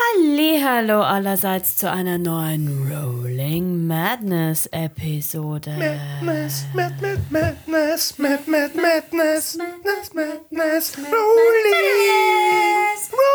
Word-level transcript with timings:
Hallo 0.00 1.02
allerseits 1.02 1.76
zu 1.76 1.90
einer 1.90 2.18
neuen 2.18 2.88
Rolling 2.88 3.86
Madness 3.86 4.66
Episode. 4.66 5.70
Madness, 5.70 6.66
Mad, 6.72 6.94
Mad, 7.00 7.20
Madness, 7.30 8.16
Mad, 8.18 8.42
Mad, 8.46 8.70
Madness, 8.76 9.56
Madness, 9.56 10.12
Madness, 10.14 10.96
Rolling, 10.98 11.10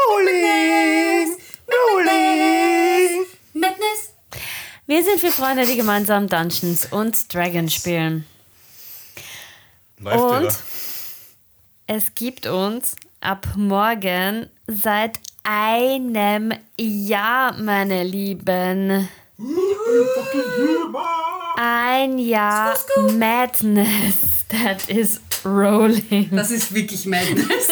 Rolling, 0.07 1.37
Rolling. 1.67 3.25
Madness. 3.53 4.13
Wir 4.85 5.03
sind 5.03 5.19
vier 5.19 5.31
Freunde, 5.31 5.65
die 5.65 5.75
gemeinsam 5.75 6.27
Dungeons 6.27 6.87
und 6.91 7.33
Dragons 7.33 7.73
spielen. 7.73 8.25
Und 10.01 10.57
es 11.87 12.15
gibt 12.15 12.47
uns 12.47 12.95
ab 13.19 13.47
morgen 13.57 14.49
seit 14.67 15.19
einem 15.43 16.53
Jahr, 16.79 17.53
meine 17.61 18.03
Lieben. 18.03 19.07
Ein 21.57 22.17
Jahr 22.17 22.77
Madness. 23.17 24.45
That 24.49 24.89
is 24.89 25.19
rolling. 25.45 26.29
Das 26.31 26.51
ist 26.51 26.73
wirklich 26.73 27.05
Madness. 27.05 27.67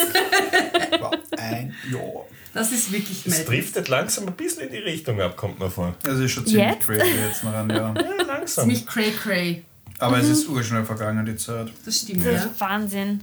Wow, 1.00 1.12
ein 1.38 1.74
Jahr. 1.90 2.26
Das 2.54 2.70
ist 2.72 2.92
wirklich 2.92 3.20
Es 3.20 3.26
Madness. 3.26 3.46
driftet 3.46 3.88
langsam 3.88 4.26
ein 4.26 4.34
bisschen 4.34 4.64
in 4.64 4.70
die 4.72 4.78
Richtung 4.78 5.20
ab, 5.20 5.36
kommt 5.36 5.58
mir 5.58 5.70
vor. 5.70 5.94
Das 6.02 6.18
ist 6.18 6.32
schon 6.32 6.46
ziemlich 6.46 6.66
Jetzt? 6.66 6.86
crazy 6.86 7.10
jetzt 7.26 7.44
noch 7.44 7.54
ein 7.54 7.70
Jahr. 7.70 7.94
Ja, 7.96 8.24
langsam. 8.26 8.68
Nicht 8.68 8.86
cray 8.86 9.10
cray. 9.12 9.64
Aber 9.98 10.18
es 10.18 10.28
ist 10.28 10.48
urschnell 10.48 10.84
vergangen, 10.84 11.24
die 11.24 11.36
Zeit. 11.36 11.68
Das 11.84 11.96
stimmt, 12.00 12.26
Das 12.26 12.44
ja. 12.44 12.50
Wahnsinn. 12.58 13.22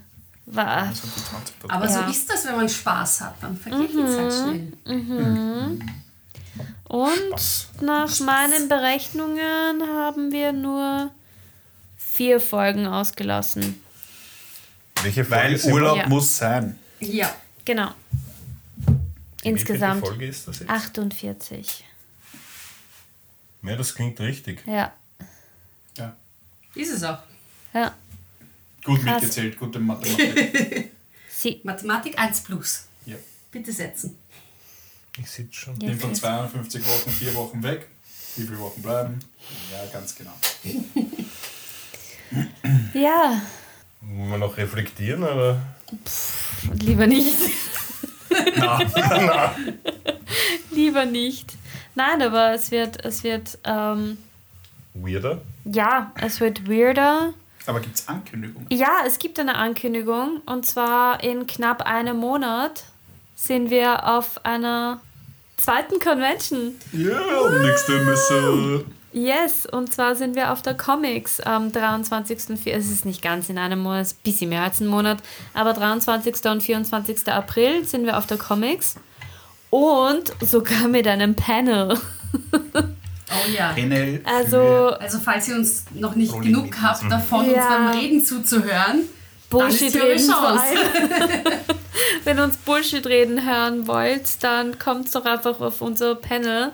War. 0.51 0.87
Das 0.89 1.03
hat 1.03 1.09
die 1.15 1.23
20 1.23 1.55
Aber 1.71 1.85
Ja. 1.85 2.03
so 2.05 2.09
ist 2.11 2.29
das, 2.29 2.45
wenn 2.47 2.55
man 2.55 2.67
Spaß 2.69 3.21
hat. 3.21 3.35
Dann 3.41 3.55
vergeht 3.57 3.91
die 3.91 4.05
Zeit 4.05 4.33
schnell. 4.33 4.73
Und 6.85 7.39
Spaß. 7.39 7.67
nach 7.81 8.19
meinen 8.21 8.67
Berechnungen 8.67 9.81
haben 9.83 10.31
wir 10.31 10.51
nur 10.51 11.11
vier 11.97 12.39
Folgen 12.39 12.87
ausgelassen. 12.87 13.79
Welche 15.03 15.23
Folge 15.23 15.63
Weil 15.63 15.71
Urlaub 15.73 15.97
Ja. 15.97 16.07
muss 16.09 16.35
sein. 16.37 16.77
Ja. 16.99 17.33
Genau. 17.63 17.91
Insgesamt 19.43 20.05
Folge 20.05 20.25
ist 20.27 20.47
das 20.47 20.59
jetzt? 20.59 20.69
48. 20.69 21.85
Ja, 23.61 23.75
das 23.75 23.93
klingt 23.93 24.19
richtig. 24.19 24.63
Ja. 24.65 24.91
Ja. 25.97 26.15
Ist 26.75 26.91
es 26.93 27.03
auch. 27.03 27.19
Ja. 27.73 27.93
Gut 28.89 29.03
Krass. 29.03 29.21
mitgezählt, 29.21 29.59
gute 29.59 29.79
Mathematik. 29.79 30.91
Sie. 31.29 31.61
Mathematik 31.63 32.17
1 32.17 32.41
plus. 32.41 32.85
ja. 33.05 33.15
Bitte 33.51 33.71
setzen. 33.71 34.15
Ich 35.17 35.29
sitze 35.29 35.53
schon. 35.53 35.79
Ja. 35.81 35.89
Nimm 35.89 35.99
von 35.99 36.13
52 36.15 36.85
Wochen 36.87 37.09
vier 37.09 37.33
Wochen 37.35 37.61
weg. 37.63 37.87
Wie 38.35 38.43
viele 38.43 38.59
Wochen 38.59 38.81
bleiben? 38.81 39.19
Ja, 39.71 39.85
ganz 39.91 40.15
genau. 40.15 40.33
Ja. 42.93 43.41
Wollen 44.01 44.29
wir 44.31 44.37
noch 44.37 44.55
reflektieren, 44.57 45.23
oder? 45.23 45.61
Lieber 46.79 47.07
nicht. 47.07 47.35
Na, 48.55 48.79
Lieber 50.71 51.05
nicht. 51.05 51.53
Nein, 51.95 52.21
aber 52.21 52.53
es 52.53 52.69
wird, 52.71 53.03
es 53.03 53.23
wird, 53.23 53.57
ähm, 53.65 54.17
Weirder? 54.93 55.41
ja, 55.65 56.11
es 56.21 56.39
wird 56.39 56.69
weirder. 56.69 57.33
Aber 57.69 57.79
gibt 57.79 57.95
es 57.95 58.07
Ankündigungen? 58.07 58.67
Ja, 58.71 59.03
es 59.05 59.19
gibt 59.19 59.39
eine 59.39 59.55
Ankündigung 59.55 60.41
und 60.45 60.65
zwar 60.65 61.23
in 61.23 61.47
knapp 61.47 61.83
einem 61.85 62.17
Monat 62.17 62.83
sind 63.35 63.69
wir 63.69 64.07
auf 64.07 64.43
einer 64.43 64.99
zweiten 65.57 65.99
Convention. 65.99 66.75
Ja, 66.91 67.19
nächste 67.61 67.99
Messe. 68.03 68.85
Yes, 69.11 69.65
und 69.65 69.91
zwar 69.91 70.15
sind 70.15 70.35
wir 70.35 70.51
auf 70.51 70.61
der 70.61 70.75
Comics 70.75 71.39
am 71.39 71.69
23.04. 71.69 72.71
Es 72.71 72.91
ist 72.91 73.05
nicht 73.05 73.21
ganz 73.21 73.49
in 73.49 73.57
einem 73.57 73.79
Monat, 73.79 74.01
es 74.01 74.11
ist 74.11 74.19
ein 74.19 74.23
bisschen 74.23 74.49
mehr 74.49 74.63
als 74.63 74.79
ein 74.79 74.87
Monat, 74.87 75.19
aber 75.53 75.73
23. 75.73 76.45
und 76.45 76.61
24. 76.61 77.27
April 77.27 77.85
sind 77.85 78.05
wir 78.05 78.17
auf 78.17 78.27
der 78.27 78.37
Comics 78.37 78.95
und 79.69 80.33
sogar 80.41 80.87
mit 80.87 81.07
einem 81.07 81.35
Panel. 81.35 81.97
Oh 83.31 83.49
ja. 83.49 83.73
Panel 83.73 84.21
Also 84.25 84.57
Also 84.99 85.19
falls 85.19 85.47
ihr 85.47 85.55
uns 85.55 85.85
noch 85.93 86.15
nicht 86.15 86.33
Rolling 86.33 86.53
genug 86.53 86.75
habt 86.81 87.09
davon, 87.11 87.45
uns 87.45 87.55
Ja. 87.55 87.69
beim 87.69 87.99
Reden 87.99 88.23
zuzuhören, 88.23 89.03
Bullshit 89.49 89.93
dann 89.95 90.07
ist 90.07 90.29
reden 90.29 90.33
eure. 90.33 91.43
Wenn 92.23 92.37
ihr 92.37 92.43
uns 92.43 92.57
Bullshit 92.57 93.05
reden 93.05 93.45
hören 93.47 93.87
wollt, 93.87 94.43
dann 94.43 94.77
kommt 94.79 95.13
doch 95.13 95.25
einfach 95.25 95.59
auf 95.59 95.81
unser 95.81 96.15
Panel. 96.15 96.71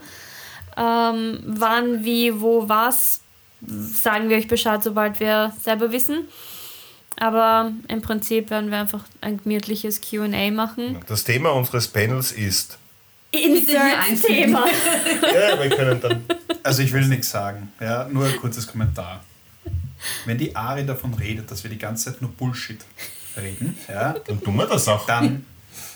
Ähm, 0.78 1.40
wann, 1.46 2.04
wie, 2.04 2.42
wo, 2.42 2.68
was, 2.68 3.22
sagen 3.66 4.30
wir 4.30 4.38
euch 4.38 4.48
Bescheid, 4.48 4.84
sobald 4.84 5.20
wir 5.20 5.54
selber 5.64 5.92
wissen. 5.92 6.28
Aber 7.18 7.72
im 7.88 8.02
Prinzip 8.02 8.50
werden 8.50 8.72
wir 8.72 8.78
einfach 8.80 9.04
ein 9.22 9.42
gemütliches 9.42 10.02
QA 10.02 10.52
machen. 10.52 11.00
Das 11.08 11.24
Thema 11.24 11.52
unseres 11.52 11.88
Panels 11.88 12.34
ist. 12.34 12.78
Hier 13.38 13.58
Insert 13.58 14.08
einfügen. 14.10 14.36
Thema. 14.36 14.66
Ja, 14.68 15.62
wir 15.62 15.70
können 15.70 16.02
dann. 16.02 16.24
Also 16.64 16.82
ich 16.82 16.92
will 16.94 17.06
nichts 17.08 17.30
sagen, 17.30 17.72
ja, 17.80 18.08
nur 18.12 18.26
ein 18.26 18.36
kurzes 18.38 18.68
Kommentar. 18.68 19.24
Wenn 20.26 20.38
die 20.38 20.56
Ari 20.56 20.86
davon 20.86 21.14
redet, 21.14 21.50
dass 21.52 21.64
wir 21.64 21.70
die 21.72 21.78
ganze 21.78 22.12
Zeit 22.12 22.22
nur 22.22 22.32
Bullshit 22.32 22.80
reden, 23.38 23.78
ja, 23.88 24.14
Dann 24.28 24.42
tun 24.42 24.56
wir 24.56 24.66
das 24.68 24.88
auch. 24.88 25.06
dann 25.06 25.46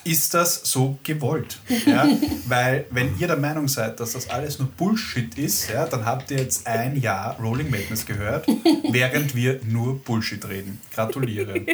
ist 0.04 0.34
das 0.34 0.62
so 0.64 0.98
gewollt. 1.04 1.60
Ja? 1.86 2.08
Weil 2.48 2.86
wenn 2.90 3.18
ihr 3.20 3.28
der 3.28 3.38
Meinung 3.38 3.68
seid, 3.68 4.00
dass 4.00 4.14
das 4.14 4.30
alles 4.30 4.58
nur 4.60 4.68
Bullshit 4.70 5.38
ist, 5.38 5.70
ja, 5.70 5.86
dann 5.86 6.06
habt 6.06 6.32
ihr 6.32 6.38
jetzt 6.38 6.66
ein 6.66 7.00
Jahr 7.00 7.38
Rolling 7.40 7.70
Madness 7.70 8.06
gehört, 8.06 8.48
während 8.90 9.36
wir 9.36 9.60
nur 9.66 10.00
Bullshit 10.04 10.44
reden. 10.48 10.82
Gratuliere. 10.94 11.66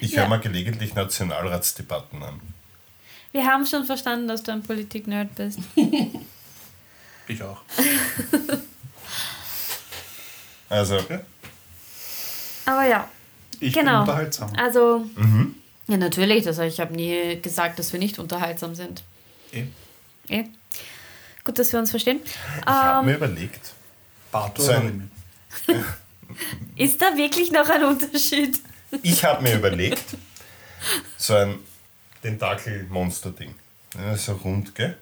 Ich 0.00 0.12
Ja. 0.12 0.22
höre 0.22 0.28
mal 0.28 0.40
gelegentlich 0.40 0.94
Nationalratsdebatten 0.94 2.22
an. 2.22 2.40
Wir 3.32 3.44
haben 3.46 3.66
schon 3.66 3.84
verstanden, 3.84 4.28
dass 4.28 4.42
du 4.42 4.52
ein 4.52 4.62
Politik-Nerd 4.62 5.34
bist. 5.34 5.58
Ich 7.28 7.42
auch. 7.42 7.60
Also, 10.68 10.98
Aber 12.64 12.84
ja, 12.86 13.08
Ich 13.60 13.72
Genau. 13.72 13.92
bin 13.92 14.00
unterhaltsam. 14.10 14.52
also. 14.56 15.06
Ja, 15.86 15.96
natürlich. 15.96 16.44
Das, 16.44 16.58
ich 16.58 16.80
habe 16.80 16.94
nie 16.94 17.40
gesagt, 17.40 17.78
dass 17.78 17.92
wir 17.92 18.00
nicht 18.00 18.18
unterhaltsam 18.18 18.74
sind. 18.74 19.02
Eh. 19.52 19.64
Eh. 20.28 20.44
Gut, 21.44 21.58
dass 21.58 21.72
wir 21.72 21.78
uns 21.80 21.90
verstehen. 21.90 22.20
ich 22.24 22.66
habe 22.66 23.00
Ähm, 23.00 23.06
mir 23.06 23.16
überlegt. 23.16 23.74
Bato 24.32 24.60
So 24.62 24.72
ein- 24.72 25.10
oder 25.68 25.74
Remy? 25.74 25.84
ist 26.76 27.00
da 27.00 27.16
wirklich 27.16 27.52
noch 27.52 27.68
ein 27.68 27.84
Unterschied? 27.84 28.58
Ich 29.02 29.24
habe 29.24 29.42
mir 29.42 29.54
überlegt, 29.54 30.16
so 31.16 31.34
ein 31.34 31.58
Tentakel-Monster-Ding. 32.22 33.54
Ja, 33.98 34.16
so 34.16 34.32
rund, 34.32 34.74
gell? 34.74 34.96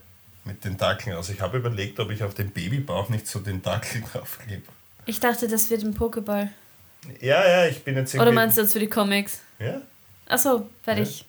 Mit 0.44 0.60
Tentakeln 0.60 1.16
aus. 1.16 1.30
Ich 1.30 1.40
habe 1.40 1.56
überlegt, 1.58 1.98
ob 2.00 2.10
ich 2.10 2.22
auf 2.22 2.34
den 2.34 2.50
Babybauch 2.50 3.08
nicht 3.08 3.26
so 3.26 3.40
Tentakel 3.40 4.02
draufklebe. 4.12 4.62
Ich 5.06 5.20
dachte, 5.20 5.48
das 5.48 5.70
wird 5.70 5.82
ein 5.82 5.94
Pokéball. 5.96 6.48
Ja, 7.20 7.46
ja, 7.46 7.66
ich 7.66 7.82
bin 7.82 7.96
jetzt 7.96 8.14
irgendwie. 8.14 8.22
Oder 8.28 8.32
meinst 8.34 8.56
du 8.56 8.62
das 8.62 8.72
für 8.72 8.78
die 8.78 8.88
Comics? 8.88 9.40
Ja? 9.58 9.80
Achso, 10.26 10.68
werde 10.84 11.02
Ja. 11.02 11.06
ich 11.06 11.24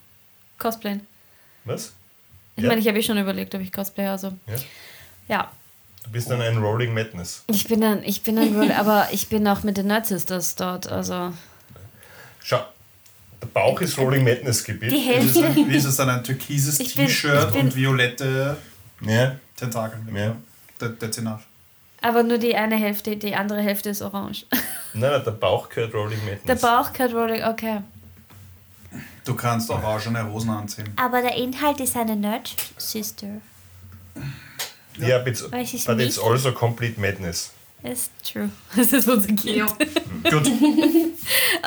cosplayen. 0.58 1.06
Was? 1.66 1.94
Ich 2.56 2.64
Ja. 2.64 2.70
meine, 2.70 2.80
ich 2.82 2.88
habe 2.88 2.98
eh 3.00 3.04
schon 3.04 3.18
überlegt, 3.18 3.54
ob 3.56 3.62
ich 3.62 3.72
cosplaye. 3.72 4.08
Also, 4.10 4.28
Ja? 4.48 4.56
ja. 5.28 5.52
Du 6.04 6.12
bist 6.12 6.30
dann 6.30 6.42
ein 6.42 6.58
Rolling 6.58 6.94
Madness. 6.94 7.44
Ich 7.48 7.68
bin 7.68 7.82
dann, 7.82 8.04
ich 8.04 8.22
bin 8.24 8.36
dann, 8.36 8.72
aber 8.72 9.08
ich 9.12 9.28
bin 9.28 9.46
auch 9.48 9.64
mit 9.64 9.76
den 9.78 9.88
Nerd 9.88 10.06
Sisters 10.06 10.56
dort. 10.56 10.88
Also, 10.88 11.34
Schau, 12.44 12.64
der 13.46 13.60
Bauch 13.62 13.80
ist 13.82 13.98
Rolling 13.98 14.24
Madness 14.24 14.64
Gebiet. 14.64 14.92
die 14.92 14.96
Wie 14.96 15.10
ist, 15.10 15.36
Hälfte. 15.36 15.46
es, 15.62 15.68
wie 15.68 15.76
ist 15.76 15.86
es 15.86 15.96
dann 15.98 16.10
ein 16.10 16.24
türkises 16.24 16.78
T-Shirt 16.78 17.56
und 17.56 17.76
violette 17.76 18.58
Ja, 19.02 19.36
Tentakel? 19.56 20.00
Ja. 20.16 20.36
Der, 20.82 20.90
der 20.90 21.12
Zinach. 21.12 21.40
Aber 22.02 22.24
nur 22.24 22.38
die 22.38 22.56
eine 22.56 22.76
Hälfte, 22.76 23.16
die 23.18 23.34
andere 23.36 23.62
Hälfte 23.62 23.90
ist 23.90 24.02
orange. 24.02 24.46
nein, 24.94 25.12
nein, 25.12 25.24
der 25.24 25.32
Bauch 25.32 25.70
gehört 25.70 25.94
Rolling 25.94 26.20
Madness. 26.26 26.44
Der 26.46 26.56
Bauch 26.56 26.94
gehört 26.94 27.14
Rolling, 27.14 27.44
okay. 27.44 27.82
Du 29.24 29.34
kannst 29.34 29.70
orangene 29.72 30.30
Hosen 30.32 30.50
anziehen. 30.52 30.94
Aber 30.98 31.22
der 31.22 31.36
Inhalt 31.36 31.80
ist 31.80 31.96
eine 31.98 32.16
Nerd 32.16 32.56
Sister. 32.78 33.28
Ja, 34.98 35.18
but 35.20 35.28
it's, 35.30 35.52
Weiß 35.52 35.74
ich 35.74 35.86
but 35.86 36.00
it's 36.00 36.20
also 36.20 36.52
complete 36.52 37.00
madness. 37.02 37.52
Ist 37.84 38.12
true. 38.24 38.50
Das 38.76 38.92
ist 38.92 39.08
unser 39.08 39.28
Kind. 39.28 39.46
Ja. 39.46 39.66
Gut. 40.30 40.52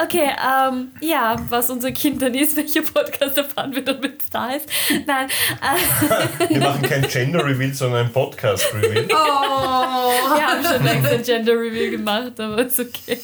Okay, 0.01 0.31
ähm, 0.39 0.93
ja, 1.01 1.37
was 1.49 1.69
unser 1.71 1.91
Kind 1.91 2.23
dann 2.23 2.33
ist, 2.35 2.57
welcher 2.57 2.83
Podcast 2.83 3.37
erfahren 3.37 3.75
wir 3.75 3.83
dann, 3.85 4.01
wenn 4.01 4.13
es 4.13 4.31
da 4.31 4.51
ist. 4.51 4.69
Nein, 5.07 5.29
äh, 5.61 6.49
Wir 6.49 6.61
machen 6.61 6.83
kein 6.83 7.03
Gender 7.09 7.45
Reveal, 7.45 7.75
sondern 7.75 8.07
ein 8.07 8.13
Podcast 8.13 8.73
Reveal. 8.73 9.07
Oh. 9.11 9.11
wir 9.11 10.47
haben 10.47 10.65
schon 10.65 10.85
längst 10.85 11.11
ein 11.11 11.23
Gender 11.25 11.55
Reveal 11.55 11.91
gemacht, 11.91 12.39
aber 12.39 12.65
ist 12.65 12.79
okay. 12.79 13.19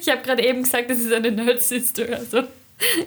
Ich 0.00 0.08
habe 0.08 0.22
gerade 0.22 0.44
eben 0.44 0.64
gesagt, 0.64 0.90
das 0.90 0.98
ist 0.98 1.12
eine 1.12 1.30
Nerd 1.30 1.62
Sister, 1.62 2.06
also 2.16 2.42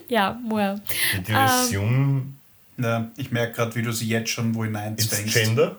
ja, 0.08 0.40
well. 0.48 0.82
Die 1.18 1.24
Division 1.24 2.38
Ja, 2.78 3.12
ich 3.18 3.32
merke 3.32 3.54
gerade, 3.54 3.76
wie 3.76 3.82
du 3.82 3.92
sie 3.92 4.08
jetzt 4.08 4.30
schon 4.30 4.56
wo 4.56 4.64
Ist 4.64 4.68
hineinzwängst. 4.68 5.34
Gender? 5.34 5.76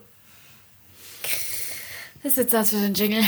Das 2.23 2.33
ist 2.33 2.39
jetzt 2.39 2.53
das 2.53 2.71
für 2.71 2.77
den 2.77 2.95
Jingle. 2.95 3.23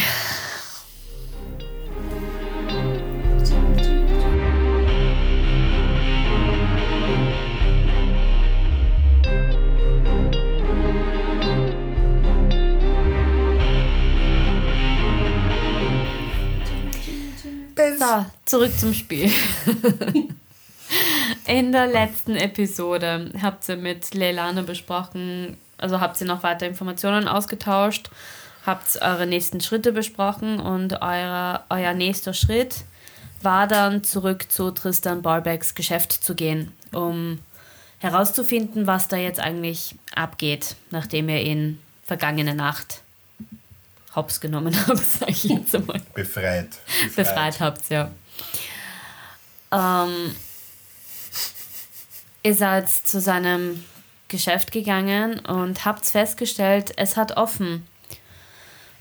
So, 17.99 18.27
zurück 18.47 18.73
zum 18.79 18.95
Spiel. 18.95 19.31
In 21.47 21.71
der 21.71 21.87
letzten 21.87 22.35
Episode 22.35 23.31
habt 23.43 23.69
ihr 23.69 23.77
mit 23.77 24.15
Leilane 24.15 24.63
besprochen, 24.63 25.59
also 25.77 26.01
habt 26.01 26.19
ihr 26.21 26.27
noch 26.27 26.43
weiter 26.43 26.67
Informationen 26.67 27.29
ausgetauscht, 27.29 28.11
habt 28.67 29.01
eure 29.01 29.27
nächsten 29.27 29.61
Schritte 29.61 29.93
besprochen 29.93 30.61
und 30.61 31.01
eure, 31.01 31.63
euer 31.69 31.95
nächster 31.95 32.35
Schritt 32.35 32.85
war 33.43 33.67
dann 33.67 34.05
zurück 34.05 34.51
zu 34.51 34.71
Tristan 34.71 35.23
Ballbecks 35.23 35.75
Geschäft 35.75 36.13
zu 36.13 36.35
gehen, 36.35 36.73
um 36.93 37.39
herauszufinden, 37.99 38.87
was 38.87 39.09
da 39.09 39.17
jetzt 39.17 39.41
eigentlich 39.41 39.95
abgeht, 40.15 40.77
nachdem 40.91 41.29
ihr 41.29 41.41
ihn 41.41 41.81
vergangene 42.05 42.55
Nacht 42.55 43.03
hops 44.15 44.41
genommen 44.41 44.75
habt, 44.87 44.99
sag 44.99 45.31
ich 45.31 45.45
jetzt 45.45 45.75
einmal 45.75 46.01
Befreit. 46.15 46.79
befreit 47.15 47.61
habt, 47.61 47.89
ja. 47.91 48.11
Ähm, 49.73 50.35
ihr 52.43 52.55
seid 52.55 52.89
zu 52.89 53.21
seinem 53.21 53.85
Geschäft 54.29 54.73
gegangen 54.73 55.41
und 55.41 55.85
habt 55.85 56.07
festgestellt, 56.07 56.93
es 56.97 57.17
hat 57.17 57.37
offen. 57.37 57.87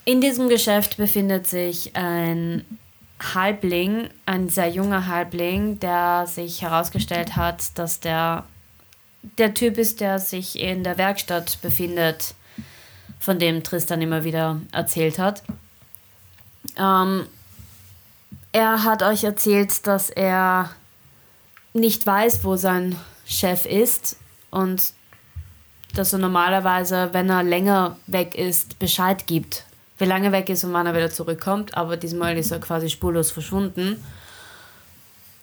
In 0.09 0.21
diesem 0.21 0.49
Geschäft 0.49 0.97
befindet 0.97 1.45
sich 1.45 1.95
ein 1.95 2.65
Halbling, 3.21 4.09
ein 4.25 4.49
sehr 4.49 4.67
junger 4.67 5.05
Halbling, 5.05 5.79
der 5.79 6.25
sich 6.25 6.63
herausgestellt 6.63 7.35
hat, 7.35 7.77
dass 7.77 7.99
der 7.99 8.43
der 9.37 9.53
Typ 9.53 9.77
ist, 9.77 9.99
der 9.99 10.17
sich 10.17 10.59
in 10.59 10.83
der 10.83 10.97
Werkstatt 10.97 11.61
befindet, 11.61 12.33
von 13.19 13.37
dem 13.37 13.63
Tristan 13.63 14.01
immer 14.01 14.23
wieder 14.23 14.59
erzählt 14.71 15.19
hat. 15.19 15.43
Ähm, 16.75 17.27
er 18.51 18.83
hat 18.83 19.03
euch 19.03 19.23
erzählt, 19.23 19.85
dass 19.85 20.09
er 20.09 20.71
nicht 21.73 22.03
weiß, 22.03 22.43
wo 22.43 22.55
sein 22.55 22.95
Chef 23.27 23.67
ist 23.67 24.17
und 24.49 24.91
dass 25.93 26.13
er 26.13 26.19
normalerweise, 26.19 27.09
wenn 27.11 27.29
er 27.29 27.43
länger 27.43 27.95
weg 28.07 28.33
ist, 28.33 28.79
Bescheid 28.79 29.27
gibt, 29.27 29.65
wie 29.99 30.05
lange 30.05 30.31
weg 30.31 30.49
ist 30.49 30.63
und 30.63 30.73
wann 30.73 30.87
er 30.87 30.95
wieder 30.95 31.11
zurückkommt. 31.11 31.77
Aber 31.77 31.97
diesmal 31.97 32.37
ist 32.37 32.51
er 32.51 32.59
quasi 32.59 32.89
spurlos 32.89 33.31
verschwunden. 33.31 34.03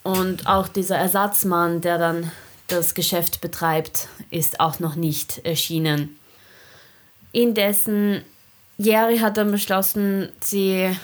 Und 0.03 0.47
auch 0.47 0.67
dieser 0.67 0.97
Ersatzmann, 0.97 1.81
der 1.81 1.97
dann 1.97 2.31
das 2.67 2.93
Geschäft 2.93 3.39
betreibt, 3.39 4.07
ist 4.29 4.59
auch 4.59 4.79
noch 4.79 4.95
nicht 4.95 5.45
erschienen. 5.45 6.17
Indessen, 7.31 8.23
Jerry 8.77 9.19
hat 9.19 9.37
dann 9.37 9.51
beschlossen, 9.51 10.29
sie 10.41 10.95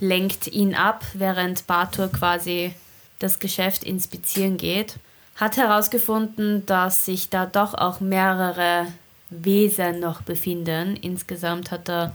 lenkt 0.00 0.46
ihn 0.48 0.74
ab, 0.74 1.04
während 1.14 1.66
Bartur 1.66 2.08
quasi 2.08 2.74
das 3.18 3.38
Geschäft 3.38 3.84
inspizieren 3.84 4.56
geht. 4.56 4.96
Hat 5.36 5.56
herausgefunden, 5.56 6.64
dass 6.66 7.04
sich 7.04 7.30
da 7.30 7.46
doch 7.46 7.74
auch 7.74 8.00
mehrere 8.00 8.86
Wesen 9.30 10.00
noch 10.00 10.22
befinden. 10.22 10.96
Insgesamt 10.96 11.70
hat 11.70 11.88
er 11.88 12.14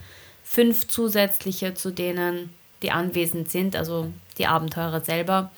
fünf 0.54 0.88
zusätzliche 0.88 1.74
zu 1.74 1.92
denen, 1.92 2.54
die 2.84 2.92
anwesend 2.92 3.50
sind, 3.50 3.76
also 3.76 4.12
die 4.38 4.46
Abenteurer 4.46 5.02
selber, 5.02 5.52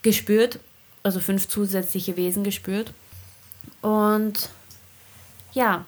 gespürt. 0.00 0.58
Also 1.02 1.20
fünf 1.20 1.46
zusätzliche 1.48 2.16
Wesen 2.16 2.42
gespürt. 2.42 2.94
Und 3.82 4.48
ja, 5.52 5.84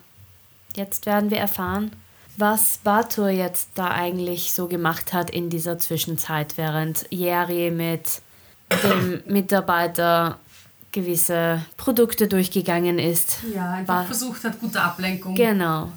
jetzt 0.75 1.07
werden 1.07 1.31
wir 1.31 1.39
erfahren, 1.39 1.91
was 2.37 2.77
Batur 2.83 3.29
jetzt 3.29 3.69
da 3.73 3.89
eigentlich 3.89 4.53
so 4.53 4.67
gemacht 4.67 5.13
hat 5.13 5.31
in 5.31 5.49
dieser 5.49 5.79
Zwischenzeit, 5.79 6.55
während 6.57 7.07
Jerry 7.09 7.71
mit 7.71 8.21
dem 8.83 9.23
Mitarbeiter 9.33 10.37
gewisse 10.91 11.65
Produkte 11.77 12.27
durchgegangen 12.27 12.99
ist. 12.99 13.37
Ja, 13.55 13.71
einfach 13.71 14.05
versucht 14.05 14.43
hat, 14.43 14.59
gute 14.59 14.79
Ablenkung 14.79 15.33
Genau, 15.33 15.91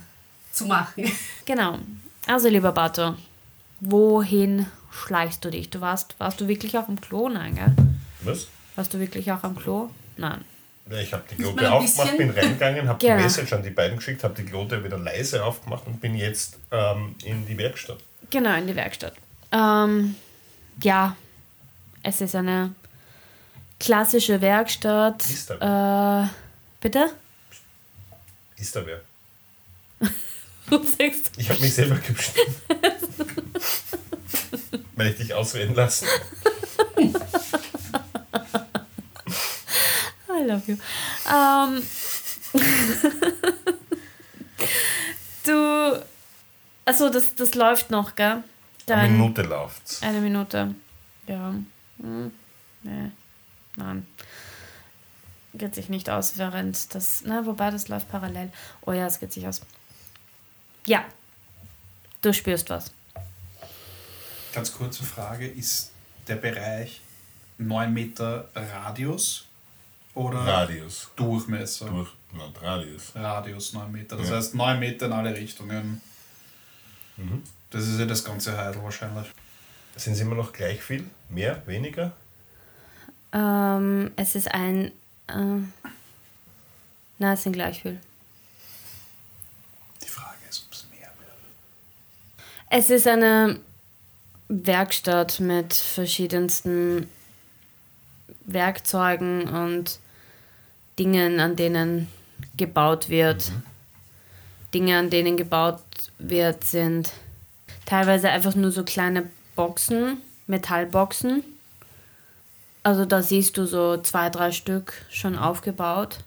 zu 0.53 0.65
machen. 0.65 1.05
genau. 1.45 1.79
Also 2.31 2.49
lieber 2.49 2.73
Batur, 2.73 3.17
wohin 3.81 4.67
schleichst 4.93 5.45
du 5.45 5.51
dich? 5.51 5.71
Du 5.71 5.81
warst, 5.81 6.15
warst 6.19 6.41
du 6.41 6.47
wirklich 6.49 6.77
auch 6.79 6.87
am 6.89 7.01
Klo? 7.01 7.29
Nein, 7.29 7.55
gell? 7.57 7.73
Was? 8.23 8.47
Warst 8.77 8.95
du 8.95 9.01
wirklich 9.01 9.31
auch 9.33 9.43
am 9.43 9.57
Klo? 9.57 9.91
Nein. 10.17 10.45
Ich 10.91 11.13
habe 11.13 11.23
die 11.31 11.37
Glote 11.37 11.71
aufgemacht, 11.71 12.17
bin 12.17 12.31
reingegangen, 12.31 12.89
habe 12.89 12.99
Genau. 12.99 13.17
die 13.17 13.23
Message 13.23 13.53
an 13.53 13.63
die 13.63 13.71
beiden 13.71 13.97
geschickt, 13.99 14.25
habe 14.25 14.35
die 14.35 14.45
Glote 14.45 14.83
wieder 14.83 14.99
leise 14.99 15.45
aufgemacht 15.45 15.87
und 15.87 16.01
bin 16.01 16.17
jetzt 16.17 16.57
ähm, 16.73 17.15
in 17.25 17.47
die 17.47 17.57
Werkstatt. 17.57 17.99
Genau, 18.31 18.55
in 18.57 18.67
die 18.67 18.75
Werkstatt. 18.75 19.15
Ähm, 19.53 20.17
ja, 20.83 21.17
es 22.03 22.21
ist 22.21 22.35
eine 22.35 22.75
klassische 23.79 24.41
Werkstatt. 24.41 25.25
Ist 25.29 25.51
da 25.51 26.25
Äh, 26.25 26.29
bitte? 26.81 27.11
Ist 28.57 28.75
da 28.75 28.85
wer? 28.85 29.01
Du 30.71 30.83
sagst, 30.85 31.33
Ich 31.37 31.51
habe 31.51 31.61
mich 31.61 31.75
selber 31.75 31.97
geschnitten. 31.97 32.55
Weil 34.97 35.09
ich 35.09 35.17
dich 35.17 35.35
ausreden 35.35 35.75
lassen. 35.75 36.07
I 40.29 40.43
love 40.47 40.63
you. 40.67 40.77
Ähm, 41.29 41.83
du, 45.45 46.03
also 46.85 47.09
das, 47.11 47.35
das 47.35 47.55
läuft 47.55 47.91
noch, 47.91 48.15
gell? 48.17 48.27
Eine 48.31 48.43
Dein- 48.87 49.13
Minute 49.13 49.43
läuft's. 49.43 50.03
Eine 50.03 50.21
Minute. 50.21 50.75
Ja. 51.27 51.55
Hm. 52.01 52.33
Nee. 52.83 53.11
Nein. 53.77 54.07
Geht 55.55 55.75
sich 55.75 55.89
nicht 55.89 56.09
aus, 56.11 56.39
während 56.39 56.95
das. 56.95 57.23
Na, 57.25 57.45
wobei 57.47 57.71
das 57.71 57.89
läuft 57.89 58.11
parallel. 58.11 58.51
Oh 58.87 58.93
ja, 58.93 59.07
es 59.07 59.21
geht 59.21 59.33
sich 59.33 59.47
aus. 59.47 59.61
Ja. 60.87 61.05
Du 62.23 62.33
spürst 62.33 62.69
was. 62.71 62.93
Ganz 64.53 64.73
kurze 64.73 65.05
Frage, 65.05 65.47
ist 65.47 65.91
der 66.27 66.37
Bereich 66.37 67.01
9 67.59 67.93
Meter 67.93 68.49
Radius 68.55 69.45
oder 70.15 70.39
Radius. 70.41 71.09
Durchmesser? 71.17 71.87
Durch. 71.87 72.11
Na, 72.33 72.45
Radius. 72.61 73.13
Radius 73.15 73.73
9 73.73 73.91
Meter. 73.93 74.17
Das 74.17 74.29
Ja. 74.29 74.37
heißt 74.37 74.55
9 74.55 74.79
Meter 74.79 75.07
in 75.07 75.13
alle 75.13 75.35
Richtungen. 75.35 76.01
Mhm. 77.17 77.43
Das 77.71 77.87
ist 77.87 77.99
ja 77.99 78.07
das 78.07 78.25
ganze 78.25 78.57
Heidel 78.57 78.83
wahrscheinlich. 78.83 79.27
Sind 79.97 80.15
es 80.15 80.21
immer 80.21 80.35
noch 80.35 80.53
gleich 80.53 80.83
viel? 80.83 81.09
Mehr? 81.29 81.63
Weniger? 81.67 82.13
Ähm, 83.33 84.11
es 84.17 84.35
ist 84.35 84.51
ein. 84.51 84.87
Äh, 85.29 85.63
na, 87.19 87.33
es 87.35 87.43
sind 87.45 87.53
gleich 87.53 87.83
viel. 87.83 88.01
Die 90.03 90.09
Frage 90.09 90.39
ist, 90.49 90.65
ob 90.67 90.73
es 90.73 90.87
mehr 90.91 91.11
wird. 91.19 92.49
Es 92.73 92.89
ist 92.89 93.09
eine 93.09 93.59
Werkstatt 94.49 95.41
mit 95.41 95.75
verschiedensten 95.75 97.09
Werkzeugen 98.45 99.49
und 99.49 99.99
Dingen, 100.97 101.41
an 101.41 101.57
denen 101.57 102.07
gebaut 102.57 103.09
wird. 103.09 103.51
Dinge, 104.73 104.97
an 104.97 105.11
denen 105.11 105.37
gebaut 105.37 105.83
wird, 106.21 106.63
sind 106.63 107.11
teilweise 107.87 108.31
einfach 108.31 108.55
nur 108.55 108.71
so 108.71 108.85
kleine 108.85 109.29
Boxen, 109.57 110.19
Metallboxen. 110.47 111.43
Also 112.85 113.05
da 113.05 113.21
siehst 113.21 113.57
du 113.57 113.67
so 113.67 113.97
zwei, 113.97 114.31
drei 114.31 114.53
Stück 114.53 114.93
schon 115.11 115.37
aufgebaut. 115.37 116.19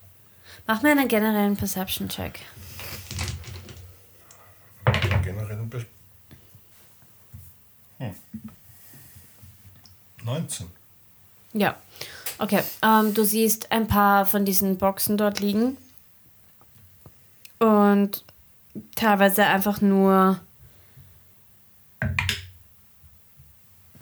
Mach 0.68 0.82
mir 0.82 0.92
einen 0.92 1.08
generellen 1.08 1.56
Perception-Check. 1.56 2.42
Generell 5.24 5.58
ein 5.58 5.70
bisschen. 5.70 5.93
Hm. 8.04 8.16
19. 10.26 10.68
Ja, 11.54 11.76
okay. 12.40 12.62
Ähm, 12.82 13.14
du 13.14 13.24
siehst 13.24 13.72
ein 13.72 13.88
paar 13.88 14.26
von 14.26 14.46
diesen 14.46 14.78
Boxen 14.78 15.18
dort 15.18 15.40
liegen. 15.40 15.78
Und 17.60 18.24
teilweise 18.96 19.46
einfach 19.46 19.82
nur 19.82 20.40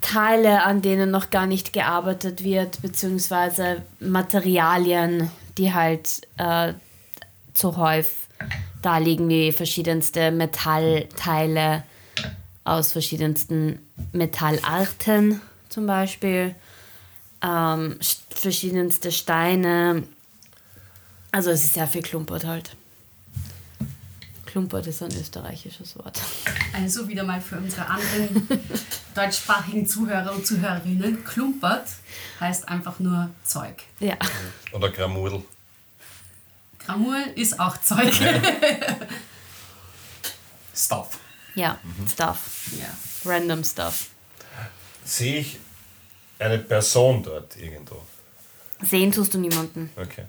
Teile, 0.01 0.63
an 0.63 0.81
denen 0.81 1.11
noch 1.11 1.29
gar 1.29 1.45
nicht 1.45 1.73
gearbeitet 1.73 2.43
wird, 2.43 2.81
beziehungsweise 2.81 3.83
Materialien, 3.99 5.29
die 5.57 5.73
halt 5.73 6.21
äh, 6.37 6.73
zu 7.53 7.77
Häuf, 7.77 8.27
da 8.81 8.97
liegen 8.97 9.29
die 9.29 9.51
verschiedenste 9.51 10.31
Metallteile 10.31 11.83
aus 12.63 12.91
verschiedensten 12.91 13.79
Metallarten 14.11 15.41
zum 15.69 15.87
Beispiel, 15.87 16.55
ähm, 17.41 17.97
st- 18.01 18.19
verschiedenste 18.29 19.11
Steine. 19.11 20.03
Also 21.31 21.49
es 21.49 21.63
ist 21.63 21.73
sehr 21.75 21.87
viel 21.87 22.01
Klumpert 22.01 22.45
halt. 22.45 22.75
Klumpert 24.45 24.85
ist 24.85 25.01
ein 25.01 25.11
österreichisches 25.17 25.97
Wort. 25.97 26.19
Also 26.73 27.07
wieder 27.07 27.23
mal 27.23 27.39
für 27.39 27.57
unsere 27.57 27.87
anderen 27.87 28.47
deutschsprachigen 29.15 29.87
Zuhörer 29.87 30.33
und 30.33 30.45
Zuhörerinnen. 30.45 31.23
Klumpert 31.23 31.87
heißt 32.41 32.67
einfach 32.67 32.99
nur 32.99 33.29
Zeug. 33.45 33.81
Ja. 34.01 34.17
Oder 34.73 34.89
Gramudel. 34.89 35.41
Gramur 36.79 37.15
ist 37.35 37.57
auch 37.61 37.77
Zeug. 37.79 38.11
Stuff. 40.75 41.19
Ja, 41.55 41.79
Stuff. 42.07 42.71
ja. 42.79 43.29
Random 43.29 43.63
Stuff. 43.63 44.09
Sehe 45.03 45.39
ich 45.39 45.59
eine 46.39 46.59
Person 46.59 47.23
dort 47.23 47.57
irgendwo? 47.57 48.01
Sehen 48.81 49.11
tust 49.11 49.33
du 49.33 49.37
niemanden. 49.37 49.89
Okay. 49.95 50.25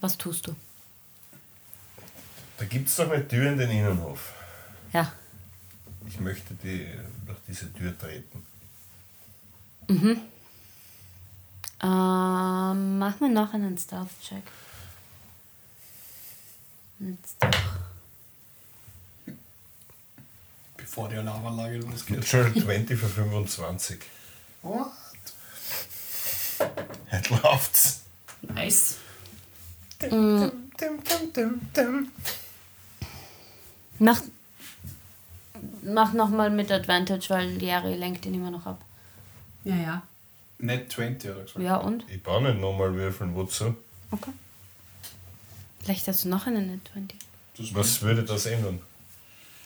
Was 0.00 0.18
tust 0.18 0.46
du? 0.46 0.54
Da 2.58 2.64
gibt 2.64 2.88
es 2.88 2.96
doch 2.96 3.10
eine 3.10 3.26
Tür 3.26 3.50
in 3.52 3.58
den 3.58 3.70
Innenhof. 3.70 4.32
Ja. 4.92 5.12
Ich 6.06 6.20
möchte 6.20 6.54
die, 6.62 6.86
durch 7.26 7.38
diese 7.48 7.72
Tür 7.72 7.96
treten. 7.98 8.44
Ähm, 9.88 10.20
mach 12.98 13.18
mir 13.20 13.30
noch 13.30 13.52
einen 13.54 13.76
Stealth-Check. 13.76 14.42
Jetzt 17.00 17.36
doch. 17.40 17.50
Bevor 20.82 21.08
die 21.08 21.16
Alarmanlage 21.16 21.78
losgeht. 21.78 22.16
Natural 22.18 22.52
20 22.52 22.98
für 22.98 23.08
25. 23.08 24.00
What? 24.62 24.88
Jetzt 27.12 27.30
läuft's. 27.30 28.00
Nice. 28.42 28.96
Mach, 34.00 34.20
mach 35.82 36.12
nochmal 36.12 36.50
mit 36.50 36.72
Advantage, 36.72 37.26
weil 37.28 37.62
Jerry 37.62 37.94
lenkt 37.94 38.26
ihn 38.26 38.34
immer 38.34 38.50
noch 38.50 38.66
ab. 38.66 38.84
Ja, 39.62 39.76
ja. 39.76 40.02
Net 40.58 40.90
20 40.90 41.30
oder 41.30 41.42
gesagt. 41.42 41.60
Ja, 41.60 41.76
und? 41.76 42.04
Ich 42.10 42.20
baue 42.20 42.42
nicht 42.42 42.60
nochmal 42.60 42.92
würfeln, 42.94 43.36
wozu? 43.36 43.76
Okay. 44.10 44.32
Vielleicht 45.80 46.08
hast 46.08 46.24
du 46.24 46.28
noch 46.28 46.48
einen 46.48 46.66
Net 46.66 46.80
20. 46.92 47.18
Das 47.56 47.74
Was 47.74 48.02
würde 48.02 48.24
das 48.24 48.46
ändern? 48.46 48.80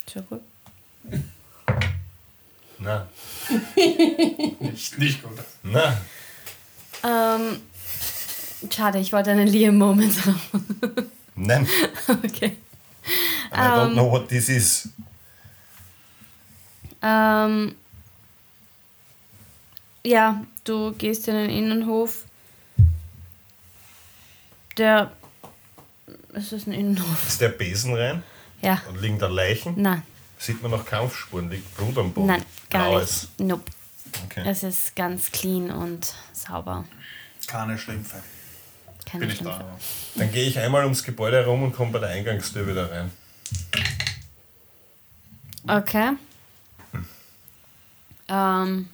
Sehr 0.07 0.23
gut. 0.23 0.43
Na, 2.79 3.09
nicht, 4.61 4.99
nicht 4.99 5.23
gut. 5.23 5.39
na. 5.63 5.97
Ähm, 7.03 7.61
schade, 8.71 8.99
ich 8.99 9.13
wollte 9.13 9.31
einen 9.31 9.49
Liam-Moment 9.49 10.27
haben. 10.27 11.11
Nein, 11.37 11.67
okay. 12.25 12.57
I 13.53 13.57
don't 13.57 13.93
know 13.93 14.11
what 14.11 14.29
this 14.29 14.49
is. 14.49 14.89
Ähm, 17.03 17.75
ja, 20.05 20.45
du 20.65 20.93
gehst 20.93 21.29
in 21.29 21.35
den 21.35 21.51
Innenhof. 21.51 22.25
Der. 24.77 25.13
Es 26.33 26.53
ist 26.53 26.67
ein 26.67 26.73
Innenhof. 26.73 27.27
Ist 27.27 27.41
der 27.41 27.49
Besen 27.49 27.95
rein? 27.95 28.23
Ja. 28.61 28.83
Und 28.89 29.01
liegen 29.01 29.19
da 29.19 29.29
Leichen? 29.29 29.81
Nein, 29.81 30.03
Sieht 30.39 30.61
man 30.63 30.71
noch 30.71 30.85
Kampfspuren? 30.85 31.51
Liegt 31.51 31.75
Blut 31.77 31.97
am 31.99 32.13
Boden? 32.13 32.27
nein, 32.27 32.45
gar 32.71 32.91
Blaues. 32.91 33.29
nicht. 33.39 33.49
Nope. 33.49 33.71
Okay. 34.27 34.45
Es 34.47 34.63
ist 34.63 34.95
ganz 34.97 35.31
clean 35.33 35.71
und 35.71 36.15
sauber. 36.33 36.85
Keine 37.47 37.77
Schlümpfe. 37.79 38.17
Keine 39.05 39.21
Bin 39.27 39.31
ich 39.31 39.39
Schlümpfe. 39.39 39.61
da. 39.61 39.79
Dann 40.21 40.33
gehe 40.33 40.45
ich 40.47 40.59
einmal 40.59 40.85
ums 40.85 41.03
Gebäude 41.05 41.37
herum 41.39 41.63
und 41.63 41.73
komme 41.75 41.93
bei 41.93 41.99
der 42.01 42.09
Eingangstür 42.11 42.67
wieder 42.67 42.91
rein. 42.91 43.11
Okay. 45.69 46.13
Ähm, 48.29 48.89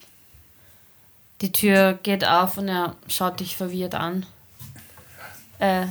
die 1.41 1.53
Tür 1.53 1.99
geht 2.03 2.25
auf 2.25 2.59
und 2.59 2.69
er 2.69 2.97
schaut 3.09 3.41
dich 3.41 3.57
verwirrt 3.57 3.95
an. 3.95 4.27
Äh, 5.59 5.87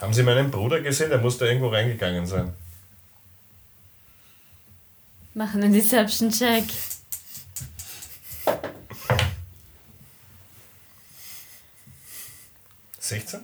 Haben 0.00 0.12
Sie 0.12 0.22
meinen 0.22 0.50
Bruder 0.50 0.80
gesehen? 0.80 1.10
Der 1.10 1.18
muss 1.18 1.38
da 1.38 1.44
irgendwo 1.46 1.68
reingegangen 1.68 2.26
sein. 2.26 2.52
Machen 5.34 5.62
einen 5.62 5.72
Deception-Check. 5.72 6.64
Hm? 6.64 6.90
16? 12.98 13.40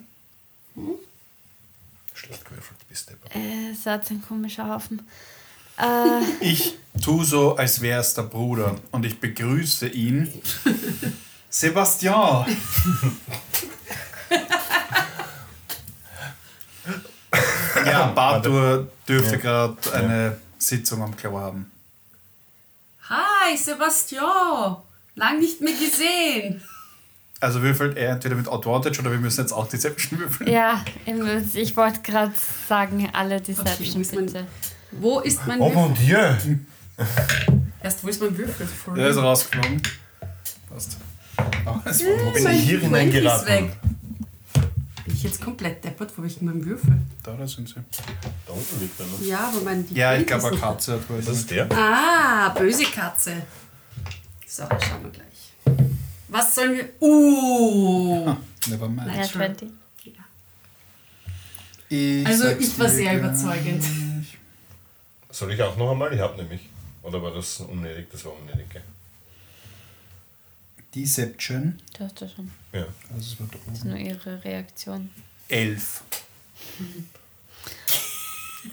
Schlecht 2.14 2.44
gewürfelt, 2.44 2.88
bist 2.88 3.10
du. 3.10 3.38
Äh, 3.38 3.70
es 3.72 3.84
hat 3.86 4.08
ein 4.10 4.22
komischer 4.22 4.68
Haufen. 4.68 5.06
Äh, 5.78 6.20
Ich 6.40 6.76
tu 7.02 7.24
so, 7.24 7.56
als 7.56 7.80
wäre 7.80 8.00
es 8.00 8.14
der 8.14 8.22
Bruder 8.22 8.76
und 8.92 9.04
ich 9.04 9.18
begrüße 9.18 9.88
ihn. 9.88 10.32
Sebastian! 11.50 12.46
ja, 17.84 18.06
Bartur 18.08 18.90
dürfte 19.08 19.38
gerade 19.38 19.76
eine 19.92 20.40
Sitzung 20.58 21.02
am 21.02 21.16
Klo 21.16 21.38
haben. 21.38 21.70
Hi, 23.48 23.56
Sebastian. 23.56 24.76
Lang 25.14 25.38
nicht 25.38 25.60
mehr 25.60 25.72
gesehen. 25.72 26.60
Also 27.40 27.62
würfelt 27.62 27.96
er 27.96 28.10
entweder 28.12 28.34
mit 28.34 28.48
Advantage 28.48 29.00
oder 29.00 29.10
wir 29.12 29.18
müssen 29.18 29.40
jetzt 29.42 29.52
auch 29.52 29.68
Deception 29.68 30.18
würfeln. 30.18 30.50
ja, 30.50 30.82
ich 31.54 31.76
wollte 31.76 32.00
gerade 32.00 32.32
sagen, 32.68 33.08
alle 33.12 33.36
Okay, 33.36 33.44
Deception 33.54 34.02
man- 34.14 34.26
bitte. 34.26 34.46
Wo 34.92 35.20
ist 35.20 35.46
mein 35.46 35.60
Oh 35.60 35.66
Würfel? 35.66 35.76
mon 35.82 35.94
Dieu! 35.94 36.18
Erst, 37.82 38.02
wo 38.02 38.08
ist 38.08 38.20
mein 38.22 38.36
Würfel? 38.36 38.66
Der 38.96 39.08
ist 39.10 39.16
rausgeflogen. 39.18 39.82
Passt. 40.70 40.96
Oh, 41.66 41.74
das 41.84 42.00
war 42.04 42.32
Bin 42.32 42.42
Mein 42.42 42.54
ich 42.56 42.62
hier 42.62 42.78
ist 42.78 42.84
hineingeraten? 42.84 43.72
Bin 45.06 45.14
ich 45.14 45.22
jetzt 45.22 45.40
komplett 45.40 45.84
deppert? 45.84 46.10
Wo 46.14 46.16
habe 46.18 46.26
ich 46.26 46.42
meinen 46.42 46.64
Würfel? 46.64 46.98
da, 47.22 47.32
da 47.36 47.46
sind 47.46 47.68
sie. 47.68 47.76
Da 47.76 48.52
unten 48.52 48.80
liegt 48.80 48.98
er 48.98 49.06
noch. 49.06 49.20
Ja, 49.22 49.48
aber 49.48 49.60
mein 49.60 49.86
Ja, 49.94 50.16
ich 50.16 50.26
glaube, 50.26 50.48
eine 50.48 50.56
Katze 50.56 50.94
hat 50.94 51.00
was. 51.08 51.24
Das 51.24 51.36
ist 51.36 51.50
der? 51.50 51.70
Ah, 51.70 52.48
böse 52.48 52.84
Katze. 52.86 53.42
So, 54.44 54.64
schauen 54.64 55.04
wir 55.04 55.10
gleich. 55.10 55.86
Was 56.26 56.54
sollen 56.56 56.76
wir. 56.76 56.88
Uh! 57.00 58.34
Never 58.66 58.88
mind. 58.88 59.14
Ja, 59.14 59.22
20. 59.22 59.68
Ich 61.88 62.26
Also, 62.26 62.48
ich 62.48 62.76
war 62.76 62.88
sehr 62.88 63.16
überzeugend. 63.16 63.84
Soll 65.30 65.52
ich 65.52 65.62
auch 65.62 65.76
noch 65.76 65.92
einmal? 65.92 66.12
Ich 66.12 66.20
hab 66.20 66.36
nämlich. 66.36 66.68
Oder 67.02 67.22
war 67.22 67.32
das 67.32 67.60
unnötig? 67.60 68.08
Das 68.10 68.24
war 68.24 68.32
unnötig, 68.32 68.68
gell? 68.70 68.82
Deception. 70.94 71.80
Du 71.98 72.04
hast 72.04 72.20
ja 72.20 72.28
schon. 72.28 72.50
Ja. 72.72 72.86
Also 73.12 73.32
es 73.32 73.40
war 73.40 73.46
da 73.50 73.58
Das 73.66 73.74
ist 73.78 73.80
oben. 73.82 73.90
nur 73.90 73.98
ihre 73.98 74.44
Reaktion. 74.44 75.10
Elf. 75.48 76.02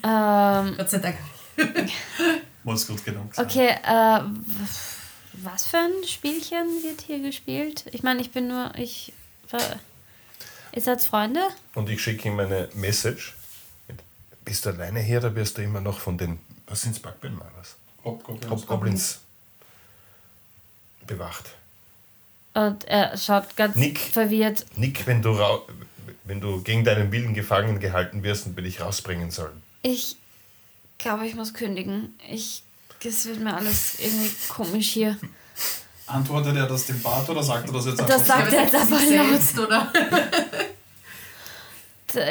Ähm, 0.03 0.73
Gott 0.77 0.89
sei 0.89 0.97
Dank. 0.99 1.17
Muss 2.63 2.87
gut 2.87 3.03
genug 3.05 3.33
sein. 3.35 3.45
okay, 3.45 3.67
äh, 3.83 4.21
was 5.33 5.67
für 5.67 5.77
ein 5.77 6.07
Spielchen 6.07 6.65
wird 6.83 7.01
hier 7.01 7.19
gespielt? 7.19 7.85
Ich 7.91 8.01
meine, 8.03 8.21
ich 8.21 8.31
bin 8.31 8.47
nur, 8.47 8.73
ich, 8.75 9.13
ver- 9.45 9.79
ihr 10.71 10.81
seid 10.81 11.03
Freunde? 11.03 11.41
Und 11.75 11.89
ich 11.89 12.01
schicke 12.01 12.29
ihm 12.29 12.39
eine 12.39 12.69
Message. 12.73 13.35
Bist 14.45 14.65
du 14.65 14.71
alleine 14.71 14.99
hier 14.99 15.19
oder 15.19 15.35
wirst 15.35 15.57
du 15.57 15.61
immer 15.61 15.79
noch 15.79 15.99
von 15.99 16.17
den. 16.17 16.39
Was 16.67 16.81
sind's 16.81 16.99
Backbenmalers? 16.99 17.75
Hobgoblins. 18.03 18.49
Hobgoblins 18.51 19.19
bewacht. 21.05 21.51
Und 22.53 22.85
er 22.85 23.17
schaut 23.17 23.55
ganz 23.55 23.75
Nick. 23.75 23.99
verwirrt. 23.99 24.65
Nick, 24.75 25.07
wenn 25.07 25.21
du, 25.21 25.31
rau 25.31 25.65
wenn 26.25 26.39
du 26.39 26.61
gegen 26.61 26.83
deinen 26.83 27.11
Willen 27.11 27.33
gefangen 27.33 27.79
gehalten 27.79 28.23
wirst 28.23 28.45
und 28.45 28.55
wir 28.55 28.63
dich 28.63 28.79
rausbringen 28.81 29.31
sollen. 29.31 29.61
Ich 29.81 30.15
glaube, 30.97 31.25
ich 31.27 31.35
muss 31.35 31.53
kündigen. 31.53 32.17
Ich, 32.29 32.63
es 33.03 33.25
wird 33.25 33.39
mir 33.41 33.55
alles 33.55 33.99
irgendwie 33.99 34.29
komisch 34.49 34.89
hier. 34.91 35.17
Antwortet 36.05 36.55
er 36.55 36.67
das 36.67 36.85
dem 36.85 37.01
Bart 37.01 37.27
oder 37.29 37.41
sagt 37.43 37.67
er 37.67 37.73
das 37.73 37.85
jetzt 37.85 37.99
Das 37.99 38.11
einfach? 38.11 38.25
sagt 38.25 38.53
er 38.53 38.63
jetzt 38.63 38.75
einfach 38.75 39.01
laut. 39.01 39.07
selbst, 39.41 39.59
oder? 39.59 39.91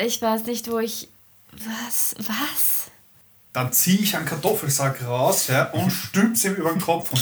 Ich 0.05 0.23
weiß 0.23 0.45
nicht, 0.45 0.71
wo 0.71 0.79
ich. 0.79 1.09
Was? 1.53 2.15
Was? 2.19 2.91
Dann 3.53 3.73
ziehe 3.73 3.99
ich 3.99 4.17
einen 4.17 4.25
Kartoffelsack 4.25 5.05
raus 5.05 5.49
ja, 5.49 5.65
und 5.73 5.91
stülp's 5.91 6.45
ihm 6.45 6.55
über 6.55 6.71
den 6.71 6.81
Kopf. 6.81 7.13
Und 7.13 7.21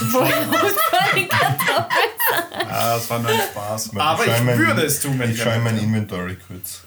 Woher 0.00 0.50
holst 0.50 0.76
du 0.76 1.14
den 1.16 1.28
Kartoffeln? 1.28 2.68
ah, 2.70 2.94
das 2.96 3.10
war 3.10 3.18
nur 3.20 3.30
ein 3.30 3.40
Spaß. 3.40 3.90
Ich 3.92 4.00
Aber 4.00 4.26
ich 4.26 4.42
mein- 4.42 4.58
würde 4.58 4.82
es 4.82 5.00
tun, 5.00 5.18
wenn 5.18 5.30
Ich 5.30 5.36
ich 5.36 5.42
schaue 5.42 5.58
mein. 5.58 5.78
Inventory 5.78 6.36
kurz. 6.48 6.82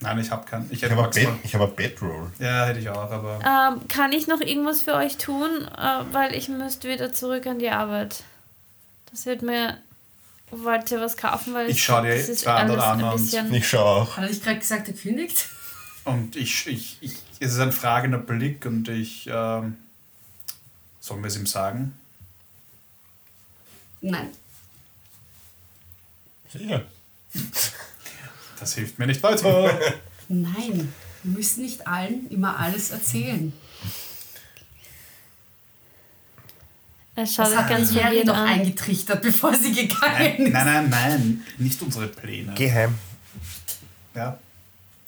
Nein, 0.00 0.18
ich 0.20 0.30
habe 0.30 0.44
keinen. 0.46 0.66
Ich 0.70 0.82
Ich 0.82 0.90
habe 0.90 1.02
ein, 1.04 1.38
ich 1.42 1.52
Bedroll. 1.76 2.30
Ja, 2.38 2.66
hätte 2.66 2.78
ich 2.80 2.88
auch, 2.88 3.10
aber. 3.10 3.38
Ähm, 3.44 3.88
kann 3.88 4.12
ich 4.12 4.26
noch 4.26 4.40
irgendwas 4.40 4.82
für 4.82 4.94
euch 4.94 5.16
tun? 5.16 5.66
Äh, 5.76 6.04
weil 6.12 6.34
ich 6.34 6.48
müsste 6.48 6.88
wieder 6.88 7.12
zurück 7.12 7.46
an 7.46 7.58
die 7.58 7.70
Arbeit. 7.70 8.22
Das 9.10 9.26
wird 9.26 9.42
mir... 9.42 9.78
Wollt 10.52 10.90
ihr 10.92 11.00
was 11.00 11.16
kaufen? 11.16 11.54
Weil 11.54 11.68
Ich 11.70 11.82
schau 11.82 12.02
dir 12.02 12.16
zwei 12.34 12.52
andere 12.52 12.84
an 12.86 13.02
ein 13.02 13.12
und-. 13.14 13.52
Ich 13.52 13.68
schaue 13.68 13.84
auch. 14.02 14.16
Hat 14.16 14.28
nicht 14.30 14.44
gerade 14.44 14.58
gesagt, 14.60 14.86
er 14.86 14.94
kündigt? 14.94 15.46
Und 16.04 16.36
ich, 16.36 16.66
ich, 16.68 16.98
ich, 17.00 17.14
es 17.40 17.54
ist 17.54 17.58
ein 17.58 17.72
fragender 17.72 18.18
Blick 18.18 18.64
und 18.64 18.88
ich, 18.88 19.28
ähm, 19.32 19.76
sollen 21.06 21.22
wir 21.22 21.28
es 21.28 21.36
ihm 21.36 21.46
sagen? 21.46 21.94
Nein. 24.00 24.30
Sicher. 26.52 26.84
Das 28.58 28.72
hilft 28.74 28.98
mir 28.98 29.06
nicht 29.06 29.22
weiter. 29.22 29.78
Nein. 30.28 30.92
Wir 31.22 31.32
müssen 31.36 31.62
nicht 31.62 31.86
allen 31.86 32.26
immer 32.30 32.58
alles 32.58 32.90
erzählen. 32.90 33.52
Er 37.14 37.26
schaut 37.26 37.38
Das 37.46 37.50
sich 37.50 37.58
hat 37.58 37.68
ganz 37.68 37.88
die 37.90 37.96
Jerry 37.96 38.24
doch 38.24 38.34
an. 38.34 38.46
eingetrichtert, 38.48 39.20
bevor 39.20 39.54
sie 39.54 39.72
gegangen 39.72 40.14
nein, 40.18 40.36
ist. 40.38 40.52
nein, 40.54 40.64
nein, 40.64 40.88
nein, 40.90 41.46
nicht 41.58 41.80
unsere 41.82 42.08
Pläne. 42.08 42.54
Geheim. 42.54 42.98
Ja, 44.14 44.38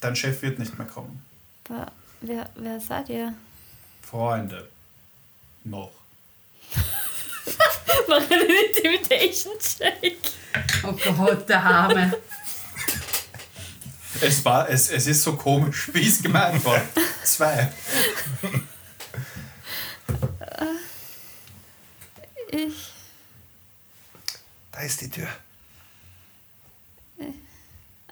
dein 0.00 0.14
Chef 0.14 0.42
wird 0.42 0.58
nicht 0.58 0.76
mehr 0.76 0.86
kommen. 0.86 1.22
Aber 1.70 1.90
Wer, 2.20 2.50
wer 2.56 2.78
seid 2.80 3.08
ihr? 3.08 3.32
Freunde. 4.02 4.68
Noch. 5.68 5.92
Mach 8.08 8.30
einen 8.30 8.50
Intimidation-Check. 8.74 10.18
Oh 10.84 10.92
Gott, 10.92 11.48
der 11.48 11.62
Arme. 11.62 12.16
Es, 14.20 14.44
war, 14.44 14.68
es, 14.68 14.90
es 14.90 15.06
ist 15.06 15.22
so 15.22 15.36
komisch, 15.36 15.90
wie 15.92 16.06
es 16.06 16.22
gemeint 16.22 16.64
war. 16.64 16.80
Zwei. 17.22 17.72
Ich. 22.50 22.92
Da 24.72 24.80
ist 24.80 25.00
die 25.02 25.10
Tür. 25.10 25.28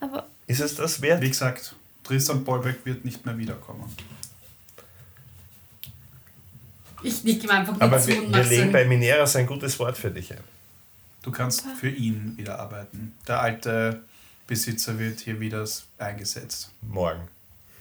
Aber 0.00 0.26
Ist 0.46 0.60
es 0.60 0.74
das 0.74 1.00
wert? 1.00 1.22
Wie 1.22 1.28
gesagt, 1.28 1.74
Tristan 2.04 2.44
Bolbeck 2.44 2.84
wird 2.84 3.04
nicht 3.04 3.24
mehr 3.24 3.36
wiederkommen. 3.38 3.94
Ich 7.06 7.24
nick 7.24 7.44
ihm 7.44 7.50
einfach 7.50 7.80
Aber 7.80 8.00
zu 8.00 8.08
wir, 8.08 8.22
und 8.24 8.34
wir 8.34 8.42
legen 8.44 8.72
bei 8.72 8.82
ein- 8.82 8.88
Mineras 8.88 9.36
ein 9.36 9.46
gutes 9.46 9.78
Wort 9.78 9.96
für 9.96 10.10
dich 10.10 10.32
ein. 10.32 10.40
Du 11.22 11.30
kannst 11.30 11.64
für 11.80 11.88
ihn 11.88 12.34
wieder 12.36 12.58
arbeiten. 12.58 13.14
Der 13.26 13.40
alte 13.40 14.00
Besitzer 14.46 14.98
wird 14.98 15.20
hier 15.20 15.38
wieder 15.40 15.64
eingesetzt. 15.98 16.70
Morgen. 16.82 17.20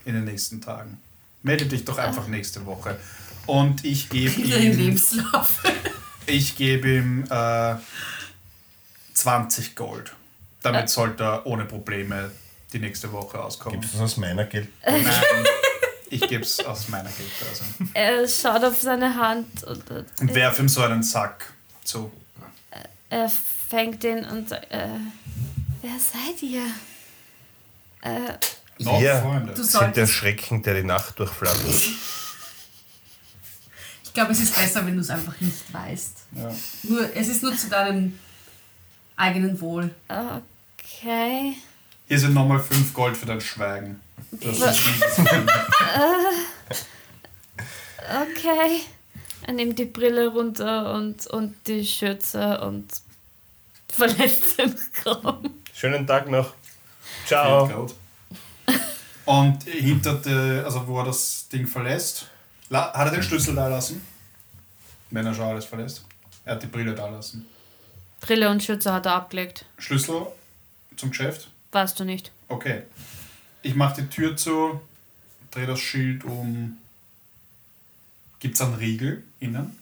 In 0.05 0.13
den 0.15 0.25
nächsten 0.25 0.61
Tagen. 0.61 0.99
Melde 1.43 1.65
dich 1.65 1.85
doch 1.85 1.97
einfach 1.97 2.27
nächste 2.27 2.65
Woche. 2.65 2.99
Und 3.45 3.85
ich 3.85 4.09
gebe 4.09 4.31
den 4.41 4.61
ihm, 4.73 4.77
Lebenslauf. 4.77 5.61
ich 6.25 6.55
gebe 6.55 6.87
ihm 6.97 7.23
äh, 7.29 7.75
20 9.13 9.75
Gold. 9.75 10.13
Damit 10.63 10.89
sollte 10.89 11.23
er 11.23 11.45
ohne 11.45 11.65
Probleme 11.65 12.31
die 12.73 12.79
nächste 12.79 13.11
Woche 13.11 13.39
auskommen. 13.43 13.79
Gibst 13.79 13.93
du 13.93 13.99
das 13.99 14.11
aus 14.13 14.17
meiner 14.17 14.45
Geld? 14.45 14.69
Nein, 14.85 15.05
ich 16.09 16.21
gebe 16.27 16.43
es 16.43 16.59
aus 16.65 16.87
meiner 16.89 17.09
Geldbörse. 17.09 17.63
er 17.93 18.27
schaut 18.27 18.63
auf 18.63 18.81
seine 18.81 19.15
Hand 19.15 19.63
und 19.63 19.89
äh, 19.91 20.03
Und 20.19 20.33
werf 20.35 20.59
ihm 20.59 20.69
so 20.69 20.81
einen 20.81 21.03
Sack 21.03 21.53
zu. 21.83 22.11
er 23.09 23.29
fängt 23.69 24.03
den 24.03 24.25
und 24.25 24.49
sagt, 24.49 24.71
äh, 24.71 24.87
wer 25.81 25.99
seid 25.99 26.41
ihr? 26.41 26.65
Äh, 28.01 28.33
Noch 28.79 28.99
Freunde. 29.21 29.53
Du 29.53 29.63
sind 29.63 29.95
der 29.95 30.07
Schrecken, 30.07 30.61
der 30.61 30.75
die 30.75 30.83
Nacht 30.83 31.17
durchflattert. 31.19 31.65
ich 34.03 34.13
glaube, 34.13 34.31
es 34.31 34.39
ist 34.39 34.55
besser, 34.55 34.85
wenn 34.85 34.95
du 34.95 35.01
es 35.01 35.09
einfach 35.09 35.39
nicht 35.41 35.73
weißt. 35.73 36.17
Ja. 36.33 36.55
Nur, 36.83 37.15
es 37.15 37.27
ist 37.27 37.41
nur 37.43 37.55
zu 37.57 37.69
deinem 37.69 38.17
eigenen 39.15 39.59
Wohl. 39.61 39.93
okay. 40.07 41.55
Hier 42.07 42.19
sind 42.19 42.33
nochmal 42.35 42.59
5 42.59 42.93
Gold 42.93 43.17
für 43.17 43.25
dein 43.25 43.41
Schweigen. 43.41 43.99
Das 44.31 44.59
ist 44.59 44.83
Okay. 47.99 48.81
Er 49.47 49.53
nimmt 49.53 49.79
die 49.79 49.85
Brille 49.85 50.27
runter 50.27 50.93
und, 50.93 51.25
und 51.27 51.55
die 51.67 51.85
Schürze 51.85 52.61
und 52.61 52.87
verlässt 53.89 54.57
den 54.59 54.75
Raum. 55.05 55.49
Schönen 55.73 56.05
Tag 56.05 56.29
noch. 56.29 56.53
Ciao. 57.25 57.87
Und 59.25 59.63
hinter 59.63 60.15
der, 60.15 60.65
also 60.65 60.87
wo 60.87 60.99
er 60.99 61.05
das 61.05 61.47
Ding 61.49 61.65
verlässt, 61.65 62.27
hat 62.71 63.07
er 63.07 63.11
den 63.11 63.23
Schlüssel 63.23 63.55
da 63.55 63.67
lassen? 63.67 64.05
Wenn 65.09 65.25
er 65.25 65.33
schon 65.33 65.45
alles 65.45 65.65
verlässt. 65.65 66.03
Er 66.43 66.55
hat 66.55 66.63
die 66.63 66.67
Brille 66.67 66.93
da 66.93 67.07
lassen. 67.09 67.47
Brille 68.21 68.49
und 68.49 68.63
Schürze 68.63 68.93
hat 68.93 69.05
er 69.07 69.13
abgelegt. 69.15 69.65
Schlüssel 69.77 70.27
zum 70.95 71.09
Geschäft? 71.09 71.49
Weißt 71.75 71.99
du 71.99 72.05
nicht. 72.05 72.31
Okay. 72.47 72.83
Ich 73.61 73.75
mache 73.75 74.01
die 74.01 74.07
Tür 74.07 74.37
zu, 74.37 74.79
drehe 75.51 75.67
das 75.67 75.79
Schild 75.81 76.23
um. 76.23 76.77
Gibt 78.39 78.55
es 78.55 78.61
einen 78.61 78.75
Riegel 78.75 79.23
innen? 79.41 79.75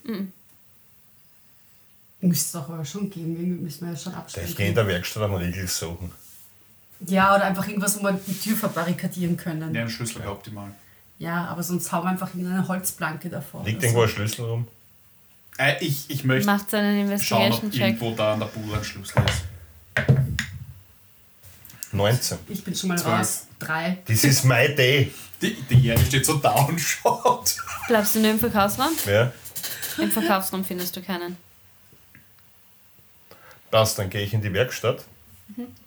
Müsste 2.21 2.45
es 2.45 2.51
doch 2.63 2.73
aber 2.73 2.83
schon 2.83 3.11
geben. 3.11 3.35
Irgendwie 3.39 3.61
müssen 3.63 3.85
wir 3.85 3.93
ja 3.93 3.99
schon 3.99 4.13
Ich 4.13 4.17
abstellen. 4.17 4.55
gehe 4.55 4.69
in 4.69 4.75
der 4.75 4.87
Werkstatt 4.87 5.21
einen 5.21 5.35
Riegel 5.35 5.67
suchen. 5.67 6.11
Ja, 7.01 7.35
oder 7.35 7.43
einfach 7.45 7.67
irgendwas, 7.67 7.99
wo 7.99 8.03
wir 8.05 8.13
die 8.13 8.39
Tür 8.39 8.57
verbarrikadieren 8.57 9.37
können. 9.37 9.71
Ja, 9.75 9.81
Ja, 9.81 9.85
ein 9.85 9.89
Schlüssel 9.91 10.21
wäre 10.21 10.31
optimal. 10.31 10.71
aber 11.23 11.61
sonst 11.61 11.91
hauen 11.91 12.05
wir 12.05 12.09
einfach 12.09 12.33
in 12.33 12.47
eine 12.47 12.67
Holzplanke 12.67 13.29
davor. 13.29 13.63
Liegt 13.65 13.83
irgendwo 13.83 14.01
ein 14.01 14.07
so. 14.07 14.15
Schlüssel 14.15 14.45
rum? 14.45 14.67
Äh, 15.59 15.75
ich, 15.85 16.09
ich 16.09 16.23
möchte 16.23 16.47
Macht 16.47 16.71
seinen 16.71 16.95
schauen, 17.19 17.51
ob 17.51 17.61
Investigation-Check. 17.61 17.81
irgendwo 18.01 18.15
da 18.15 18.33
an 18.33 18.39
der 18.39 18.47
Bude 18.47 18.77
ein 18.77 18.83
Schlüssel 18.83 19.21
ist. 19.27 19.43
19. 21.93 22.37
Ich 22.49 22.63
bin 22.63 22.75
schon 22.75 22.89
mal 22.89 22.97
Zwölf. 22.97 23.19
raus. 23.19 23.43
Drei. 23.59 23.97
This 24.05 24.23
is 24.23 24.43
my 24.43 24.73
day. 24.75 25.13
Die, 25.41 25.53
die 25.69 25.95
steht 26.07 26.25
so 26.25 26.35
da 26.35 26.51
und 26.65 26.79
schaut. 26.79 27.55
Bleibst 27.87 28.15
du 28.15 28.19
nur 28.21 28.31
im 28.31 28.39
Verkaufsraum? 28.39 28.91
Ja, 29.05 29.31
Im 29.97 30.11
Verkaufsraum 30.11 30.63
findest 30.65 30.95
du 30.95 31.01
keinen. 31.01 31.37
passt. 33.71 33.99
Dann 33.99 34.09
gehe 34.09 34.21
ich 34.23 34.33
in 34.33 34.41
die 34.41 34.53
Werkstatt 34.53 35.03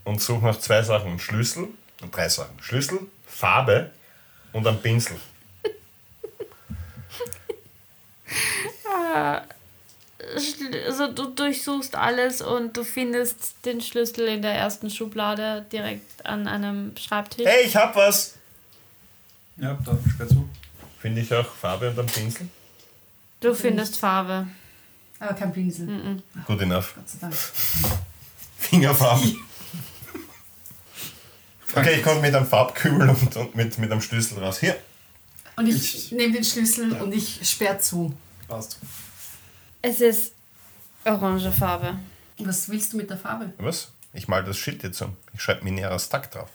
und 0.04 0.20
suche 0.20 0.44
nach 0.44 0.58
zwei 0.60 0.82
Sachen. 0.82 1.08
Einen 1.10 1.20
Schlüssel, 1.20 1.68
und 2.02 2.14
drei 2.14 2.28
Sachen. 2.28 2.54
Schlüssel, 2.60 3.00
Farbe 3.26 3.90
und 4.52 4.66
einen 4.66 4.80
Pinsel. 4.80 5.16
Schl- 8.84 9.42
Also 10.86 11.12
du 11.12 11.30
durchsuchst 11.30 11.94
alles 11.94 12.42
und 12.42 12.76
du 12.76 12.84
findest 12.84 13.64
den 13.64 13.80
Schlüssel 13.80 14.28
in 14.28 14.42
der 14.42 14.52
ersten 14.52 14.90
Schublade 14.90 15.64
direkt 15.72 16.26
an 16.26 16.46
einem 16.46 16.94
Schreibtisch. 16.96 17.46
Hey, 17.46 17.64
ich 17.66 17.74
hab 17.74 17.96
was! 17.96 18.34
Ja, 19.56 19.78
dann 19.84 19.98
sperr 20.10 20.28
zu. 20.28 20.48
Finde 21.00 21.22
ich 21.22 21.32
auch 21.32 21.46
Farbe 21.46 21.90
und 21.90 21.98
einen 21.98 22.08
Pinsel? 22.08 22.48
Du 23.40 23.54
findest 23.54 23.96
Farbe. 23.96 24.46
Aber 25.18 25.34
kein 25.34 25.52
Pinsel. 25.52 25.86
Mhm. 25.86 26.22
Good 26.46 26.62
enough. 26.62 26.94
Gott 26.94 27.08
sei 27.08 27.18
Dank. 27.20 27.34
Fingerfarben. 28.58 29.36
Okay, 31.74 31.96
ich 31.96 32.02
komme 32.02 32.20
mit 32.20 32.34
einem 32.34 32.46
Farbkübel 32.46 33.08
und, 33.08 33.36
und 33.36 33.54
mit, 33.54 33.78
mit 33.78 33.90
einem 33.90 34.00
Schlüssel 34.00 34.38
raus. 34.38 34.60
Hier. 34.60 34.76
Und 35.56 35.66
ich 35.66 36.12
nehme 36.12 36.34
den 36.34 36.44
Schlüssel 36.44 36.92
und 36.92 37.12
ich 37.14 37.40
sperre 37.48 37.78
zu. 37.78 38.14
Passt. 38.46 38.78
Es 39.88 40.00
ist 40.00 40.32
orange 41.04 41.52
Farbe. 41.52 41.96
Was 42.38 42.68
willst 42.68 42.92
du 42.92 42.96
mit 42.96 43.08
der 43.08 43.16
Farbe? 43.16 43.52
Was? 43.58 43.92
Ich 44.12 44.26
mal 44.26 44.42
das 44.42 44.56
Schild 44.56 44.82
jetzt 44.82 45.00
um. 45.00 45.16
Ich 45.32 45.40
schreibe 45.40 45.62
Mineras 45.62 46.08
Tag 46.08 46.28
drauf. 46.32 46.50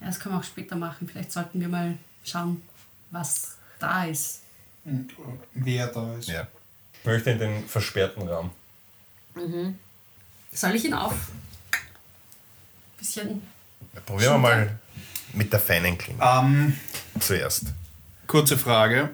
Ja, 0.00 0.06
das 0.08 0.20
können 0.20 0.34
wir 0.34 0.40
auch 0.40 0.44
später 0.44 0.76
machen. 0.76 1.08
Vielleicht 1.10 1.32
sollten 1.32 1.60
wir 1.62 1.68
mal 1.68 1.96
schauen, 2.24 2.62
was 3.10 3.56
da 3.78 4.04
ist. 4.04 4.40
Und 4.84 5.10
äh, 5.12 5.14
wer 5.54 5.86
da 5.86 6.14
ist. 6.16 6.28
Ja. 6.28 6.46
Ich 7.00 7.06
möchte 7.06 7.30
in 7.30 7.38
den 7.38 7.66
versperrten 7.66 8.28
Raum. 8.28 8.50
Soll 10.52 10.74
ich 10.74 10.84
ihn 10.84 10.92
auf? 10.94 11.14
Bisschen. 12.98 13.40
Ja, 13.94 14.00
probieren 14.02 14.32
wir 14.34 14.38
mal 14.38 14.78
mit 15.32 15.50
der 15.52 15.60
feinen 15.60 15.96
Klinge 15.96 16.22
Ähm, 16.22 16.78
zuerst. 17.18 17.66
kurze 18.26 18.58
Frage. 18.58 19.08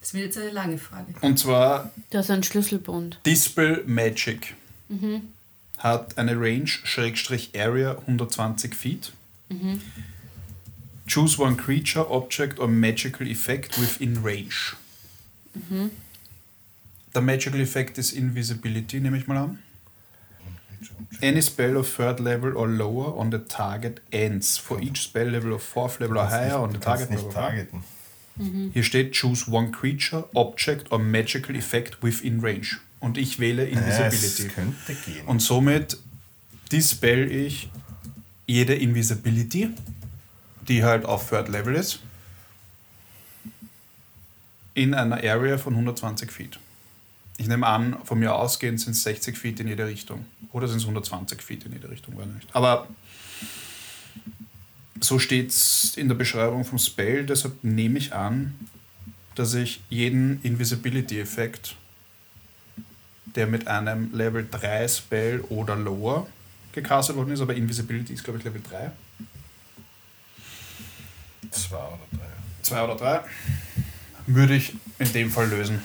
Das 0.00 0.14
wird 0.14 0.24
jetzt 0.26 0.38
eine 0.38 0.50
lange 0.50 0.78
Frage. 0.78 1.14
Und 1.20 1.38
zwar 1.38 1.90
Du 2.10 2.18
hast 2.18 2.30
einen 2.30 2.42
Schlüsselbund. 2.42 3.20
Dispel 3.26 3.84
Magic 3.86 4.54
hat 5.78 6.18
eine 6.18 6.32
Range 6.40 6.66
Schrägstrich 6.66 7.50
Area 7.54 7.98
120 7.98 8.74
Feet. 8.74 9.12
Choose 11.06 11.40
one 11.40 11.56
creature, 11.56 12.10
object 12.10 12.58
or 12.58 12.68
magical 12.68 13.26
effect 13.26 13.80
within 13.80 14.22
range. 14.22 14.74
Der 17.14 17.20
magical 17.22 17.60
effect 17.60 17.98
ist 17.98 18.12
Invisibility, 18.12 19.00
nehme 19.00 19.18
ich 19.18 19.26
mal 19.26 19.36
an. 19.36 19.58
Any 21.20 21.42
spell 21.42 21.76
of 21.76 21.94
third 21.94 22.20
level 22.20 22.56
or 22.56 22.66
lower 22.68 23.16
on 23.16 23.30
the 23.30 23.38
target 23.38 24.00
ends. 24.10 24.56
For 24.56 24.80
each 24.80 25.02
spell 25.02 25.28
level 25.28 25.52
of 25.52 25.62
fourth 25.62 25.98
level 26.00 26.16
or 26.16 26.30
higher 26.30 26.58
on 26.58 26.72
the 26.72 26.78
target. 26.78 27.10
nicht 27.10 27.28
blah, 27.28 27.50
targeten. 28.36 28.70
Hier 28.72 28.82
steht 28.82 29.12
Choose 29.14 29.50
one 29.50 29.70
creature, 29.70 30.28
object 30.34 30.90
or 30.92 30.98
magical 30.98 31.54
effect 31.56 32.02
within 32.02 32.40
range. 32.40 32.78
Und 33.00 33.16
ich 33.18 33.38
wähle 33.38 33.66
Invisibility. 33.66 34.46
Es 34.46 34.54
könnte 34.54 34.94
gehen. 35.06 35.26
Und 35.26 35.40
somit 35.40 35.96
dispel 36.70 37.30
ich 37.30 37.70
jede 38.46 38.74
Invisibility, 38.74 39.70
die 40.68 40.84
halt 40.84 41.04
auf 41.04 41.28
Third 41.30 41.48
Level 41.48 41.74
ist, 41.74 42.00
in 44.74 44.94
einer 44.94 45.16
Area 45.16 45.58
von 45.58 45.72
120 45.74 46.30
Feet. 46.30 46.58
Ich 47.38 47.48
nehme 47.48 47.66
an, 47.66 47.96
von 48.04 48.18
mir 48.18 48.34
ausgehend 48.34 48.80
sind 48.80 48.92
es 48.92 49.02
60 49.02 49.36
Feet 49.36 49.60
in 49.60 49.68
jede 49.68 49.86
Richtung. 49.86 50.26
Oder 50.52 50.68
sind 50.68 50.78
es 50.78 50.84
120 50.84 51.40
Feet 51.40 51.64
in 51.64 51.72
jede 51.72 51.88
Richtung, 51.88 52.16
weiß 52.16 52.26
nicht. 52.26 52.48
Aber 52.52 52.86
so 55.00 55.18
steht 55.18 55.50
es 55.50 55.96
in 55.96 56.08
der 56.08 56.14
Beschreibung 56.14 56.64
vom 56.64 56.78
Spell, 56.78 57.26
deshalb 57.26 57.62
nehme 57.64 57.98
ich 57.98 58.12
an, 58.12 58.54
dass 59.34 59.54
ich 59.54 59.80
jeden 59.88 60.42
Invisibility-Effekt 60.42 61.76
der 63.36 63.46
mit 63.46 63.68
einem 63.68 64.12
Level 64.12 64.46
3 64.50 64.88
Spell 64.88 65.40
oder 65.42 65.76
lower 65.76 66.26
gecastet 66.72 67.16
worden 67.16 67.32
ist, 67.32 67.40
aber 67.40 67.54
Invisibility 67.54 68.12
ist, 68.12 68.24
glaube 68.24 68.38
ich, 68.38 68.44
Level 68.44 68.62
3. 68.62 68.90
Zwei 71.50 71.76
oder 71.76 71.98
drei. 72.12 72.28
2 72.62 72.84
oder 72.84 72.96
3. 72.96 73.20
Würde 74.26 74.54
ich 74.54 74.74
in 74.98 75.12
dem 75.12 75.30
Fall 75.30 75.48
lösen. 75.48 75.82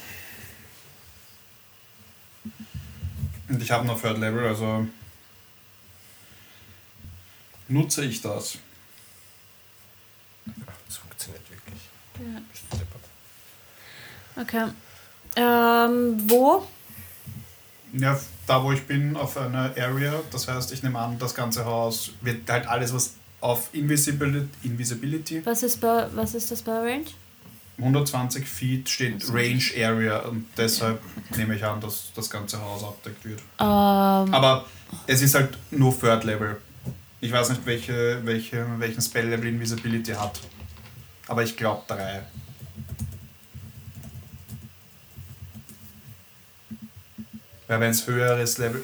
Und 3.47 3.61
ich 3.61 3.71
habe 3.71 3.85
noch 3.85 4.01
Third 4.01 4.17
Level, 4.17 4.45
also 4.45 4.87
nutze 7.67 8.05
ich. 8.05 8.21
Das 8.21 8.57
funktioniert 10.87 11.49
wirklich. 11.49 11.79
Ja. 12.19 12.41
Okay. 14.41 14.65
Ähm, 15.35 16.29
wo? 16.29 16.65
Ja, 17.93 18.19
da 18.47 18.63
wo 18.63 18.71
ich 18.71 18.83
bin, 18.85 19.15
auf 19.15 19.37
einer 19.37 19.71
Area, 19.77 20.21
das 20.31 20.47
heißt, 20.47 20.71
ich 20.73 20.83
nehme 20.83 20.99
an, 20.99 21.17
das 21.17 21.33
ganze 21.33 21.65
Haus 21.65 22.11
wird 22.21 22.49
halt 22.49 22.67
alles, 22.67 22.93
was 22.93 23.13
auf 23.41 23.69
Invisibility, 23.73 24.49
Invisibility 24.63 25.45
Was 25.45 25.63
ist, 25.63 25.79
bei, 25.79 26.07
was 26.13 26.35
ist 26.35 26.51
das 26.51 26.61
bei 26.61 26.77
Range? 26.77 27.05
120 27.77 28.47
Feet 28.47 28.89
steht 28.89 29.29
Range 29.29 29.63
Area 29.77 30.19
und 30.19 30.45
deshalb 30.57 31.01
nehme 31.35 31.55
ich 31.55 31.63
an, 31.65 31.81
dass 31.81 32.11
das 32.15 32.29
ganze 32.29 32.61
Haus 32.61 32.83
abdeckt 32.83 33.23
wird. 33.25 33.39
Ähm, 33.59 33.65
Aber 33.65 34.65
es 35.07 35.21
ist 35.21 35.35
halt 35.35 35.57
nur 35.71 35.97
Third 35.97 36.23
Level. 36.23 36.57
Ich 37.19 37.31
weiß 37.31 37.49
nicht, 37.49 37.65
welche, 37.65 38.21
welche, 38.23 38.65
welchen 38.77 39.01
Spell 39.01 39.27
Level 39.27 39.47
Invisibility 39.47 40.13
hat. 40.13 40.39
Aber 41.27 41.43
ich 41.43 41.57
glaube 41.57 41.83
drei. 41.87 42.23
Weil 47.67 47.79
wenn 47.79 47.91
es 47.91 48.05
höheres 48.05 48.57
Level. 48.57 48.83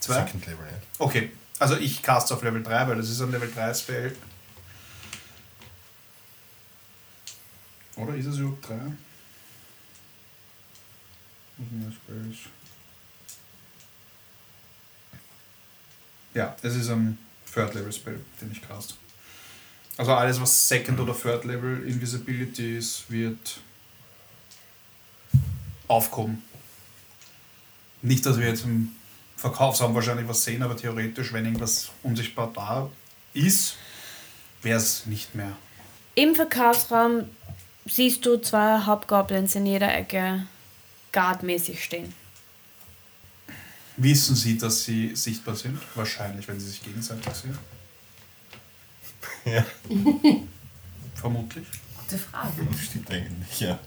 Zwei? 0.00 0.14
Second 0.14 0.46
Level, 0.46 0.66
ja. 0.66 0.78
Okay, 0.98 1.32
also 1.58 1.76
ich 1.76 2.02
cast 2.02 2.32
auf 2.32 2.42
Level 2.42 2.62
3, 2.62 2.88
weil 2.88 2.96
das 2.96 3.08
ist 3.08 3.20
ein 3.20 3.30
Level 3.30 3.50
3 3.50 3.74
Spell. 3.74 4.16
Oder 7.96 8.14
ist 8.14 8.26
es 8.26 8.38
überhaupt 8.38 8.68
3? 8.68 8.74
Was 11.56 11.68
sind 11.68 11.86
das 11.86 11.94
Spells? 11.94 12.36
Ja, 16.34 16.54
es 16.62 16.74
ist 16.74 16.90
ein 16.90 17.18
Third 17.52 17.74
Level 17.74 17.92
Spell, 17.92 18.22
den 18.40 18.52
ich 18.52 18.60
cast. 18.60 18.96
Also 19.96 20.12
alles, 20.12 20.40
was 20.40 20.68
Second 20.68 21.00
oder 21.00 21.18
Third 21.18 21.44
Level 21.44 21.88
Invisibility 21.88 22.76
ist, 22.76 23.10
wird 23.10 23.60
aufkommen. 25.88 26.42
Nicht, 28.02 28.26
dass 28.26 28.38
wir 28.38 28.46
jetzt 28.46 28.64
im 28.64 28.94
Verkaufsraum 29.36 29.94
wahrscheinlich 29.94 30.28
was 30.28 30.44
sehen, 30.44 30.62
aber 30.62 30.76
theoretisch, 30.76 31.32
wenn 31.32 31.44
irgendwas 31.44 31.90
unsichtbar 32.02 32.52
da 32.54 32.90
ist, 33.32 33.76
wäre 34.62 34.78
es 34.78 35.06
nicht 35.06 35.34
mehr. 35.34 35.56
Im 36.14 36.34
Verkaufsraum 36.34 37.24
siehst 37.86 38.24
du 38.26 38.40
zwei 38.40 38.80
Hauptgoblins 38.80 39.54
in 39.54 39.66
jeder 39.66 39.94
Ecke 39.94 40.46
guardmäßig 41.12 41.82
stehen. 41.82 42.12
Wissen 43.96 44.36
Sie, 44.36 44.58
dass 44.58 44.84
sie 44.84 45.16
sichtbar 45.16 45.54
sind? 45.54 45.78
Wahrscheinlich, 45.94 46.46
wenn 46.48 46.60
sie 46.60 46.68
sich 46.68 46.82
gegenseitig 46.82 47.32
sehen. 47.32 47.58
Ja, 49.46 49.64
Vermutlich. 51.14 51.66
Gute 51.98 52.18
Frage. 52.18 52.66
stimmt 52.78 53.10
eigentlich, 53.10 53.60
ja. 53.60 53.78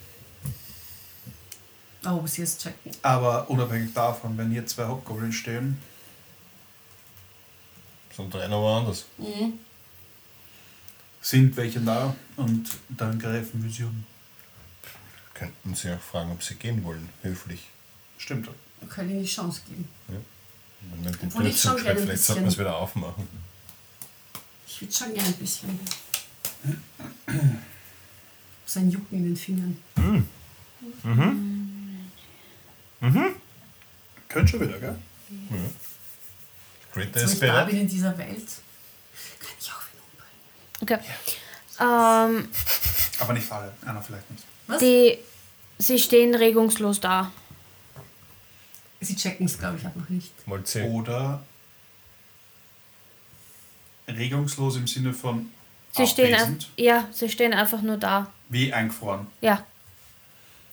Oh, 2.06 2.12
ob 2.19 2.30
sie 2.30 2.43
es 2.43 2.58
checken. 2.58 2.91
Aber 3.02 3.50
unabhängig 3.50 3.93
davon, 3.93 4.38
wenn 4.38 4.52
hier 4.52 4.65
zwei 4.65 4.88
Hobgoblins 4.88 5.36
stehen, 5.36 5.78
Sind 8.15 8.34
drei 8.34 8.48
noch 8.48 8.62
woanders. 8.62 9.06
Mhm. 9.17 9.60
sind 11.22 11.56
welche 11.58 11.82
da 11.82 12.15
und 12.38 12.69
dann 12.89 13.19
greifen 13.19 13.62
wir 13.63 13.69
sie 13.69 13.84
um. 13.84 14.06
Könnten 15.34 15.76
Sie 15.76 15.91
auch 15.93 16.00
fragen, 16.00 16.32
ob 16.32 16.41
Sie 16.43 16.56
gehen 16.56 16.84
wollen, 16.84 17.08
höflich. 17.22 17.67
Stimmt. 18.17 18.50
Wir 18.80 18.88
können 18.89 19.10
ihnen 19.12 19.24
die 19.24 19.28
Chance 19.30 19.62
geben. 19.67 19.88
Wenn 20.08 21.04
man 21.04 21.13
den 21.13 21.28
Obwohl 21.28 21.48
ich 21.48 21.62
schon 21.62 21.76
gerne 21.82 22.00
vielleicht 22.00 22.24
sollten 22.24 22.43
wir 22.43 22.48
es 22.50 22.58
wieder 22.58 22.76
aufmachen. 22.78 23.28
Ich 24.69 24.82
würde 24.82 24.93
schon 24.93 25.13
gerne 25.13 25.27
ein 25.29 25.34
bisschen. 25.36 25.79
So 28.65 28.79
ein 28.82 28.91
Jucken 28.91 29.17
in 29.17 29.23
den 29.23 29.36
Fingern. 29.36 29.75
Könnt 34.27 34.49
schon 34.49 34.60
wieder, 34.62 34.77
gell? 34.79 34.95
Greater 36.93 37.19
So 37.19 37.25
ist 37.25 37.34
ich 37.34 37.39
bereit. 37.39 37.67
bin 37.67 37.79
in 37.82 37.88
dieser 37.88 38.15
Welt, 38.15 38.47
kann 39.39 39.51
ich 39.60 39.71
auch 39.71 39.82
wen 39.91 40.01
umbringen. 40.12 40.38
Okay. 40.82 40.99
Ähm, 41.79 42.49
Aber 43.19 43.34
nicht 43.34 43.51
alle. 43.51 43.73
Einer 43.84 44.01
vielleicht 44.03 44.29
nicht. 44.29 44.43
Was? 44.67 44.79
die, 44.79 45.17
sie 45.79 45.97
stehen 45.97 46.36
regungslos 46.36 47.01
da. 47.01 47.32
Sie 49.01 49.15
checken 49.15 49.47
es, 49.47 49.58
glaube 49.58 49.77
ich, 49.79 49.88
auch 49.88 49.95
noch 49.95 50.10
nicht. 50.10 50.32
Sie 50.65 50.82
Oder 50.84 51.41
regungslos 54.17 54.76
im 54.78 54.88
Sinne 54.88 55.13
von 55.13 55.50
Sie 55.91 56.06
stehen, 56.08 56.34
abwesend, 56.36 56.69
ja, 56.78 57.08
sie 57.12 57.30
stehen 57.30 57.54
einfach 57.54 57.82
nur 57.82 57.98
da. 57.98 58.32
wie 58.50 58.72
eingefroren. 58.74 59.28
Ja. 59.41 59.63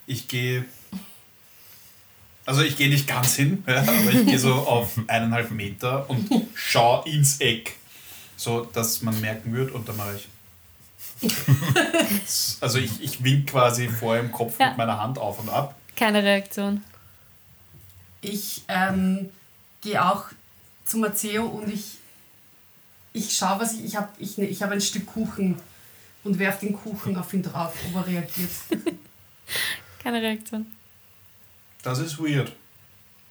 Ich 0.05 0.27
gehe. 0.27 0.65
Also 2.45 2.61
ich 2.61 2.77
gehe 2.77 2.87
nicht 2.89 3.07
ganz 3.07 3.35
hin, 3.35 3.63
ja, 3.67 3.81
aber 3.81 4.11
ich 4.13 4.25
gehe 4.25 4.39
so 4.39 4.53
auf 4.67 4.91
eineinhalb 5.07 5.51
Meter 5.51 6.09
und 6.09 6.29
schaue 6.55 7.07
ins 7.09 7.41
Eck. 7.41 7.75
So 8.37 8.61
dass 8.65 9.01
man 9.01 9.19
merken 9.19 9.53
wird 9.53 9.71
und 9.71 9.89
dann 9.89 9.97
mache 9.97 10.15
ich. 10.15 10.27
also 12.61 12.77
ich, 12.77 13.01
ich 13.01 13.23
wink 13.23 13.49
quasi 13.49 13.89
vor 13.89 14.17
im 14.17 14.31
Kopf 14.31 14.59
Ja. 14.59 14.69
mit 14.69 14.77
meiner 14.77 15.01
Hand 15.01 15.17
auf 15.17 15.39
und 15.39 15.49
ab. 15.49 15.75
Keine 15.95 16.21
Reaktion. 16.23 16.83
Ich 18.21 18.61
ähm, 18.67 19.29
gehe 19.81 20.03
auch 20.03 20.25
zu 20.85 20.99
Matteo 20.99 21.45
und 21.47 21.73
ich, 21.73 21.96
ich 23.17 23.35
schaue, 23.35 23.59
was 23.59 23.73
ich. 23.73 23.85
Ich 23.85 23.95
habe 23.95 24.09
ich, 24.19 24.37
ne- 24.37 24.47
ich 24.47 24.61
hab 24.61 24.71
ein 24.71 24.81
Stück 24.81 25.05
Kuchen 25.05 25.57
und 26.23 26.39
werfe 26.39 26.65
den 26.65 26.75
Kuchen 26.75 27.15
auf 27.17 27.33
ihn 27.33 27.43
drauf, 27.43 27.73
ob 27.89 27.95
er 27.95 28.07
reagiert. 28.07 28.49
Keine 30.03 30.21
Reaktion. 30.21 30.65
Das 31.83 31.99
ist 31.99 32.17
weird. 32.19 32.51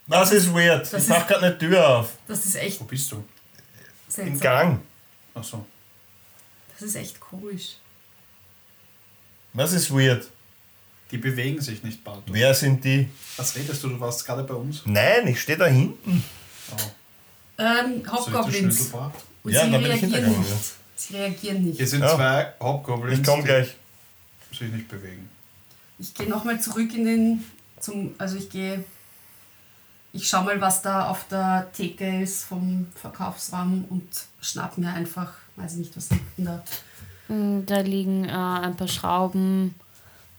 Das 0.07 0.31
ist 0.33 0.53
weird. 0.55 0.83
Das 0.83 0.92
ich 0.92 0.99
ist- 0.99 1.09
mach 1.09 1.27
gerade 1.27 1.46
eine 1.46 1.59
Tür 1.59 1.88
auf. 1.99 2.12
Das 2.27 2.44
ist 2.46 2.55
echt 2.57 2.81
Wo 2.81 2.85
bist 2.85 3.11
du? 3.12 3.16
Im 3.16 3.25
seltsam. 4.09 4.40
Gang. 4.40 4.81
Achso. 5.35 5.66
Das 6.72 6.83
ist 6.83 6.94
echt 6.96 7.18
komisch. 7.20 7.77
Was 9.53 9.72
ist 9.72 9.90
weird? 9.90 10.29
Die 11.11 11.18
bewegen 11.18 11.61
sich 11.61 11.83
nicht, 11.83 12.03
Bart. 12.05 12.22
Wer 12.27 12.53
sind 12.55 12.85
die? 12.85 13.09
Was 13.37 13.55
redest 13.57 13.83
du? 13.83 13.88
Du 13.88 14.01
warst 14.01 14.25
gerade 14.25 14.42
bei 14.42 14.55
uns. 14.55 14.83
Nein, 14.85 15.27
ich 15.29 15.40
stehe 15.40 15.57
da 15.59 15.66
hinten. 15.66 16.22
Oh. 16.72 16.77
Ähm, 17.59 18.03
Soll 18.05 19.11
Und 19.47 19.53
Ja, 19.53 19.65
sie 19.65 19.71
da 19.71 19.79
bin 19.79 19.87
ich 19.87 19.93
reagieren 19.93 20.11
hintergegangen, 20.13 20.41
nicht. 20.41 20.51
ja. 20.51 20.57
Sie 20.97 21.17
reagieren 21.17 21.65
nicht. 21.65 21.77
Hier 21.77 21.87
sind 21.87 22.01
Ja. 22.03 22.15
zwei 22.17 22.53
Hauptgoblins, 22.61 23.21
Ich 23.21 23.25
komme 23.27 23.43
gleich. 23.45 23.75
sich 24.53 24.73
nicht 24.73 24.89
bewegen. 24.89 25.29
Ich 25.99 26.13
gehe 26.15 26.29
nochmal 26.29 26.61
zurück 26.61 26.93
in 26.95 27.05
den. 27.05 27.45
Zum, 27.81 28.15
also 28.19 28.37
ich 28.37 28.51
gehe. 28.51 28.85
Ich 30.13 30.29
schau 30.29 30.43
mal, 30.43 30.59
was 30.61 30.81
da 30.83 31.09
auf 31.09 31.27
der 31.29 31.71
Theke 31.77 32.23
ist 32.23 32.45
vom 32.45 32.87
Verkaufsraum 32.95 33.85
und 33.91 34.09
schnapp 34.41 34.79
mir 34.79 34.89
einfach, 34.93 35.33
weiß 35.57 35.73
ich 35.75 35.79
nicht, 35.79 35.97
was 35.97 36.11
liegt 36.11 36.39
denn 36.39 36.45
da? 36.47 36.63
Mm, 37.29 37.67
Da 37.67 37.81
liegen 37.81 38.25
äh, 38.25 38.33
ein 38.33 38.77
paar 38.77 38.89
Schrauben, 38.89 39.75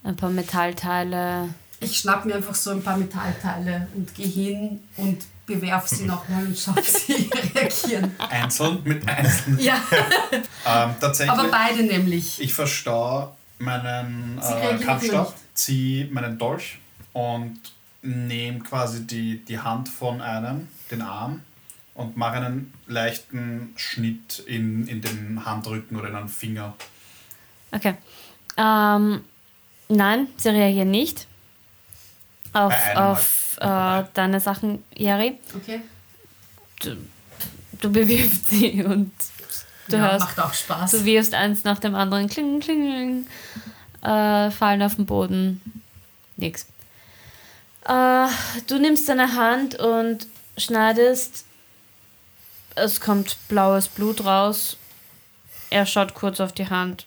ein 0.02 0.16
paar 0.16 0.30
Metallteile. 0.30 1.48
Ich 1.80 1.96
schnapp 1.98 2.24
mir 2.24 2.34
einfach 2.34 2.56
so 2.56 2.70
ein 2.72 2.82
paar 2.82 2.96
Metallteile 2.96 3.86
und 3.94 4.12
gehe 4.16 4.26
hin 4.26 4.80
und 4.96 5.18
bewerf 5.48 5.88
sie 5.88 6.04
nochmal 6.04 6.44
und 6.46 6.56
schau, 6.56 6.70
ob 6.72 6.84
sie 6.84 7.28
reagieren. 7.54 8.14
Einzeln 8.18 8.80
mit 8.84 9.08
einzeln. 9.08 9.58
Ja, 9.58 9.82
Ähm, 10.66 10.94
tatsächlich. 11.00 11.38
aber 11.38 11.48
beide 11.50 11.82
nämlich. 11.82 12.40
Ich 12.40 12.52
verstaue 12.54 13.32
meinen 13.58 14.38
äh, 14.38 14.76
Kampfstab, 14.78 15.34
ziehe 15.54 16.06
meinen 16.12 16.38
Dolch 16.38 16.78
und 17.12 17.58
nehme 18.02 18.58
quasi 18.60 19.06
die, 19.06 19.44
die 19.44 19.58
Hand 19.58 19.88
von 19.88 20.20
einem, 20.20 20.68
den 20.90 21.02
Arm, 21.02 21.40
und 21.94 22.16
mache 22.16 22.36
einen 22.36 22.72
leichten 22.86 23.72
Schnitt 23.76 24.40
in, 24.46 24.86
in 24.86 25.00
den 25.00 25.44
Handrücken 25.44 25.96
oder 25.96 26.08
in 26.08 26.14
einen 26.14 26.28
Finger. 26.28 26.74
Okay. 27.72 27.94
Ähm, 28.56 29.24
nein, 29.88 30.28
sie 30.36 30.50
reagieren 30.50 30.90
nicht 30.90 31.26
auf, 32.52 32.70
Bei 32.72 32.90
einem 32.90 32.98
auf 32.98 33.47
äh, 33.60 34.04
deine 34.14 34.40
Sachen, 34.40 34.84
Yari. 34.94 35.38
Okay. 35.56 35.80
Du 37.80 37.92
bewirfst 37.92 38.48
sie 38.48 38.84
und 38.84 39.12
du 39.88 39.96
ja, 39.96 40.10
hörst, 40.10 40.20
macht 40.20 40.40
auch 40.40 40.54
Spaß. 40.54 40.90
du 40.92 41.04
wirfst 41.04 41.34
eins 41.34 41.64
nach 41.64 41.78
dem 41.78 41.94
anderen, 41.94 42.28
kling, 42.28 42.60
kling, 42.60 43.26
äh, 44.02 44.50
fallen 44.50 44.82
auf 44.82 44.96
den 44.96 45.06
Boden. 45.06 45.82
Nix. 46.36 46.66
Äh, 47.84 48.28
du 48.66 48.78
nimmst 48.78 49.08
deine 49.08 49.34
Hand 49.34 49.74
und 49.76 50.26
schneidest. 50.56 51.44
Es 52.74 53.00
kommt 53.00 53.36
blaues 53.48 53.88
Blut 53.88 54.24
raus. 54.24 54.76
Er 55.70 55.84
schaut 55.84 56.14
kurz 56.14 56.40
auf 56.40 56.52
die 56.52 56.70
Hand 56.70 57.06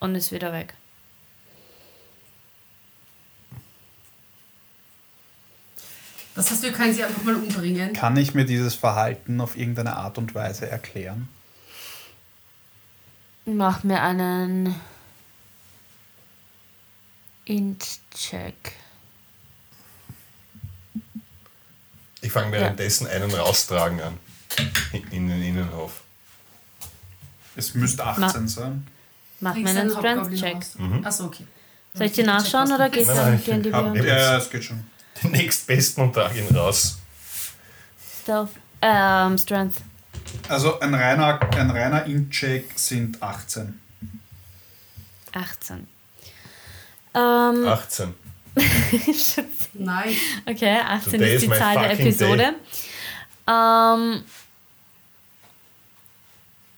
und 0.00 0.14
ist 0.14 0.32
wieder 0.32 0.52
weg. 0.52 0.74
Das 6.34 6.50
heißt, 6.50 6.62
wir 6.62 6.72
können 6.72 6.92
sie 6.92 7.04
einfach 7.04 7.22
mal 7.22 7.34
umbringen. 7.36 7.92
Kann 7.92 8.16
ich 8.16 8.34
mir 8.34 8.44
dieses 8.44 8.74
Verhalten 8.74 9.40
auf 9.40 9.56
irgendeine 9.56 9.96
Art 9.96 10.18
und 10.18 10.34
Weise 10.34 10.68
erklären? 10.68 11.28
Mach 13.44 13.84
mir 13.84 14.02
einen 14.02 14.74
Int-Check. 17.44 18.72
Ich 22.20 22.32
fange 22.32 22.52
währenddessen 22.52 23.06
einen 23.06 23.30
raustragen 23.32 24.00
an. 24.00 24.18
In 25.10 25.28
den 25.28 25.42
Innenhof. 25.42 26.00
Es 27.54 27.74
müsste 27.74 28.04
18 28.04 28.48
sein. 28.48 28.86
Mach 29.40 29.54
mir 29.54 29.68
einen 29.68 29.90
Strength-Check. 29.90 30.56
Mhm. 30.78 31.04
Achso, 31.04 31.24
okay. 31.26 31.46
Soll 31.92 32.06
ich 32.06 32.12
dir 32.12 32.24
nachschauen 32.24 32.72
oder 32.72 32.88
geht's 32.88 33.08
Nein, 33.08 33.16
dann 33.16 33.30
nein, 33.34 33.44
dir 33.44 33.54
in 33.54 33.62
die 33.62 33.68
ich 33.68 33.74
hab- 33.74 33.92
Bio? 33.92 34.04
Ja, 34.04 34.16
ja, 34.18 34.38
es 34.38 34.50
geht 34.50 34.64
schon. 34.64 34.84
Nächstbesten 35.30 36.04
und 36.04 36.12
trage 36.12 36.40
ihn 36.40 36.56
raus. 36.56 36.98
Stealth. 38.22 38.50
Ähm, 38.80 39.38
Strength. 39.38 39.76
Also 40.48 40.78
ein 40.80 40.94
reiner, 40.94 41.40
ein 41.56 41.70
reiner 41.70 42.04
Int-Check 42.04 42.72
sind 42.76 43.22
18. 43.22 43.80
18. 45.32 45.86
Ähm, 47.14 47.68
18. 47.68 48.14
Nein. 49.74 50.16
okay, 50.46 50.78
18 50.86 51.12
Today 51.12 51.36
ist 51.36 51.42
die 51.42 51.48
Zahl 51.48 51.78
der 51.78 51.92
Episode. 51.92 52.54
Ähm, 53.48 54.24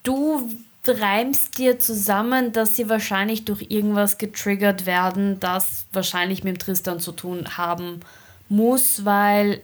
du 0.03 0.51
reimst 0.87 1.59
dir 1.59 1.79
zusammen, 1.79 2.53
dass 2.53 2.77
sie 2.77 2.89
wahrscheinlich 2.89 3.45
durch 3.45 3.67
irgendwas 3.69 4.19
getriggert 4.19 4.87
werden, 4.87 5.41
das 5.41 5.87
wahrscheinlich 5.93 6.45
mit 6.45 6.57
dem 6.57 6.59
Tristan 6.59 7.01
zu 7.01 7.13
tun 7.13 7.57
haben 7.57 8.01
muss, 8.49 9.05
weil 9.05 9.63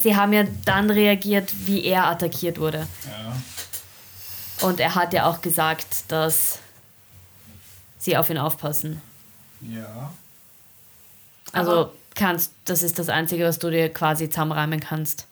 sie 0.00 0.16
haben 0.16 0.32
ja 0.32 0.44
dann 0.64 0.90
reagiert, 0.90 1.52
wie 1.66 1.84
er 1.84 2.06
attackiert 2.06 2.58
wurde. 2.58 2.86
Ja. 4.60 4.66
Und 4.66 4.80
er 4.80 4.94
hat 4.94 5.12
ja 5.12 5.26
auch 5.28 5.40
gesagt, 5.42 6.04
dass 6.08 6.58
sie 7.98 8.16
auf 8.16 8.30
ihn 8.30 8.38
aufpassen. 8.38 9.00
Ja. 9.60 10.12
Also 11.52 11.70
Aber- 11.72 11.92
kannst, 12.14 12.52
das 12.64 12.82
ist 12.82 12.98
das 12.98 13.08
Einzige, 13.08 13.44
was 13.44 13.58
du 13.58 13.70
dir 13.70 13.92
quasi 13.92 14.28
zusammenreimen 14.28 14.80
kannst. 14.80 15.26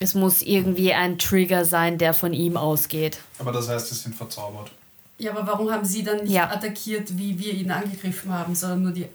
Es 0.00 0.14
muss 0.14 0.42
irgendwie 0.42 0.94
ein 0.94 1.18
Trigger 1.18 1.64
sein, 1.64 1.98
der 1.98 2.14
von 2.14 2.32
ihm 2.32 2.56
ausgeht. 2.56 3.18
Aber 3.38 3.50
das 3.52 3.68
heißt, 3.68 3.88
sie 3.88 3.94
sind 3.96 4.14
verzaubert. 4.14 4.70
Ja, 5.18 5.32
aber 5.32 5.44
warum 5.46 5.70
haben 5.72 5.84
sie 5.84 6.04
dann 6.04 6.18
nicht 6.22 6.30
Ja. 6.32 6.48
attackiert, 6.50 7.16
wie 7.18 7.36
wir 7.38 7.52
ihn 7.52 7.70
angegriffen 7.72 8.32
haben, 8.32 8.54
sondern 8.54 8.82
nur 8.84 8.92
die 8.92 9.06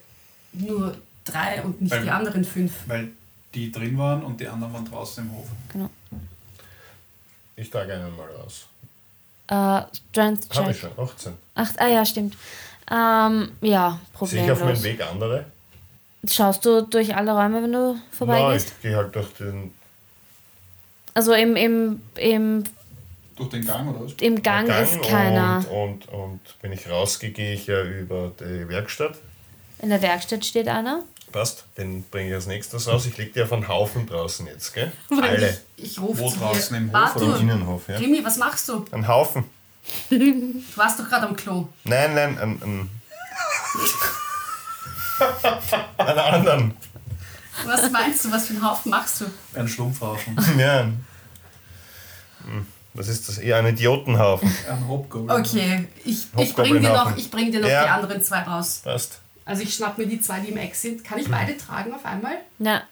nur 0.53 0.95
drei 1.23 1.61
und 1.61 1.81
nicht 1.81 1.91
Weil- 1.91 2.03
die 2.03 2.09
anderen 2.09 2.43
fünf? 2.43 2.71
Weil 2.87 3.09
die 3.53 3.71
drin 3.71 3.97
waren 3.97 4.23
und 4.23 4.39
die 4.39 4.47
anderen 4.47 4.73
waren 4.73 4.85
draußen 4.85 5.23
im 5.23 5.31
Hof. 5.33 5.47
Genau. 5.71 5.89
Ich 7.55 7.69
trage 7.69 7.93
einen 7.93 8.15
mal 8.17 8.27
raus. 8.31 8.65
Äh, 9.47 9.81
Strength 10.11 10.55
Habe 10.55 10.71
ich 10.71 10.79
Check. 10.79 10.91
schon, 10.95 11.05
18. 11.05 11.33
Ach, 11.55 11.71
ah 11.77 11.87
ja, 11.87 12.05
stimmt. 12.05 12.35
Ähm, 12.91 13.51
ja, 13.61 13.99
Sehe 14.21 14.43
ich 14.45 14.51
auf 14.51 14.59
meinem 14.59 14.73
problemlos. 14.75 14.83
Weg 14.83 15.01
andere? 15.03 15.45
Schaust 16.27 16.65
du 16.65 16.81
durch 16.81 17.15
alle 17.15 17.33
Räume, 17.33 17.61
wenn 17.61 17.71
du 17.71 17.93
Nein, 17.93 18.01
vorbeigehst? 18.11 18.69
ich 18.77 18.81
gehe 18.81 18.95
halt 18.95 19.13
durch 19.15 19.29
den 19.33 19.73
Also 21.13 21.33
im, 21.33 21.55
im, 21.55 22.01
im, 22.15 22.63
Durch 23.35 23.49
den 23.49 23.65
Gang 23.65 23.89
oder 23.89 24.05
was? 24.05 24.13
im 24.13 24.41
Gang, 24.41 24.67
ist 24.69 25.01
keiner. 25.03 25.57
Und, 25.69 26.07
und, 26.07 26.09
und 26.09 26.39
wenn 26.61 26.71
ich 26.71 26.89
rausgehe, 26.89 27.31
gehe 27.31 27.53
ich 27.53 27.67
ja 27.67 27.83
über 27.83 28.31
die 28.39 28.67
Werkstatt. 28.69 29.17
In 29.83 29.89
der 29.89 30.01
Werkstatt 30.01 30.45
steht 30.45 30.69
einer. 30.69 31.03
Passt, 31.33 31.65
den 31.77 32.03
bringe 32.03 32.29
ich 32.29 32.35
als 32.35 32.47
nächstes 32.47 32.87
raus. 32.87 33.05
Ich 33.05 33.17
lege 33.17 33.31
die 33.33 33.41
auf 33.43 33.51
einen 33.51 33.67
Haufen 33.67 34.07
draußen 34.07 34.47
jetzt, 34.47 34.73
gell? 34.73 34.93
Weil 35.09 35.23
Alle. 35.23 35.59
Ich, 35.75 35.91
ich 35.91 35.99
rufe 36.01 36.21
Wo 36.21 36.29
draußen 36.31 36.69
dir. 36.73 36.77
im 36.77 36.85
Hof 36.87 36.93
Bartur, 36.93 37.35
Im 37.37 37.49
Innenhof, 37.49 37.81
ja? 37.89 37.97
Krimi, 37.97 38.23
was 38.23 38.37
machst 38.37 38.69
du? 38.69 38.85
Ein 38.91 39.05
Haufen. 39.09 39.43
Du 40.09 40.53
warst 40.77 40.99
doch 41.01 41.09
gerade 41.09 41.27
am 41.27 41.35
Klo. 41.35 41.67
Nein, 41.83 42.15
nein, 42.15 42.37
ein, 42.39 42.61
ein 42.63 42.89
einen 45.97 46.19
anderen. 46.19 46.73
Was 47.65 47.91
meinst 47.91 48.23
du, 48.23 48.31
was 48.31 48.47
für 48.47 48.53
einen 48.53 48.65
Haufen 48.69 48.89
machst 48.89 49.19
du? 49.21 49.25
Ein 49.59 49.67
Schlumpfhaufen. 49.67 50.37
Ja. 50.57 50.83
Hm, 52.45 52.65
Was 52.93 53.09
ist 53.09 53.27
das? 53.27 53.37
Eher 53.37 53.57
ein 53.57 53.67
Idiotenhaufen. 53.67 54.49
Ein 54.69 54.87
Hobgoblin. 54.87 55.37
Okay, 55.37 55.87
ich, 56.05 56.27
ich 56.37 56.53
bring 56.55 56.79
dir 56.81 56.89
noch, 56.93 57.17
ich 57.17 57.29
bring 57.29 57.51
dir 57.51 57.59
noch 57.59 57.67
Ja. 57.67 57.83
die 57.83 57.89
anderen 57.89 58.21
zwei 58.21 58.39
raus. 58.43 58.81
Passt. 58.83 59.19
Also 59.45 59.63
ich 59.63 59.73
schnapp 59.75 59.97
mir 59.97 60.07
die 60.07 60.19
zwei, 60.21 60.39
die 60.39 60.49
im 60.51 60.57
Eck 60.57 60.75
sind. 60.75 61.03
Kann 61.03 61.19
ich 61.19 61.29
beide 61.29 61.57
tragen 61.57 61.93
auf 61.93 62.05
einmal? 62.05 62.37
Na, 62.59 62.83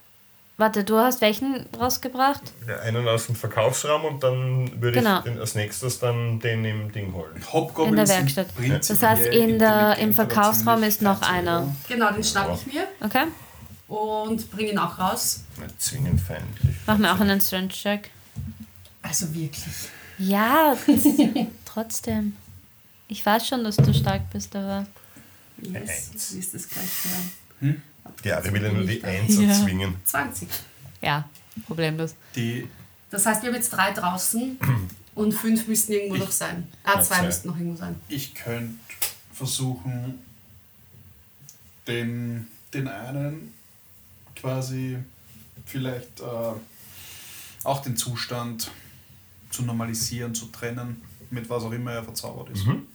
warte, 0.57 0.83
du 0.83 0.97
hast 0.97 1.21
welchen 1.21 1.65
rausgebracht? 1.79 2.41
Ja, 2.67 2.79
einen 2.79 3.07
aus 3.07 3.27
dem 3.27 3.35
Verkaufsraum 3.35 4.03
und 4.05 4.21
dann 4.23 4.81
würde 4.81 4.99
Genau. 4.99 5.19
ich 5.19 5.23
den, 5.23 5.39
als 5.39 5.55
nächstes 5.55 5.99
dann 5.99 6.39
den 6.39 6.65
im 6.65 6.91
Ding 6.91 7.13
holen. 7.13 7.41
Hobgoblins 7.53 7.89
In 7.89 7.95
der 7.95 8.07
Werkstatt. 8.07 8.47
Das 8.89 9.01
heißt, 9.01 9.27
in 9.27 9.59
der- 9.59 9.97
im 9.97 10.13
Verkaufsraum 10.13 10.83
ist 10.83 11.01
noch 11.01 11.21
einer. 11.21 11.73
Genau, 11.87 12.11
den 12.11 12.23
schnapp 12.23 12.53
ich 12.53 12.73
mir 12.73 12.85
Okay. 12.99 13.23
und 13.87 14.51
bring 14.51 14.67
ihn 14.67 14.77
auch 14.77 14.99
raus. 14.99 15.45
Zwingend 15.77 16.19
feindlich. 16.19 16.75
Mach 16.85 16.97
mir 16.97 17.13
auch 17.13 17.19
einen 17.19 17.39
Strength-Check. 17.39 18.09
Also 19.03 19.33
wirklich. 19.33 19.63
Ja, 20.17 20.75
trotzdem. 21.65 22.35
Ich 23.07 23.25
weiß 23.25 23.47
schon, 23.47 23.63
dass 23.63 23.77
du 23.77 23.93
stark 23.93 24.29
bist, 24.31 24.55
aber. 24.55 24.85
Yes, 25.61 25.89
Eins. 26.11 26.29
du 26.29 26.37
wirst 26.37 26.53
es 26.55 26.69
gleich 26.69 26.89
hören. 27.61 27.81
Ja, 28.23 28.41
der 28.41 28.53
will 28.53 28.63
ja 28.63 28.71
nur 28.71 28.81
die 28.81 28.87
Nicht. 28.93 29.03
Eins 29.05 29.35
Ja. 29.37 29.43
erzwingen. 29.49 29.95
20. 30.05 30.47
Ja, 31.01 31.29
problemlos. 31.67 32.15
Die, 32.35 32.67
Das 33.09 33.25
heißt, 33.25 33.41
wir 33.43 33.49
haben 33.49 33.55
jetzt 33.55 33.69
drei 33.71 33.91
draußen 33.91 34.57
und 35.15 35.33
fünf 35.33 35.67
müssten 35.67 35.91
irgendwo 35.93 36.15
Ich- 36.15 36.21
noch 36.21 36.31
sein. 36.31 36.67
Ah, 36.83 36.93
zwei 37.01 37.17
zwei. 37.17 37.25
müssten 37.25 37.47
noch 37.49 37.57
irgendwo 37.57 37.77
sein. 37.77 37.95
ich 38.07 38.33
könnte 38.33 38.73
versuchen, 39.33 40.19
den, 41.87 42.47
den 42.73 42.87
einen 42.87 43.53
quasi 44.35 44.97
vielleicht 45.65 46.19
äh, 46.19 46.23
auch 47.63 47.81
den 47.81 47.95
Zustand 47.97 48.71
zu 49.49 49.63
normalisieren, 49.63 50.33
zu 50.33 50.45
trennen, 50.47 51.01
mit 51.29 51.49
was 51.49 51.63
auch 51.63 51.71
immer 51.71 51.91
er 51.91 52.03
verzaubert 52.03 52.49
ist. 52.51 52.65
Mhm. 52.65 52.87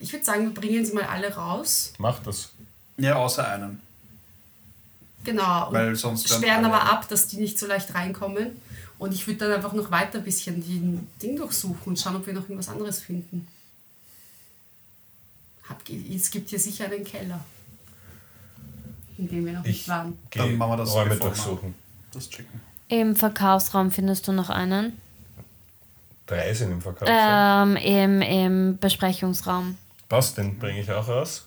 Ich 0.00 0.12
würde 0.12 0.24
sagen, 0.24 0.44
wir 0.44 0.54
bringen 0.54 0.84
sie 0.84 0.92
mal 0.94 1.04
alle 1.04 1.32
raus. 1.34 1.92
Mach 1.98 2.18
das. 2.20 2.50
Ja, 2.96 3.16
außer 3.16 3.46
einen. 3.46 3.80
Genau. 5.24 5.68
und 5.68 5.74
Weil 5.74 5.94
sonst 5.94 6.28
sperren 6.28 6.64
aber 6.64 6.82
ab, 6.82 7.06
dass 7.08 7.28
die 7.28 7.36
nicht 7.36 7.58
so 7.58 7.66
leicht 7.66 7.94
reinkommen. 7.94 8.48
Und 8.98 9.14
ich 9.14 9.26
würde 9.26 9.40
dann 9.40 9.52
einfach 9.52 9.72
noch 9.72 9.90
weiter 9.90 10.18
ein 10.18 10.24
bisschen 10.24 10.62
die 10.62 10.98
Ding 11.22 11.36
durchsuchen 11.36 11.78
und 11.84 11.98
schauen, 11.98 12.16
ob 12.16 12.26
wir 12.26 12.34
noch 12.34 12.42
irgendwas 12.42 12.68
anderes 12.68 13.00
finden. 13.00 13.46
Hab, 15.68 15.80
es 15.88 16.30
gibt 16.30 16.50
hier 16.50 16.58
sicher 16.58 16.86
einen 16.86 17.04
Keller, 17.04 17.40
in 19.16 19.28
dem 19.28 19.46
wir 19.46 19.52
noch 19.52 19.64
nicht 19.64 19.82
Ich 19.82 19.88
waren. 19.88 20.18
gehe 20.30 20.42
Dann 20.42 20.56
machen 20.56 20.72
wir 20.72 20.76
das, 20.78 20.92
Räume 20.92 21.16
durchsuchen. 21.16 21.74
Das 22.12 22.28
checken. 22.28 22.60
Im 22.88 23.14
Verkaufsraum 23.14 23.90
findest 23.90 24.26
du 24.26 24.32
noch 24.32 24.50
einen. 24.50 25.00
Drei 26.26 26.52
sind 26.52 26.72
im 26.72 26.82
Verkaufsraum. 26.82 27.76
Ähm, 27.76 27.76
im, 27.76 28.22
Im 28.22 28.78
Besprechungsraum. 28.78 29.78
Passt, 30.10 30.36
den 30.36 30.58
bringe 30.58 30.80
ich 30.80 30.90
auch 30.92 31.08
raus. 31.08 31.46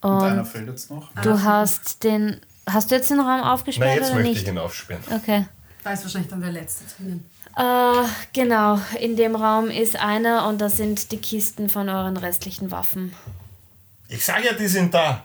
Und 0.00 0.10
einer 0.22 0.40
Und 0.40 0.46
fehlt 0.46 0.66
jetzt 0.66 0.90
noch. 0.90 1.12
du 1.22 1.42
hast 1.42 2.02
den. 2.02 2.40
Hast 2.68 2.90
du 2.90 2.94
jetzt 2.94 3.10
den 3.10 3.18
Raum 3.20 3.26
Nein, 3.40 3.44
aufgesperrt 3.44 3.96
jetzt 3.96 4.06
oder 4.06 4.14
möchte 4.16 4.30
nicht? 4.30 4.42
ich 4.42 4.48
ihn 4.48 4.58
aufsperren. 4.58 5.02
Okay. 5.14 5.46
Da 5.84 5.92
ist 5.92 6.02
wahrscheinlich 6.04 6.30
dann 6.30 6.40
der 6.40 6.52
letzte 6.52 6.84
drinnen. 6.96 7.24
Äh, 7.56 8.06
genau, 8.32 8.78
in 9.00 9.16
dem 9.16 9.34
Raum 9.36 9.70
ist 9.70 9.96
einer 9.96 10.46
und 10.48 10.60
das 10.60 10.76
sind 10.76 11.10
die 11.12 11.16
Kisten 11.18 11.68
von 11.68 11.88
euren 11.88 12.16
restlichen 12.16 12.70
Waffen. 12.70 13.12
Ich 14.08 14.24
sage 14.24 14.46
ja, 14.46 14.52
die 14.54 14.66
sind 14.68 14.94
da. 14.94 15.24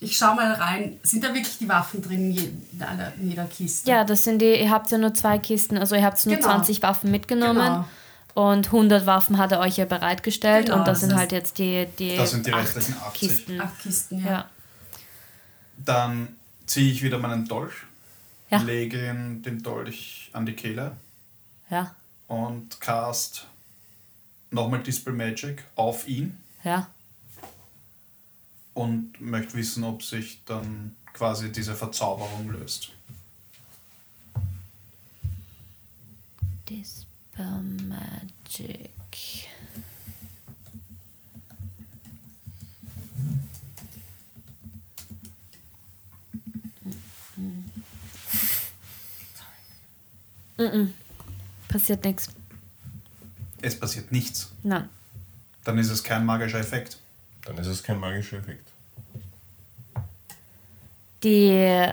Ich 0.00 0.16
schau 0.16 0.34
mal 0.34 0.52
rein. 0.52 0.98
Sind 1.02 1.24
da 1.24 1.28
wirklich 1.34 1.58
die 1.58 1.68
Waffen 1.68 2.02
drin 2.02 2.66
einer, 2.80 3.12
in 3.18 3.30
jeder 3.30 3.44
Kiste? 3.44 3.88
Ja, 3.90 4.04
das 4.04 4.24
sind 4.24 4.40
die, 4.40 4.54
ihr 4.60 4.70
habt 4.70 4.90
ja 4.90 4.98
nur 4.98 5.14
zwei 5.14 5.38
Kisten, 5.38 5.78
also 5.78 5.94
ihr 5.94 6.04
habt 6.04 6.24
nur 6.26 6.36
Genau. 6.36 6.48
20 6.48 6.82
Waffen 6.82 7.10
mitgenommen 7.10 7.62
Genau. 7.62 7.84
Und 8.34 8.66
100 8.66 9.06
Waffen 9.06 9.38
hat 9.38 9.52
er 9.52 9.60
euch 9.60 9.76
ja 9.76 9.84
bereitgestellt 9.84 10.66
Genau, 10.66 10.78
und 10.78 10.88
das 10.88 11.00
das 11.00 11.08
sind 11.08 11.18
halt 11.18 11.32
jetzt 11.32 11.58
die, 11.58 11.86
die, 11.98 12.16
Das 12.16 12.32
sind 12.32 12.46
die 12.46 12.52
acht 12.52 12.62
restlichen 12.76 12.94
80. 13.00 13.28
Kisten. 13.28 13.60
Acht 13.60 13.78
Kisten, 13.80 14.24
ja. 14.24 14.30
Ja. 14.30 14.50
Dann 15.78 16.36
ziehe 16.66 16.90
ich 16.92 17.02
wieder 17.02 17.18
meinen 17.18 17.46
Dolch, 17.46 17.74
Ja. 18.50 18.58
lege 18.58 19.14
den 19.44 19.62
Dolch 19.62 20.30
an 20.32 20.46
die 20.46 20.54
Kehle 20.54 20.96
ja, 21.70 21.94
und 22.28 22.80
cast 22.80 23.46
nochmal 24.50 24.82
Dispel 24.82 25.12
Magic 25.12 25.64
auf 25.74 26.06
ihn 26.06 26.36
ja. 26.62 26.86
und 28.74 29.20
möchte 29.20 29.54
wissen, 29.54 29.84
ob 29.84 30.02
sich 30.02 30.40
dann 30.44 30.94
quasi 31.12 31.50
diese 31.50 31.74
Verzauberung 31.74 32.50
löst. 32.50 32.90
Dispel 36.68 37.03
Magic. 37.36 39.48
Mhm. 50.56 50.94
Passiert 51.68 52.04
nichts. 52.04 52.28
Es 53.60 53.78
passiert 53.78 54.12
nichts. 54.12 54.52
Nein. 54.62 54.88
Dann 55.64 55.78
ist 55.78 55.90
es 55.90 56.04
kein 56.04 56.24
magischer 56.24 56.60
Effekt. 56.60 56.98
Dann 57.44 57.58
ist 57.58 57.66
es 57.66 57.82
kein 57.82 57.98
magischer 57.98 58.38
Effekt. 58.38 58.66
Die 61.22 61.88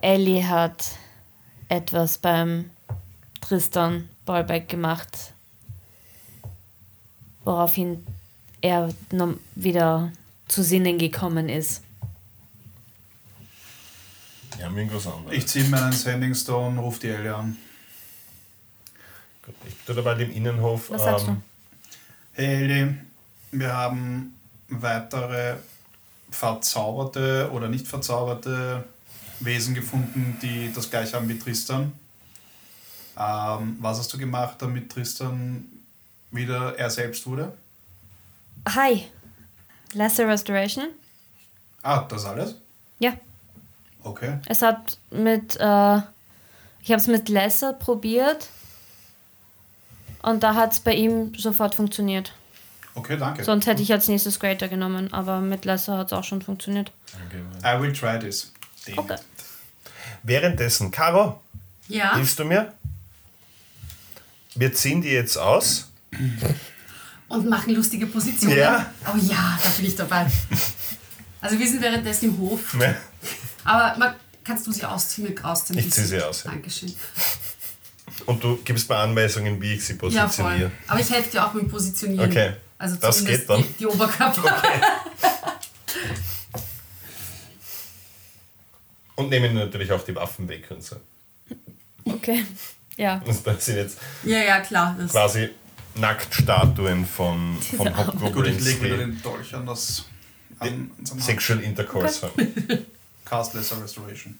Ellie 0.00 0.48
hat 0.48 0.96
etwas 1.68 2.18
beim 2.18 2.70
Tristan 3.40 4.08
Ballback 4.26 4.68
gemacht, 4.68 5.32
woraufhin 7.44 8.04
er 8.60 8.92
wieder 9.54 10.12
zu 10.48 10.62
Sinnen 10.62 10.98
gekommen 10.98 11.48
ist. 11.48 11.82
Irgendwas 14.58 15.06
anderes. 15.06 15.36
Ich 15.36 15.46
ziehe 15.46 15.64
meinen 15.66 15.92
Sending 15.92 16.34
Stone, 16.34 16.78
rufe 16.80 17.00
die 17.00 17.08
Ellie 17.08 17.34
an. 17.34 17.56
Gut, 19.42 19.54
ich 19.66 19.74
bin 19.84 19.96
dabei 19.96 20.20
im 20.22 20.30
Innenhof. 20.32 20.90
Was 20.90 21.04
sagst 21.04 21.28
du? 21.28 21.36
Hey 22.32 22.64
Ellie, 22.64 22.94
wir 23.52 23.72
haben 23.72 24.34
weitere 24.68 25.56
verzauberte 26.30 27.50
oder 27.52 27.68
nicht 27.68 27.86
verzauberte 27.86 28.84
Wesen 29.40 29.74
gefunden, 29.74 30.36
die 30.42 30.72
das 30.74 30.90
gleiche 30.90 31.16
haben 31.16 31.28
wie 31.28 31.38
Tristan. 31.38 31.92
Ähm, 33.18 33.76
was 33.80 33.98
hast 33.98 34.12
du 34.12 34.18
gemacht, 34.18 34.56
damit 34.60 34.90
Tristan 34.92 35.64
wieder 36.30 36.78
er 36.78 36.90
selbst 36.90 37.26
wurde? 37.26 37.52
Hi. 38.68 39.04
Lesser 39.92 40.28
Restoration? 40.28 40.86
Ah, 41.82 42.00
das 42.08 42.24
alles? 42.24 42.56
Ja. 42.98 43.12
Okay. 44.02 44.38
Es 44.46 44.62
hat 44.62 44.98
mit, 45.10 45.56
äh, 45.56 45.96
ich 46.82 46.90
habe 46.90 47.00
es 47.00 47.06
mit 47.06 47.28
Lesser 47.28 47.72
probiert 47.72 48.48
und 50.22 50.42
da 50.42 50.54
hat 50.54 50.72
es 50.72 50.80
bei 50.80 50.94
ihm 50.94 51.34
sofort 51.36 51.74
funktioniert. 51.74 52.32
Okay, 52.94 53.16
danke. 53.16 53.44
Sonst 53.44 53.66
hätte 53.66 53.82
ich 53.82 53.92
als 53.92 54.08
nächstes 54.08 54.40
Greater 54.40 54.68
genommen, 54.68 55.12
aber 55.12 55.40
mit 55.40 55.64
Lesser 55.64 55.98
hat 55.98 56.06
es 56.08 56.12
auch 56.12 56.24
schon 56.24 56.42
funktioniert. 56.42 56.90
I 57.64 57.80
will 57.80 57.92
try 57.92 58.18
this. 58.18 58.52
Damn 58.86 58.98
Okay. 58.98 59.16
Währenddessen, 60.22 60.90
Caro, 60.90 61.40
Ja. 61.88 62.14
hilfst 62.16 62.38
du 62.38 62.44
mir? 62.44 62.72
Wir 64.56 64.72
ziehen 64.74 65.02
die 65.02 65.10
jetzt 65.10 65.36
aus. 65.36 65.90
Und 67.28 67.48
machen 67.48 67.74
lustige 67.74 68.06
Positionen. 68.06 68.56
Ja. 68.56 68.90
Oh 69.06 69.16
ja, 69.18 69.58
da 69.62 69.68
bin 69.76 69.86
ich 69.86 69.96
dabei. 69.96 70.26
Also 71.40 71.58
wir 71.58 71.68
sind 71.68 71.82
währenddessen 71.82 72.26
im 72.30 72.38
Hof. 72.38 72.74
Ne? 72.74 72.96
Aber 73.64 73.98
man, 73.98 74.14
kannst 74.44 74.66
du 74.66 74.72
sie 74.72 74.84
ausziehen 74.84 75.28
mit 75.28 75.42
rausziehen? 75.44 75.78
Ich 75.78 75.92
zieh 75.92 76.02
sie 76.04 76.20
aus, 76.22 76.44
ja. 76.44 76.50
Dankeschön. 76.52 76.94
Und 78.24 78.42
du 78.42 78.56
gibst 78.64 78.88
mir 78.88 78.96
Anweisungen, 78.96 79.60
wie 79.60 79.74
ich 79.74 79.84
sie 79.84 79.92
Ja, 79.92 79.98
positioniere. 79.98 80.70
voll. 80.70 80.70
Aber 80.86 81.00
ich 81.00 81.10
helfe 81.10 81.30
dir 81.30 81.44
auch 81.46 81.52
mit 81.52 81.68
Positionieren. 81.68 82.30
Okay. 82.30 82.54
Also 82.78 82.96
Das 82.96 83.24
geht 83.24 83.48
dann. 83.48 83.62
Die, 83.62 83.72
die 83.80 83.86
Oberkörper. 83.86 84.62
Und 89.16 89.30
nehmen 89.30 89.54
natürlich 89.54 89.90
auch 89.92 90.04
die 90.04 90.14
Waffen 90.14 90.48
weg 90.48 90.70
und 90.70 90.82
so. 90.82 90.96
Okay. 92.04 92.44
Ja. 92.96 93.22
Und 93.24 93.36
das 93.46 93.64
sind 93.64 93.76
jetzt 93.76 93.98
Ja, 94.24 94.38
ja, 94.38 94.60
klar. 94.60 94.96
Das, 94.98 95.12
quasi 95.12 95.50
Nacktstatuen 95.94 97.06
von, 97.06 97.56
von 97.76 97.88
Arme. 97.88 98.04
Gut, 98.04 98.14
ich 98.14 98.22
Hobgoblins, 98.22 98.64
lege 98.64 98.84
wieder 98.84 98.96
den 98.98 99.22
Dolch 99.22 99.54
an 99.54 99.66
das 99.66 100.04
an, 100.58 100.90
an 101.10 101.20
Sexual 101.20 101.60
Intercourse 101.60 102.26
haben. 102.26 102.36
Cast 103.24 103.54
Lesser 103.54 103.82
Restoration. 103.82 104.38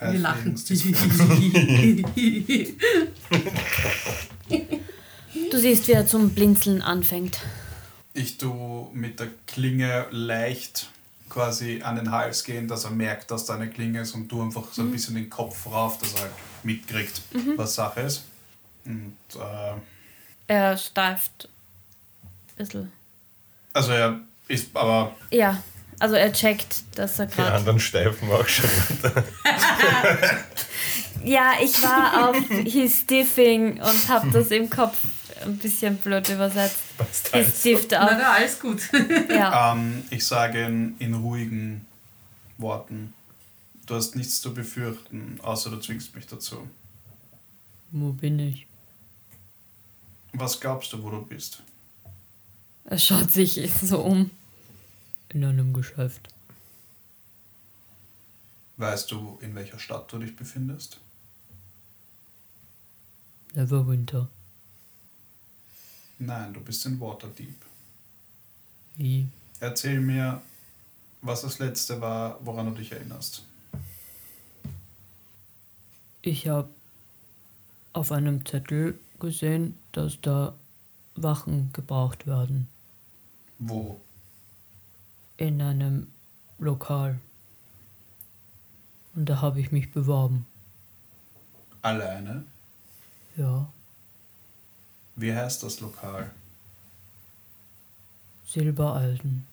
wir 0.00 0.18
lachen. 0.18 0.54
Du 5.50 5.58
siehst, 5.58 5.88
wie 5.88 5.92
er 5.92 6.06
zum 6.06 6.30
Blinzeln 6.30 6.82
anfängt. 6.82 7.40
Ich 8.14 8.38
tu 8.38 8.90
mit 8.92 9.20
der 9.20 9.28
Klinge 9.46 10.06
leicht 10.10 10.88
quasi 11.28 11.80
an 11.82 11.96
den 11.96 12.10
Hals 12.10 12.44
gehen, 12.44 12.66
dass 12.68 12.84
er 12.84 12.90
merkt, 12.90 13.30
dass 13.30 13.44
da 13.46 13.54
eine 13.54 13.68
Klinge 13.70 14.00
ist 14.02 14.14
und 14.14 14.28
du 14.28 14.42
einfach 14.42 14.64
so 14.72 14.82
ein 14.82 14.90
bisschen 14.90 15.14
den 15.14 15.28
Kopf 15.30 15.66
rauf, 15.66 15.98
dass 15.98 16.14
er 16.14 16.20
halt 16.22 16.30
mitkriegt, 16.62 17.22
was 17.56 17.74
Sache 17.74 18.00
ist. 18.02 18.24
Und 18.84 19.16
äh, 19.36 19.74
Er 20.46 20.76
steift 20.76 21.48
ein 22.24 22.56
bisschen. 22.56 22.92
also 23.72 23.92
er 23.92 24.20
ist 24.48 24.74
aber 24.74 25.14
Ja, 25.30 25.62
also 26.00 26.14
er 26.14 26.32
checkt, 26.32 26.82
dass 26.94 27.18
er 27.18 27.26
Die 27.26 27.36
gerade. 27.36 27.52
anderen 27.54 27.80
steifen 27.80 28.30
auch 28.30 28.46
schon. 28.46 28.70
Ja, 31.24 31.54
ich 31.60 31.82
war 31.82 32.30
auf 32.30 32.36
He's 32.64 33.00
Stiffing 33.00 33.80
und 33.80 34.08
habe 34.08 34.30
das 34.30 34.48
im 34.52 34.70
Kopf 34.70 34.96
ein 35.42 35.56
bisschen 35.58 35.96
blöd 35.96 36.28
übersetzt. 36.28 36.78
Passt 36.98 37.32
alles. 37.34 37.60
stiffed 37.60 37.90
Na, 37.92 38.04
up. 38.06 38.10
na, 38.18 38.32
alles 38.32 38.58
gut. 38.60 38.80
Ja. 39.28 39.72
ähm, 39.72 40.04
ich 40.10 40.24
sage 40.26 40.64
in, 40.64 40.96
in 40.98 41.14
ruhigen 41.14 41.86
Worten, 42.58 43.12
du 43.86 43.94
hast 43.94 44.16
nichts 44.16 44.40
zu 44.40 44.52
befürchten, 44.54 45.38
außer 45.42 45.70
du 45.70 45.78
zwingst 45.78 46.14
mich 46.14 46.26
dazu. 46.26 46.68
Wo 47.90 48.12
bin 48.12 48.38
ich? 48.38 48.66
Was 50.32 50.60
glaubst 50.60 50.92
du, 50.92 51.02
wo 51.02 51.10
du 51.10 51.24
bist? 51.24 51.62
Er 52.84 52.98
schaut 52.98 53.30
sich 53.30 53.60
so 53.82 54.00
um. 54.00 54.30
In 55.30 55.44
einem 55.44 55.72
Geschäft. 55.74 56.28
Weißt 58.78 59.10
du, 59.10 59.38
in 59.42 59.54
welcher 59.54 59.78
Stadt 59.78 60.10
du 60.12 60.18
dich 60.18 60.34
befindest? 60.36 60.98
Neverwinter. 63.54 64.28
Nein, 66.18 66.52
du 66.52 66.60
bist 66.60 66.84
in 66.86 67.00
Waterdeep. 67.00 67.54
Wie? 68.96 69.28
Erzähl 69.60 70.00
mir, 70.00 70.42
was 71.22 71.42
das 71.42 71.58
letzte 71.58 72.00
war, 72.00 72.38
woran 72.44 72.66
du 72.66 72.72
dich 72.72 72.92
erinnerst. 72.92 73.44
Ich 76.22 76.48
habe 76.48 76.68
auf 77.92 78.12
einem 78.12 78.44
Zettel 78.44 78.98
gesehen, 79.20 79.78
dass 79.92 80.20
da 80.20 80.54
Wachen 81.14 81.72
gebraucht 81.72 82.26
werden. 82.26 82.68
Wo? 83.58 84.00
In 85.36 85.62
einem 85.62 86.08
Lokal. 86.58 87.18
Und 89.14 89.28
da 89.28 89.40
habe 89.40 89.60
ich 89.60 89.72
mich 89.72 89.92
beworben. 89.92 90.46
Alleine? 91.82 92.44
Ja. 93.36 93.70
Wie 95.18 95.34
heißt 95.34 95.64
das 95.64 95.80
Lokal? 95.80 96.30
Silberalden. 98.46 99.44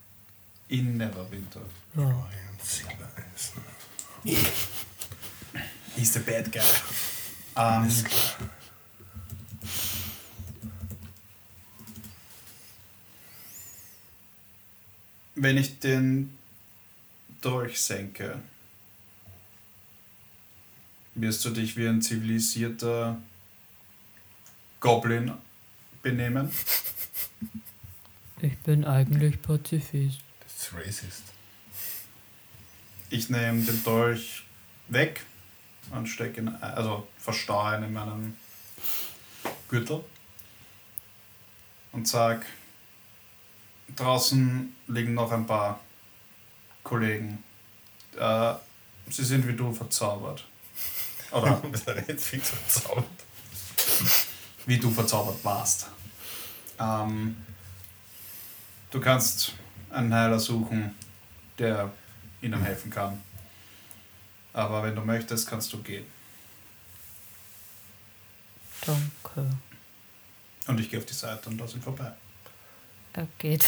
In 0.68 0.98
Neverwinter. 0.98 1.62
Ja. 1.96 2.30
Silbereisen. 2.62 3.64
He's 5.96 6.14
the 6.14 6.20
bad 6.20 6.52
guy. 6.52 6.62
Um, 7.56 7.86
ähm, 7.86 7.96
wenn 15.34 15.58
ich 15.58 15.80
den 15.80 16.38
durchsenke, 17.42 18.40
wirst 21.16 21.44
du 21.44 21.50
dich 21.50 21.76
wie 21.76 21.88
ein 21.88 22.04
zivilisierter 22.04 23.20
Goblin 24.80 25.34
benehmen? 26.06 26.52
Ich 28.40 28.58
bin 28.60 28.86
eigentlich 28.86 29.42
Pazifist. 29.42 30.22
Das 30.40 30.56
ist 30.56 30.74
racist. 30.74 31.24
Ich 33.10 33.30
nehme 33.32 33.64
den 33.64 33.84
Dolch 33.84 34.46
weg 34.88 35.24
und 35.90 36.06
stecke 36.06 36.42
ihn, 36.42 36.50
also 36.50 37.08
verstaue 37.18 37.78
ihn 37.78 37.84
in 37.86 37.94
meinem 37.94 38.38
Gürtel 39.68 40.06
und 41.92 42.08
sag, 42.08 42.46
draußen 43.96 44.76
liegen 44.88 45.16
noch 45.16 45.32
ein 45.32 45.48
paar 45.48 45.80
Kollegen. 46.84 47.44
Äh, 48.16 48.54
sie 49.10 49.26
sind 49.26 49.48
wie 49.48 49.54
du 49.54 49.74
verzaubert. 49.74 50.46
Oder 51.32 51.64
jetzt 52.08 52.28
verzaubert. 52.28 53.06
wie 54.68 54.78
du 54.78 54.92
verzaubert 54.92 55.44
warst. 55.44 55.95
Ähm, 56.80 57.38
du 58.92 59.00
kannst 59.00 59.54
einen 59.90 60.14
Heiler 60.14 60.40
suchen, 60.40 60.96
der 61.58 61.92
ihnen 62.42 62.62
helfen 62.64 62.92
kann. 62.92 63.22
Aber 64.54 64.84
wenn 64.84 64.96
du 64.96 65.02
möchtest, 65.02 65.50
kannst 65.50 65.72
du 65.74 65.82
gehen. 65.82 66.06
Danke. 68.86 69.50
Und 70.68 70.80
ich 70.80 70.90
gehe 70.90 71.00
auf 71.00 71.06
die 71.06 71.14
Seite 71.14 71.50
und 71.50 71.58
da 71.58 71.68
sind 71.68 71.84
vorbei. 71.84 72.12
Er 73.14 73.28
geht. 73.38 73.66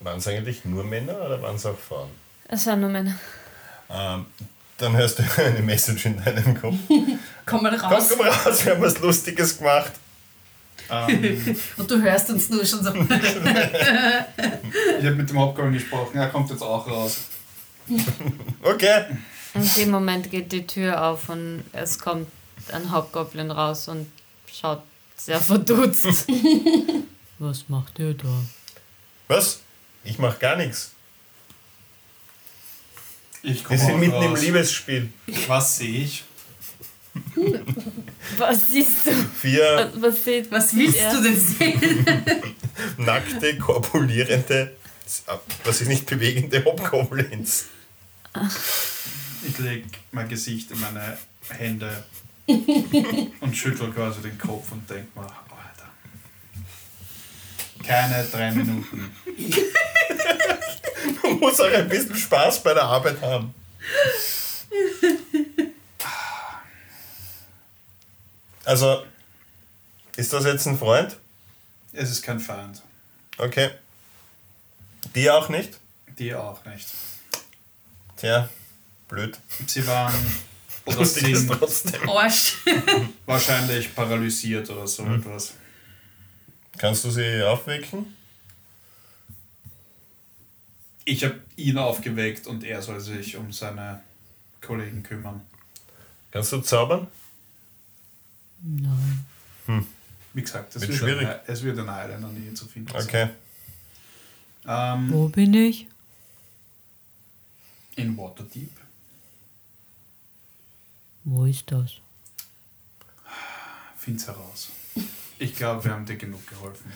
Waren 0.00 0.18
es 0.18 0.28
eigentlich 0.28 0.64
nur 0.64 0.84
Männer 0.84 1.14
oder 1.20 1.40
waren 1.42 1.56
es 1.56 1.66
auch 1.66 1.78
Frauen? 1.78 2.10
Es 2.48 2.66
waren 2.66 2.80
nur 2.80 2.90
Männer. 2.90 3.14
Ähm, 3.90 4.26
dann 4.78 4.96
hörst 4.96 5.18
du 5.18 5.22
eine 5.42 5.60
Message 5.60 6.06
in 6.06 6.22
deinem 6.22 6.60
Kopf. 6.60 6.76
Komm 7.46 7.62
mal 7.62 7.76
Komm, 7.78 7.92
raus. 7.92 8.08
komm 8.10 8.26
raus, 8.26 8.64
wir 8.64 8.74
haben 8.74 8.82
was 8.82 8.98
Lustiges 9.00 9.58
gemacht. 9.58 9.92
Ähm, 10.90 11.56
Und 11.76 11.90
du 11.90 12.00
hörst 12.00 12.30
uns 12.30 12.48
nur 12.48 12.64
schon 12.64 12.82
so. 12.82 12.90
ich 12.90 13.04
habe 15.04 15.14
mit 15.16 15.28
dem 15.28 15.38
Hauptgold 15.38 15.72
gesprochen, 15.72 16.16
er 16.18 16.28
kommt 16.28 16.48
jetzt 16.50 16.62
auch 16.62 16.86
raus. 16.86 17.18
Okay. 18.62 19.04
In 19.54 19.70
dem 19.76 19.90
Moment 19.90 20.30
geht 20.30 20.50
die 20.52 20.66
Tür 20.66 21.02
auf 21.04 21.28
und 21.28 21.64
es 21.72 21.98
kommt 21.98 22.26
ein 22.72 22.90
Hauptgoblin 22.90 23.50
raus 23.50 23.88
und 23.88 24.06
schaut 24.52 24.82
sehr 25.16 25.40
verdutzt. 25.40 26.06
Was 27.38 27.68
macht 27.68 27.98
ihr 27.98 28.14
da? 28.14 28.28
Was? 29.28 29.60
Ich 30.04 30.18
mach 30.18 30.38
gar 30.38 30.56
nichts. 30.56 30.92
Ich 33.42 33.58
Wir 33.60 33.64
komme 33.64 33.78
sind 33.78 34.00
mitten 34.00 34.22
im 34.22 34.30
raus. 34.32 34.40
Liebesspiel. 34.42 35.08
Was 35.46 35.76
sehe 35.78 36.02
ich? 36.04 36.24
Was 38.36 38.68
siehst 38.68 39.06
du? 39.06 39.10
Vier 39.40 39.90
Was 39.96 40.24
sieht 40.24 40.50
Was 40.50 40.76
willst 40.76 40.98
Ja. 40.98 41.12
du 41.14 41.22
denn 41.22 41.40
sehen? 41.40 42.06
nackte, 42.98 43.56
korpulierende, 43.58 44.76
was 45.64 45.78
sich 45.78 45.88
nicht 45.88 46.06
bewegende 46.06 46.64
Hobgoblins. 46.64 47.66
Ich 49.46 49.58
lege 49.58 49.86
mein 50.12 50.28
Gesicht 50.28 50.70
in 50.70 50.80
meine 50.80 51.16
Hände 51.48 52.04
und 52.46 53.56
schüttel 53.56 53.90
quasi 53.92 54.20
den 54.20 54.38
Kopf 54.38 54.70
und 54.72 54.88
denke 54.88 55.08
mir, 55.18 55.22
Alter. 55.22 55.88
Keine 57.86 58.24
drei 58.24 58.50
Minuten. 58.52 59.10
Man 61.22 61.38
muss 61.40 61.60
auch 61.60 61.72
ein 61.72 61.88
bisschen 61.88 62.16
Spaß 62.16 62.62
bei 62.62 62.74
der 62.74 62.84
Arbeit 62.84 63.20
haben. 63.22 63.54
Also, 68.68 69.02
ist 70.16 70.30
das 70.30 70.44
jetzt 70.44 70.66
ein 70.66 70.76
Freund? 70.76 71.16
Es 71.94 72.10
ist 72.10 72.20
kein 72.20 72.38
Feind. 72.38 72.82
Okay. 73.38 73.70
Die 75.14 75.30
auch 75.30 75.48
nicht? 75.48 75.80
Die 76.18 76.34
auch 76.34 76.62
nicht. 76.66 76.86
Tja, 78.18 78.46
blöd. 79.08 79.38
Sie 79.66 79.86
waren 79.86 80.14
oder 80.84 81.02
sind 81.02 81.50
trotzdem. 81.50 82.10
Arsch. 82.10 82.58
wahrscheinlich 83.24 83.94
paralysiert 83.94 84.68
oder 84.68 84.86
so 84.86 85.06
etwas. 85.06 85.54
Kannst 86.76 87.04
du 87.04 87.10
sie 87.10 87.42
aufwecken? 87.42 88.14
Ich 91.06 91.24
habe 91.24 91.40
ihn 91.56 91.78
aufgeweckt 91.78 92.46
und 92.46 92.64
er 92.64 92.82
soll 92.82 93.00
sich 93.00 93.34
um 93.34 93.50
seine 93.50 94.02
Kollegen 94.60 95.02
kümmern. 95.02 95.40
Kannst 96.30 96.52
du 96.52 96.60
zaubern? 96.60 97.06
Nein. 98.62 99.26
Wie 100.34 100.42
gesagt, 100.42 100.74
es 100.76 100.82
Wird 100.82 100.90
wird, 100.92 101.00
schwierig. 101.00 101.26
Ein, 101.28 101.40
es 101.46 101.62
wird 101.62 101.78
in 101.78 101.86
der 101.86 102.18
Nähe 102.18 102.54
zu 102.54 102.66
finden. 102.66 102.90
sein. 102.92 103.02
Okay. 103.02 103.28
Ähm, 104.66 105.12
Wo 105.12 105.28
bin 105.28 105.54
ich? 105.54 105.86
in 107.96 108.16
Waterdeep. 108.16 108.70
Wo 111.24 111.44
ist 111.44 111.70
das? 111.70 111.94
Find's 113.96 114.26
heraus. 114.26 114.68
Ich 115.40 115.54
glaube, 115.56 115.84
wir 115.84 115.92
haben 115.92 116.06
dir 116.06 116.16
genug 116.16 116.46
geholfen. 116.46 116.92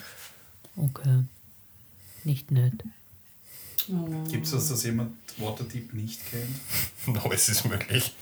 Okay. 0.77 1.23
Nicht 2.23 2.51
nett. 2.51 2.83
Gibt 4.29 4.45
es 4.45 4.51
das, 4.51 4.69
dass 4.69 4.83
jemand 4.83 5.11
Waterdeep 5.37 5.93
nicht 5.93 6.25
kennt? 6.29 6.55
No, 7.05 7.31
es 7.33 7.49
ist 7.49 7.65
möglich. 7.65 8.15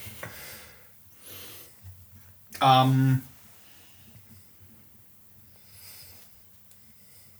Ähm, 2.61 3.21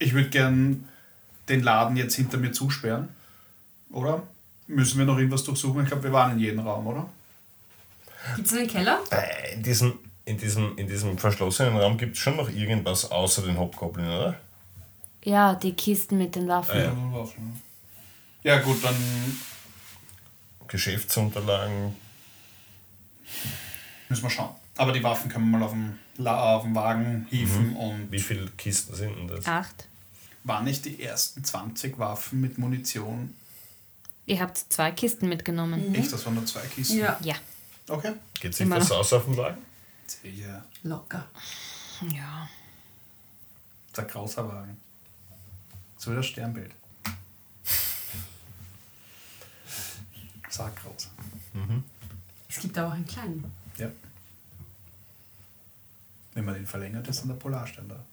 ich 0.02 0.14
würde 0.14 0.30
gern 0.30 0.88
den 1.50 1.64
Laden 1.64 1.96
jetzt 1.98 2.16
hinter 2.16 2.38
mir 2.38 2.52
zusperren. 2.52 3.10
Oder? 3.92 4.24
Müssen 4.68 5.00
wir 5.00 5.06
noch 5.06 5.18
irgendwas 5.18 5.44
durchsuchen? 5.44 5.82
Ich 5.84 5.88
glaube, 5.90 6.04
wir 6.04 6.14
waren 6.14 6.32
in 6.34 6.40
jedem 6.40 6.60
Raum, 6.62 6.88
oder? 6.88 7.10
Gibt 8.36 8.48
es 8.48 8.54
einen 8.54 8.68
Keller? 8.68 9.00
Äh, 9.12 9.56
In 9.56 9.64
diesem, 9.64 9.94
in 10.26 10.38
diesem, 10.38 10.78
in 10.78 10.88
diesem 10.88 11.18
verschlossenen 11.18 11.76
Raum 11.78 11.98
gibt 11.98 12.16
es 12.16 12.22
schon 12.22 12.38
noch 12.38 12.50
irgendwas 12.50 13.10
außer 13.12 13.42
den 13.42 13.58
Hobgoblin, 13.60 14.06
oder? 14.06 14.36
Ja, 15.24 15.56
die 15.56 15.74
Kisten 15.74 16.18
mit 16.18 16.36
den 16.36 16.48
Waffen. 16.48 16.76
Ah, 16.80 17.26
ja. 18.44 18.56
Ja 18.56 18.60
gut, 18.62 18.84
dann 18.84 18.96
Geschäftsunterlagen. 20.68 21.96
müssen 24.10 24.24
wir 24.24 24.30
schauen. 24.30 24.56
Aber 24.78 24.92
die 24.94 25.04
Waffen 25.04 25.30
können 25.30 25.50
wir 25.52 25.58
mal 25.60 25.66
auf 25.66 25.72
dem, 25.72 26.00
La 26.18 26.56
auf 26.56 26.64
dem 26.64 26.74
Wagen 26.76 27.28
hieven 27.30 27.76
und 27.76 28.12
Wie 28.12 28.20
viele 28.20 28.48
Kisten 28.58 28.96
sind 28.96 29.16
denn 29.16 29.28
das? 29.28 29.46
Acht. 29.46 29.88
Waren 30.44 30.64
nicht 30.66 30.86
die 30.86 31.02
ersten 31.04 31.44
20 31.44 31.98
Waffen 32.00 32.42
mit 32.42 32.58
Munition? 32.58 33.36
Ihr 34.26 34.40
habt 34.40 34.58
zwei 34.58 34.92
Kisten 34.92 35.28
mitgenommen. 35.30 35.94
Echt, 35.94 36.12
das 36.12 36.26
waren 36.26 36.36
nur 36.36 36.46
zwei 36.46 36.62
Kisten? 36.62 36.98
Ja. 36.98 37.18
Ja. 37.22 37.36
Okay. 37.88 38.14
Geht 38.40 38.56
sich 38.56 38.70
das 38.70 38.92
aus 38.92 39.14
auf 39.14 39.26
dem 39.26 39.38
Wagen? 39.38 39.62
Sicher. 40.08 40.64
Locker. 40.84 41.28
Ja. 42.10 42.50
Das 43.92 44.06
ist 44.06 44.10
ein 44.10 44.14
großer 44.14 44.48
Wagen. 44.48 44.78
So 45.98 46.12
wie 46.12 46.16
das 46.16 46.26
Sternbild. 46.26 46.72
Sag 50.50 50.76
groß. 50.82 51.10
Es 52.50 52.60
gibt 52.60 52.78
aber 52.78 52.90
auch 52.90 52.94
einen 52.94 53.06
kleinen. 53.06 53.52
Ja. 53.78 53.90
Wenn 56.34 56.46
man 56.46 56.56
den 56.56 56.68
verlängert, 56.68 57.08
ist 57.08 57.22
dann 57.22 57.30
der 57.30 57.36
Polarstern 57.36 57.88
da. 57.90 58.04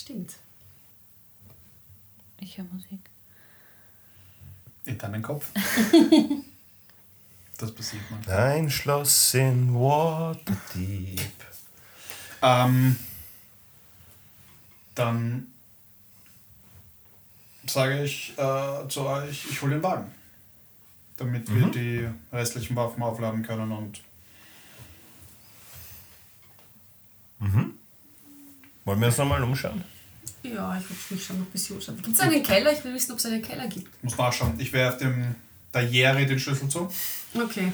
Stimmt. 0.00 0.34
Ich 2.38 2.58
höre 2.58 2.66
Musik. 2.66 3.00
In 4.84 4.98
deinem 4.98 5.22
Kopf. 5.22 5.50
das 7.58 7.74
passiert 7.74 8.02
man. 8.10 8.24
Ein 8.28 8.70
Schloss 8.70 9.32
in 9.34 9.74
Waterdeep. 9.74 11.18
Ähm, 12.42 12.96
dann 14.94 15.46
sage 17.66 18.04
ich 18.04 18.34
äh, 18.36 18.88
zu 18.88 19.06
euch, 19.06 19.46
ich 19.50 19.62
hole 19.62 19.76
den 19.76 19.82
Wagen. 19.82 20.12
Damit 21.16 21.52
wir 21.52 21.68
die 21.70 22.06
restlichen 22.30 22.76
Waffen 22.76 23.02
aufladen 23.02 23.42
können 23.42 23.72
und 23.72 24.02
Wollen 28.86 29.00
wir 29.00 29.08
uns 29.08 29.18
nochmal 29.18 29.42
umschauen? 29.42 29.82
Ja, 30.44 30.78
ich 30.78 30.88
will 30.88 31.16
mich 31.16 31.26
schon 31.26 31.40
noch 31.40 31.46
ein 31.46 31.50
bisschen 31.50 31.74
umschauen. 31.74 32.00
Gibt 32.00 32.14
es 32.16 32.20
einen 32.20 32.40
Keller? 32.42 32.72
Ich 32.72 32.84
will 32.84 32.94
wissen, 32.94 33.12
ob 33.12 33.18
es 33.18 33.26
einen 33.26 33.42
Keller 33.42 33.66
gibt. 33.66 34.02
muss 34.04 34.16
nachschauen. 34.16 34.54
Ich 34.58 34.72
werfe 34.72 34.98
dem 34.98 35.34
der 35.74 35.82
Jerry 35.88 36.24
den 36.24 36.38
Schlüssel 36.38 36.68
zu 36.68 36.88
Okay. 37.34 37.72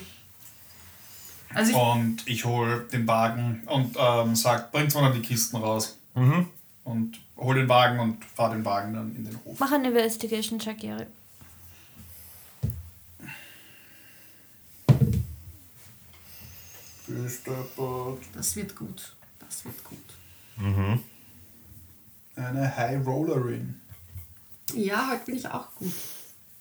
Also 1.55 1.71
ich, 1.71 1.77
und 1.77 2.27
ich 2.27 2.45
hole 2.47 2.89
den 2.91 3.07
Wagen 3.07 3.63
und 3.67 3.95
ähm, 3.99 4.35
sag, 4.35 4.73
bringt 4.73 4.95
mal 4.95 5.03
dann 5.03 5.13
die 5.13 5.21
Kisten 5.21 5.59
raus. 5.59 5.99
Und 6.85 7.21
hole 7.37 7.47
hol 7.47 7.55
den 7.57 7.69
Wagen 7.69 8.01
und 8.01 8.25
fahr 8.25 8.51
den 8.51 8.65
Wagen 8.65 8.95
dann 8.95 9.15
in 9.15 9.27
den 9.27 9.39
Hof. 9.45 9.61
Mach 9.61 9.71
einen 9.71 9.85
Investigation-Check, 9.85 10.83
Jerry. 10.83 11.07
Das 17.07 18.57
wird 18.57 18.75
gut. 18.75 19.15
Das 19.45 19.65
wird 19.67 19.85
gut. 19.85 20.12
Eine 22.37 22.77
High 22.77 23.05
Rollerin. 23.07 23.81
Ja, 24.75 25.11
heute 25.11 25.25
bin 25.27 25.37
ich 25.37 25.47
auch 25.47 25.75
gut. 25.75 25.93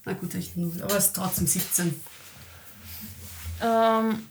Na 0.05 0.13
gut, 0.13 0.33
ich 0.33 0.55
nur, 0.55 0.73
aber 0.83 0.97
es 0.97 1.05
ist 1.05 1.15
trotzdem 1.15 1.47
17. 1.47 2.01
Ähm, 3.61 4.27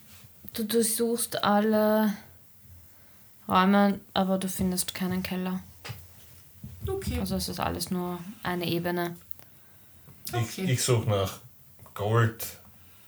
du 0.53 0.65
durchsuchst 0.65 1.45
alle 1.45 2.15
Räume, 3.49 4.01
aber 4.13 4.39
du 4.39 4.49
findest 4.49 4.95
keinen 4.95 5.23
Keller. 5.23 5.61
Okay. 6.87 7.21
Also 7.21 7.37
es 7.37 7.49
ist 7.49 7.61
alles 7.61 7.91
nur 7.91 8.19
eine 8.43 8.67
Ebene. 8.67 9.17
Okay. 10.33 10.65
Ich, 10.65 10.71
ich 10.71 10.83
suche 10.83 11.09
nach 11.09 11.39
Gold 11.95 12.45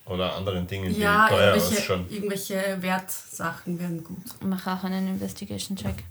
oder 0.04 0.34
anderen 0.36 0.66
Dingen, 0.66 0.92
die 0.92 1.00
ja, 1.00 1.28
teuer 1.28 1.54
irgendwelche, 1.54 1.78
ausschauen. 1.78 2.06
irgendwelche 2.10 2.82
Wertsachen 2.82 3.78
wären 3.78 4.04
gut. 4.04 4.24
Mach 4.40 4.66
auch 4.66 4.84
einen 4.84 5.08
Investigation-Check. 5.08 6.04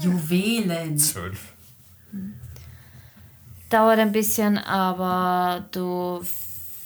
Juwelen. 0.00 0.98
Zwölf. 0.98 1.52
Dauert 3.68 3.98
ein 3.98 4.12
bisschen, 4.12 4.58
aber 4.58 5.64
du 5.70 6.22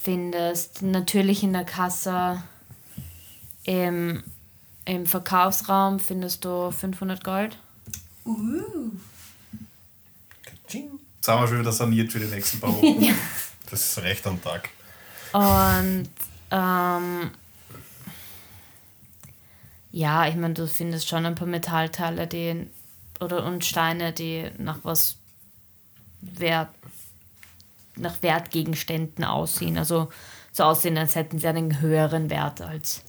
findest 0.02 0.82
natürlich 0.82 1.42
in 1.42 1.52
der 1.52 1.64
Kasse 1.64 2.42
im, 3.64 4.22
im 4.84 5.06
Verkaufsraum 5.06 5.98
findest 5.98 6.44
du 6.44 6.70
500 6.70 7.24
Gold. 7.24 7.56
Uh. 8.26 8.90
Jetzt 10.68 11.28
haben 11.28 11.40
wir 11.40 11.48
schon 11.48 11.60
wieder 11.60 11.72
saniert 11.72 12.12
für 12.12 12.20
die 12.20 12.26
nächsten 12.26 12.60
paar 12.60 12.70
Wochen. 12.76 13.14
Das 13.70 13.80
ist 13.80 14.02
recht 14.02 14.26
am 14.26 14.42
Tag. 14.42 14.68
Und 15.32 16.10
ähm, 16.50 17.30
ja, 19.90 20.28
ich 20.28 20.34
meine, 20.34 20.54
du 20.54 20.68
findest 20.68 21.08
schon 21.08 21.24
ein 21.24 21.34
paar 21.34 21.48
Metallteile, 21.48 22.26
die 22.26 22.66
oder 23.20 23.44
und 23.44 23.64
Steine, 23.64 24.12
die 24.12 24.50
nach 24.58 24.78
was 24.82 25.16
Wert, 26.20 26.68
nach 27.96 28.22
Wertgegenständen 28.22 29.24
aussehen. 29.24 29.78
Also 29.78 30.10
so 30.52 30.64
aussehen, 30.64 30.96
als 30.98 31.14
hätten 31.14 31.38
sie 31.38 31.46
einen 31.48 31.80
höheren 31.80 32.30
Wert 32.30 32.60
als. 32.60 33.02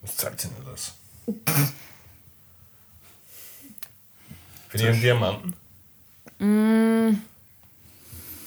Was 0.00 0.16
sie 0.40 0.48
denn 0.48 0.66
das? 0.66 0.94
Für 4.68 4.78
ihren 4.78 5.00
Diamanten? 5.00 5.54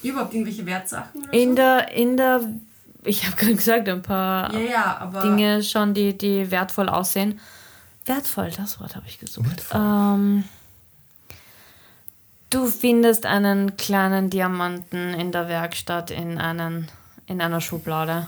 Überhaupt 0.03 0.33
irgendwelche 0.33 0.65
Wertsachen 0.65 1.23
oder 1.23 1.33
In 1.33 1.49
so? 1.51 1.55
der, 1.55 1.91
in 1.91 2.17
der, 2.17 2.41
ich 3.03 3.25
habe 3.25 3.35
gerade 3.37 3.55
gesagt, 3.55 3.87
ein 3.89 4.01
paar 4.01 4.53
Ja, 4.53 4.59
ja, 4.59 4.97
aber. 4.97 5.21
Dinge 5.21 5.63
schon, 5.63 5.93
die, 5.93 6.17
die 6.17 6.51
wertvoll 6.51 6.89
aussehen. 6.89 7.39
Wertvoll, 8.05 8.51
das 8.51 8.79
Wort 8.79 8.95
habe 8.95 9.05
ich 9.07 9.19
gesucht. 9.19 9.65
Ähm, 9.73 10.43
du 12.49 12.67
findest 12.67 13.25
einen 13.25 13.77
kleinen 13.77 14.29
Diamanten 14.29 15.13
in 15.15 15.31
der 15.31 15.47
Werkstatt 15.47 16.11
in, 16.11 16.37
einen, 16.37 16.87
in 17.27 17.41
einer 17.41 17.61
Schublade. 17.61 18.27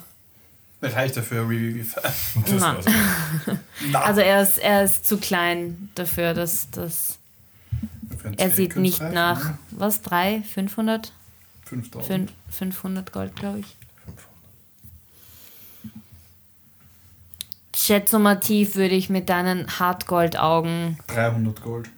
Das 0.81 0.93
reicht 0.93 1.17
dafür 1.17 1.43
Review. 1.43 1.83
Nein. 2.59 2.77
Also 3.93 4.21
er 4.21 4.41
ist, 4.41 4.57
er 4.57 4.83
ist 4.83 5.07
zu 5.07 5.17
klein 5.17 5.89
dafür, 5.93 6.33
dass, 6.33 6.69
dass 6.71 7.19
er 8.37 8.49
sieht 8.49 8.75
nicht 8.75 9.01
nach, 9.01 9.43
ne? 9.43 9.57
was, 9.69 10.01
3, 10.01 10.41
500? 10.41 11.11
5000. 11.65 12.31
Fün- 12.31 12.33
500 12.51 13.11
Gold, 13.11 13.35
glaube 13.35 13.59
ich. 13.59 13.76
Schätzumativ 17.79 18.75
würde 18.75 18.95
ich 18.95 19.07
mit 19.07 19.29
deinen 19.29 19.79
Hartgoldaugen 19.79 20.97
300 21.05 21.61
Gold. 21.61 21.89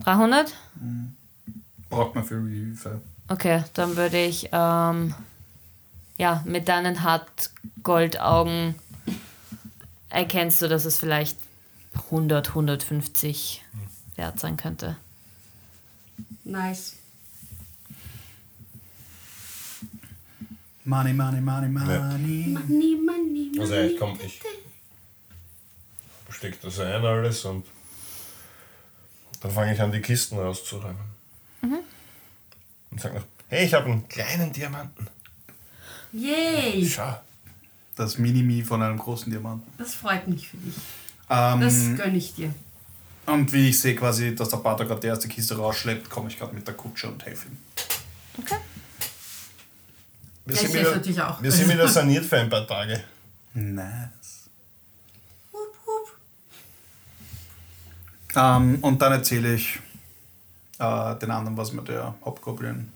300? 0.00 0.52
Braucht 1.88 2.16
man 2.16 2.24
für 2.24 2.38
Review. 2.38 2.74
Okay, 3.28 3.62
dann 3.74 3.96
würde 3.96 4.18
ich 4.18 4.48
ähm, 4.50 5.14
ja 6.18 6.42
mit 6.44 6.66
deinen 6.66 7.04
Hartgoldaugen 7.04 8.74
erkennst 10.08 10.60
du, 10.60 10.68
dass 10.68 10.86
es 10.86 10.98
vielleicht 10.98 11.38
100, 12.06 12.48
150 12.48 13.62
wert 14.16 14.40
sein 14.40 14.56
könnte. 14.56 14.96
Nice. 16.42 16.96
Money, 20.84 21.12
money, 21.12 21.40
money, 21.40 21.68
money. 21.68 22.58
Money, 22.58 22.98
money, 23.00 23.52
Also 23.60 23.74
ja, 23.74 23.84
ich 23.84 23.96
komm, 23.96 24.18
ich 24.20 24.40
steck 26.42 26.60
das 26.60 26.80
ein 26.80 27.04
alles 27.04 27.44
und 27.44 27.64
dann 29.40 29.50
fange 29.52 29.74
ich 29.74 29.80
an, 29.80 29.92
die 29.92 30.00
Kisten 30.00 30.38
auszuräumen. 30.40 31.12
Und 31.62 33.00
sag 33.00 33.14
noch, 33.14 33.22
hey, 33.48 33.64
ich 33.64 33.72
habe 33.74 33.86
einen 33.86 34.08
kleinen 34.08 34.52
Diamanten. 34.52 35.06
Yay! 36.12 36.84
Schau. 36.88 37.16
Das 37.94 38.18
Minimi 38.18 38.62
von 38.62 38.82
einem 38.82 38.98
großen 38.98 39.30
Diamanten. 39.30 39.72
Das 39.78 39.94
freut 39.94 40.26
mich 40.26 40.48
für 40.48 40.56
dich. 40.56 40.74
Ähm, 41.30 41.60
Das 41.60 41.74
gönne 41.96 42.16
ich 42.18 42.34
dir. 42.34 42.52
und 43.26 43.52
wie 43.52 43.68
ich 43.68 43.80
sehe 43.80 43.94
quasi, 43.94 44.34
dass 44.34 44.48
der 44.48 44.56
Pater 44.58 44.84
gerade 44.84 45.00
die 45.00 45.06
erste 45.06 45.28
Kiste 45.28 45.56
rausschleppt, 45.56 46.10
komme 46.10 46.28
ich 46.28 46.38
gerade 46.38 46.54
mit 46.54 46.66
der 46.66 46.74
Kutsche 46.74 47.08
und 47.08 47.24
helfe 47.24 47.46
ihm. 47.48 47.56
Okay. 48.38 48.56
Wir 50.44 50.56
Ja, 50.56 50.62
sind, 50.62 50.74
wieder, 50.74 50.90
natürlich 50.96 51.22
auch. 51.22 51.40
wir 51.40 51.52
sind 51.52 51.68
wieder 51.70 51.86
saniert 51.98 52.24
für 52.24 52.38
ein 52.40 52.50
paar 52.50 52.66
Tage. 52.66 53.02
Nice. 53.54 54.41
Ähm, 58.34 58.78
und 58.82 59.02
dann 59.02 59.12
erzähle 59.12 59.54
ich 59.54 59.78
äh, 60.78 61.14
den 61.16 61.30
anderen, 61.30 61.56
was 61.56 61.72
mir 61.72 61.82
der 61.82 62.14
Hauptgoblin 62.24 62.90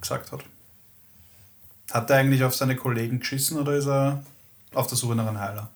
gesagt 0.00 0.32
hat. 0.32 0.40
Hat 1.90 2.10
er 2.10 2.16
eigentlich 2.16 2.44
auf 2.44 2.54
seine 2.54 2.76
Kollegen 2.76 3.20
geschissen 3.20 3.58
oder 3.58 3.74
ist 3.74 3.86
er 3.86 4.22
auf 4.74 4.86
der 4.86 4.96
Suche 4.96 5.14
nach 5.14 5.26
einem 5.26 5.40
Heiler? 5.40 5.70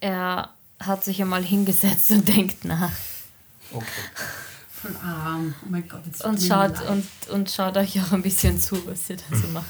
Er 0.00 0.50
hat 0.80 1.04
sich 1.04 1.20
einmal 1.22 1.42
hingesetzt 1.42 2.10
und 2.10 2.28
denkt 2.36 2.64
nach 2.64 2.92
Okay. 3.72 3.86
Voll 4.70 4.96
arm. 5.02 5.54
Oh 5.62 5.66
mein 5.68 5.88
Gott, 5.88 6.02
jetzt 6.06 6.24
und 6.24 6.40
schaut, 6.40 6.80
und, 6.88 7.06
und 7.30 7.50
schaut 7.50 7.76
euch 7.76 8.00
auch 8.00 8.12
ein 8.12 8.22
bisschen 8.22 8.60
zu, 8.60 8.86
was 8.86 9.10
ihr 9.10 9.16
da 9.16 9.36
so 9.36 9.48
macht. 9.48 9.66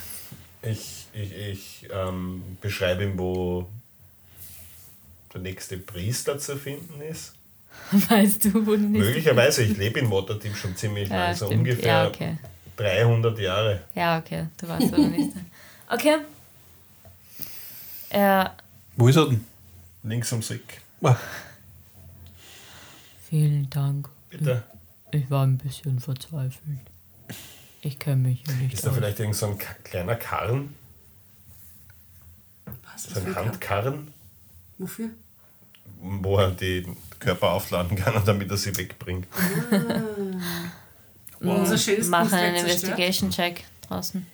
Ich, 0.62 1.06
ich, 1.12 1.32
ich 1.32 1.88
ähm, 1.90 2.42
beschreibe 2.60 3.04
ihm, 3.04 3.18
wo 3.18 3.68
der 5.32 5.40
nächste 5.40 5.78
Priester 5.78 6.38
zu 6.38 6.56
finden 6.56 7.00
ist. 7.00 7.35
Weißt 8.08 8.44
du, 8.46 8.54
wo 8.66 8.72
du 8.72 8.78
nicht. 8.78 9.00
Möglicherweise, 9.00 9.62
ich 9.62 9.76
lebe 9.76 10.00
in 10.00 10.10
Waterdeep 10.10 10.56
schon 10.56 10.74
ziemlich 10.76 11.08
Ja, 11.08 11.16
lange, 11.26 11.34
so 11.36 11.46
stimmt. 11.46 11.60
ungefähr 11.60 11.86
Ja, 11.86 12.06
okay. 12.08 12.36
300 12.76 13.38
Jahre. 13.38 13.80
Ja, 13.94 14.18
okay. 14.18 14.46
Du 14.56 14.68
weißt, 14.68 14.92
wo 14.92 14.96
du 14.96 15.06
nicht. 15.08 15.32
Okay. 15.88 16.16
Er. 18.10 18.56
Wo 18.96 19.06
ist 19.06 19.14
er 19.16 19.26
denn? 19.28 19.44
Links 20.02 20.32
ums 20.32 20.50
Eck. 20.50 20.80
Vielen 23.28 23.70
Dank. 23.70 24.08
Bitte. 24.30 24.64
Ich 25.12 25.30
war 25.30 25.46
ein 25.46 25.58
bisschen 25.58 26.00
verzweifelt. 26.00 26.80
Ich 27.82 27.98
kenne 28.00 28.16
mich 28.28 28.42
hier 28.44 28.54
nicht 28.56 28.74
Ist 28.74 28.84
da 28.84 28.90
vielleicht 28.90 29.20
irgend 29.20 29.36
so 29.36 29.46
ein 29.46 29.58
kleiner 29.84 30.16
Karren? 30.16 30.74
Was, 32.92 33.04
So 33.04 33.20
ein? 33.20 33.34
Handkarren, 33.36 34.10
Wofür? 34.78 35.10
Wo 36.22 36.38
er 36.38 36.50
den 36.50 36.96
Körper 37.18 37.52
aufladen 37.52 37.96
kann, 37.96 38.22
damit 38.24 38.50
er 38.50 38.56
sie 38.56 38.76
wegbringt. 38.76 39.26
Unser 41.40 41.76
schönes 41.78 42.08
Mach 42.08 42.20
Kunstwerk 42.20 42.42
einen 42.44 42.56
zerstört? 42.66 42.82
Investigation-Check 42.98 43.64
draußen. 43.88 44.26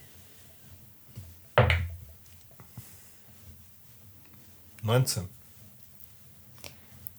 19. 4.83 5.23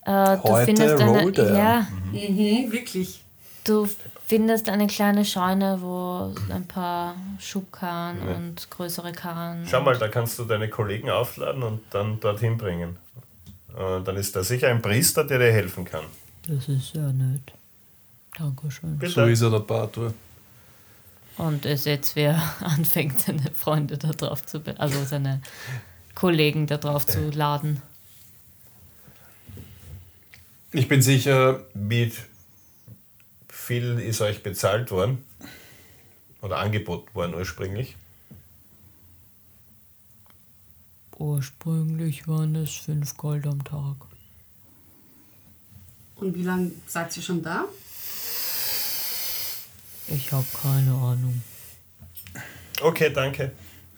Äh, 0.06 0.38
du 0.38 0.44
Heute 0.44 0.66
findest 0.66 1.02
eine, 1.02 1.32
er. 1.38 1.56
ja, 1.56 1.88
Mhm, 2.12 2.72
wirklich. 2.72 3.24
du 3.64 3.88
findest 4.28 4.68
eine 4.70 4.88
kleine 4.88 5.24
Scheune, 5.24 5.78
wo 5.82 6.34
ein 6.54 6.66
paar 6.68 7.16
Schubkarren 7.40 8.18
Ja. 8.28 8.36
und 8.36 8.70
größere 8.70 9.14
Karren. 9.14 9.66
Schau 9.70 9.82
mal, 9.82 9.98
da 9.98 10.10
kannst 10.10 10.38
du 10.40 10.44
deine 10.46 10.68
Kollegen 10.70 11.10
aufladen 11.10 11.64
und 11.64 11.82
dann 11.92 12.20
dorthin 12.20 12.58
bringen. 12.58 12.98
Und 13.76 14.08
dann 14.08 14.16
ist 14.18 14.36
da 14.36 14.44
sicher 14.44 14.68
ein 14.70 14.82
Priester, 14.82 15.24
der 15.24 15.40
dir 15.40 15.52
helfen 15.52 15.84
kann. 15.86 16.06
Das 16.48 16.68
ist 16.70 16.94
sehr 16.94 17.12
nett. 17.14 17.54
Dankeschön. 18.38 18.98
Bitte. 18.98 19.12
So 19.14 19.26
ist 19.26 19.42
er, 19.42 19.50
der 19.52 19.60
Pater. 19.60 20.14
Und 21.38 21.66
es 21.66 21.86
jetzt, 21.86 22.16
wer 22.16 22.42
anfängt, 22.60 23.20
seine 23.20 23.50
Freunde 23.56 23.98
da 23.98 24.10
drauf 24.10 24.46
zu, 24.46 24.60
be- 24.60 24.80
also 24.80 25.04
seine 25.04 25.42
Kollegen 26.16 26.68
da 26.68 26.78
drauf 26.78 27.06
zu 27.08 27.30
laden. 27.30 27.82
Ich 30.72 30.88
bin 30.88 31.02
sicher, 31.02 31.62
Wie 31.74 32.12
viel 33.50 34.00
ist 34.00 34.22
euch 34.22 34.44
bezahlt 34.44 34.92
worden? 34.92 35.24
Oder 36.42 36.58
angeboten 36.58 37.08
worden 37.14 37.36
ursprünglich? 37.36 37.96
Ursprünglich 41.24 42.28
waren 42.28 42.54
es 42.56 42.72
5 42.72 43.16
Gold 43.16 43.48
am 43.48 43.64
Tag. 43.64 43.96
Und 46.18 46.36
wie 46.36 46.44
lange 46.44 46.72
seid 46.86 47.16
ihr 47.16 47.24
schon 47.24 47.42
da? 47.42 47.64
Ich 50.10 50.34
habe 50.34 50.46
keine 50.62 50.92
Ahnung. 50.92 51.42
Okay, 52.82 53.10
danke. 53.14 53.54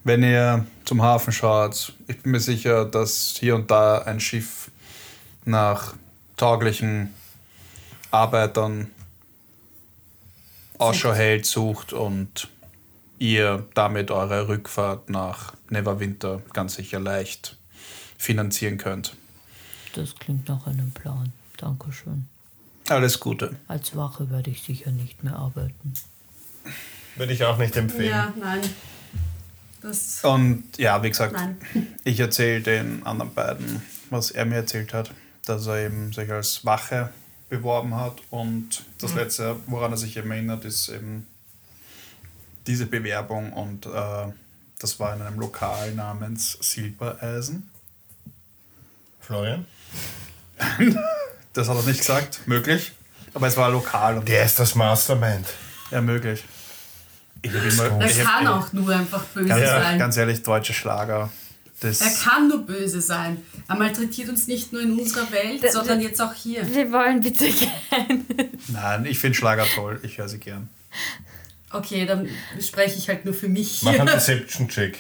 wenn 0.06 0.22
ihr 0.22 0.68
zum 0.86 1.02
Hafen 1.02 1.34
schaut, 1.34 1.94
ich 2.08 2.22
bin 2.22 2.32
mir 2.32 2.40
sicher, 2.40 2.86
dass 2.86 3.36
hier 3.40 3.56
und 3.56 3.72
da 3.72 4.04
ein 4.04 4.20
Schiff 4.20 4.70
nach 5.46 5.96
tauglichen 6.38 7.12
Arbeitern 8.12 8.92
Ausschau 10.78 11.14
hält, 11.14 11.48
sucht 11.48 11.92
und 11.92 12.50
ihr 13.20 13.66
damit 13.74 14.12
eure 14.12 14.48
Rückfahrt 14.48 15.10
nach 15.10 15.54
Neverwinter 15.70 16.42
ganz 16.54 16.76
sicher 16.76 17.00
leicht 17.00 17.58
finanzieren 18.18 18.78
könnt. 18.78 19.16
Das 19.94 20.16
klingt 20.16 20.48
nach 20.50 20.68
einem 20.68 20.92
Plan. 20.92 21.32
Dankeschön. 21.58 22.28
Alles 22.90 23.20
Gute. 23.20 23.56
Als 23.68 23.96
Wache 23.96 24.30
werde 24.30 24.52
ich 24.52 24.64
sicher 24.64 24.92
nicht 24.92 25.24
mehr 25.24 25.36
arbeiten. 25.36 25.94
Würde 27.16 27.34
ich 27.34 27.44
auch 27.44 27.58
nicht 27.58 27.76
empfehlen. 27.78 28.10
Ja, 28.10 28.34
nein. 28.40 28.62
Das. 29.82 30.24
Und 30.24 30.78
ja, 30.78 31.02
wie 31.04 31.10
gesagt, 31.10 31.34
Nein. 31.34 31.58
ich 32.04 32.20
erzähle 32.20 32.62
den 32.62 33.06
anderen 33.06 33.34
beiden, 33.34 33.82
was 34.10 34.32
er 34.32 34.46
mir 34.46 34.56
erzählt 34.56 34.94
hat, 34.94 35.12
dass 35.46 35.68
er 35.68 35.86
eben 35.86 36.12
sich 36.12 36.32
als 36.32 36.66
Wache 36.66 37.12
beworben 37.50 37.96
hat 37.96 38.22
und 38.32 38.84
das 39.00 39.14
letzte, 39.14 39.56
woran 39.68 39.92
er 39.92 39.98
sich 39.98 40.18
eben 40.18 40.32
erinnert, 40.32 40.66
ist 40.66 40.90
eben 40.90 41.28
diese 42.68 42.86
Bewerbung 42.86 43.54
und 43.54 43.86
äh, 43.86 43.90
das 44.80 45.00
war 45.00 45.16
in 45.16 45.22
einem 45.22 45.40
Lokal 45.40 45.94
namens 45.94 46.58
Silbereisen. 46.62 47.70
Florian? 49.22 49.66
Das 51.54 51.68
hat 51.70 51.78
er 51.78 51.84
nicht 51.84 52.00
gesagt, 52.00 52.42
möglich, 52.48 52.92
aber 53.34 53.48
es 53.48 53.58
war 53.58 53.70
lokal 53.70 54.18
und 54.18 54.28
Der 54.28 54.44
ist 54.46 54.60
das 54.60 54.76
Mastermind. 54.76 55.46
ja, 55.92 56.02
möglich. 56.02 56.44
Ich 57.42 57.52
hab 57.54 57.64
immer, 57.64 58.02
Er 58.02 58.10
ich 58.10 58.20
hab- 58.26 58.40
kann 58.40 58.48
auch 58.48 58.74
nur 58.74 58.90
einfach 58.96 59.24
böse 59.26 59.48
ganz, 59.50 59.66
sein. 59.66 60.00
ganz 60.00 60.18
ehrlich, 60.18 60.44
deutsche 60.44 60.74
Schlager. 60.74 61.32
Das, 61.82 62.00
Er 62.02 62.12
kann 62.24 62.48
nur 62.48 62.66
böse 62.66 63.02
sein. 63.02 63.42
Er 63.68 63.76
malträtiert 63.76 64.30
uns 64.30 64.48
nicht 64.48 64.72
nur 64.72 64.82
in 64.82 64.98
unserer 64.98 65.30
Welt, 65.32 65.62
D- 65.62 65.70
sondern 65.70 66.00
jetzt 66.02 66.22
auch 66.22 66.34
hier. 66.34 66.68
Wir 66.74 66.92
wollen 66.92 67.20
bitte 67.22 67.50
gehen. 67.52 68.26
nein, 68.70 69.06
ich 69.06 69.20
finde 69.20 69.38
Schlager 69.38 69.66
toll, 69.76 70.00
ich 70.04 70.18
höre 70.18 70.30
sie 70.30 70.40
gern. 70.40 70.70
Okay, 71.78 72.06
dann 72.06 72.30
spreche 72.60 72.98
ich 72.98 73.08
halt 73.10 73.26
nur 73.26 73.34
für 73.34 73.48
mich. 73.48 73.82
Mach 73.84 73.94
einen 73.94 74.08
Deception-Check. 74.14 74.98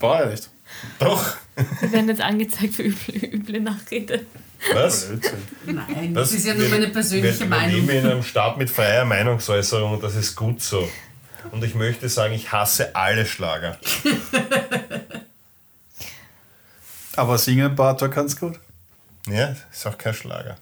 War 0.00 0.20
ja 0.24 0.30
nicht. 0.30 0.50
Doch. 0.98 1.36
Wir 1.80 1.92
werden 1.92 2.08
jetzt 2.08 2.20
angezeigt 2.20 2.74
für 2.74 2.82
üble, 2.82 3.34
üble 3.34 3.60
Nachrede. 3.60 4.26
Was? 4.72 5.08
Nein, 5.64 6.14
Was? 6.14 6.30
das 6.30 6.38
ist 6.38 6.46
ja 6.46 6.54
nur 6.54 6.68
meine 6.68 6.88
persönliche 6.88 7.40
wir, 7.40 7.46
Meinung. 7.46 7.86
Wir 7.86 7.94
leben 7.94 8.06
in 8.06 8.10
einem 8.10 8.22
Staat 8.22 8.58
mit 8.58 8.70
freier 8.70 9.04
Meinungsäußerung 9.04 9.94
und 9.94 10.02
das 10.02 10.14
ist 10.14 10.34
gut 10.34 10.60
so. 10.60 10.88
Und 11.52 11.64
ich 11.64 11.74
möchte 11.74 12.08
sagen, 12.08 12.34
ich 12.34 12.52
hasse 12.52 12.94
alle 12.94 13.24
Schlager. 13.24 13.78
Aber 17.16 17.38
singen 17.38 17.74
Bartok 17.74 18.12
kannst 18.12 18.40
gut. 18.40 18.58
Ja, 19.26 19.54
ist 19.72 19.86
auch 19.86 19.98
kein 19.98 20.14
Schlager. 20.14 20.56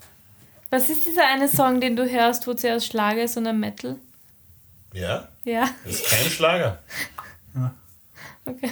Was 0.71 0.89
ist 0.89 1.07
dieser 1.07 1.27
eine 1.27 1.49
Song, 1.49 1.81
den 1.81 1.97
du 1.97 2.09
hörst, 2.09 2.47
wo 2.47 2.55
zuerst 2.55 2.87
Schlager 2.87 3.25
ist 3.25 3.37
und 3.37 3.47
ein 3.47 3.61
Metal? 3.61 3.97
Ja, 4.97 5.29
Ja, 5.45 5.69
das 5.85 5.95
ist 5.95 6.09
kein 6.09 6.31
Schlager. 6.31 6.79
okay. 8.47 8.71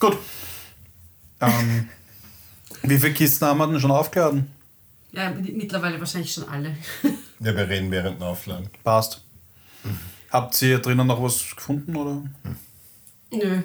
Gut. 0.00 0.16
Ähm, 1.42 1.90
wie 2.84 2.98
viele 2.98 3.12
Kisten 3.12 3.46
haben 3.46 3.58
wir 3.58 3.66
denn 3.66 3.80
schon 3.80 3.90
aufgeladen? 3.90 4.50
Ja, 5.12 5.28
mittlerweile 5.30 6.00
wahrscheinlich 6.00 6.32
schon 6.32 6.48
alle. 6.48 6.74
Ja, 7.38 7.54
wir 7.54 7.68
reden 7.68 7.90
während 7.90 8.18
dem 8.18 8.22
Aufladen. 8.22 8.70
Passt. 8.82 9.22
Habt 10.30 10.62
ihr 10.62 10.78
drinnen 10.78 11.06
noch 11.06 11.22
was 11.22 11.54
gefunden? 11.54 11.94
Oder? 11.94 12.22
Nö. 13.30 13.62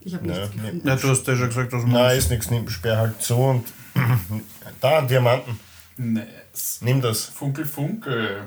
Ich 0.00 0.14
habe 0.14 0.26
nichts 0.26 0.48
nee. 0.54 0.62
gefunden. 0.62 0.88
Ja, 0.88 0.96
du 0.96 1.08
hast 1.10 1.26
ja 1.26 1.36
schon 1.36 1.48
gesagt, 1.48 1.72
dass 1.74 1.84
Nein, 1.84 2.16
ist 2.16 2.30
nichts, 2.30 2.50
nimm, 2.50 2.66
sperr 2.70 2.96
halt 2.96 3.20
zu 3.20 3.34
und 3.34 3.66
da, 4.80 5.02
Diamanten. 5.02 5.60
Nice. 5.98 6.45
Nimm 6.80 7.00
das. 7.00 7.26
Funkel, 7.26 7.64
funkel. 7.64 8.46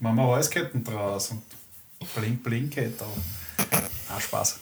Machen 0.00 0.16
wir 0.16 0.28
Halsketten 0.28 0.84
draus 0.84 1.30
und 1.30 1.42
blink, 2.14 2.42
blink 2.42 2.74
da. 2.98 3.06
Ah, 4.08 4.20
Spaß. 4.20 4.60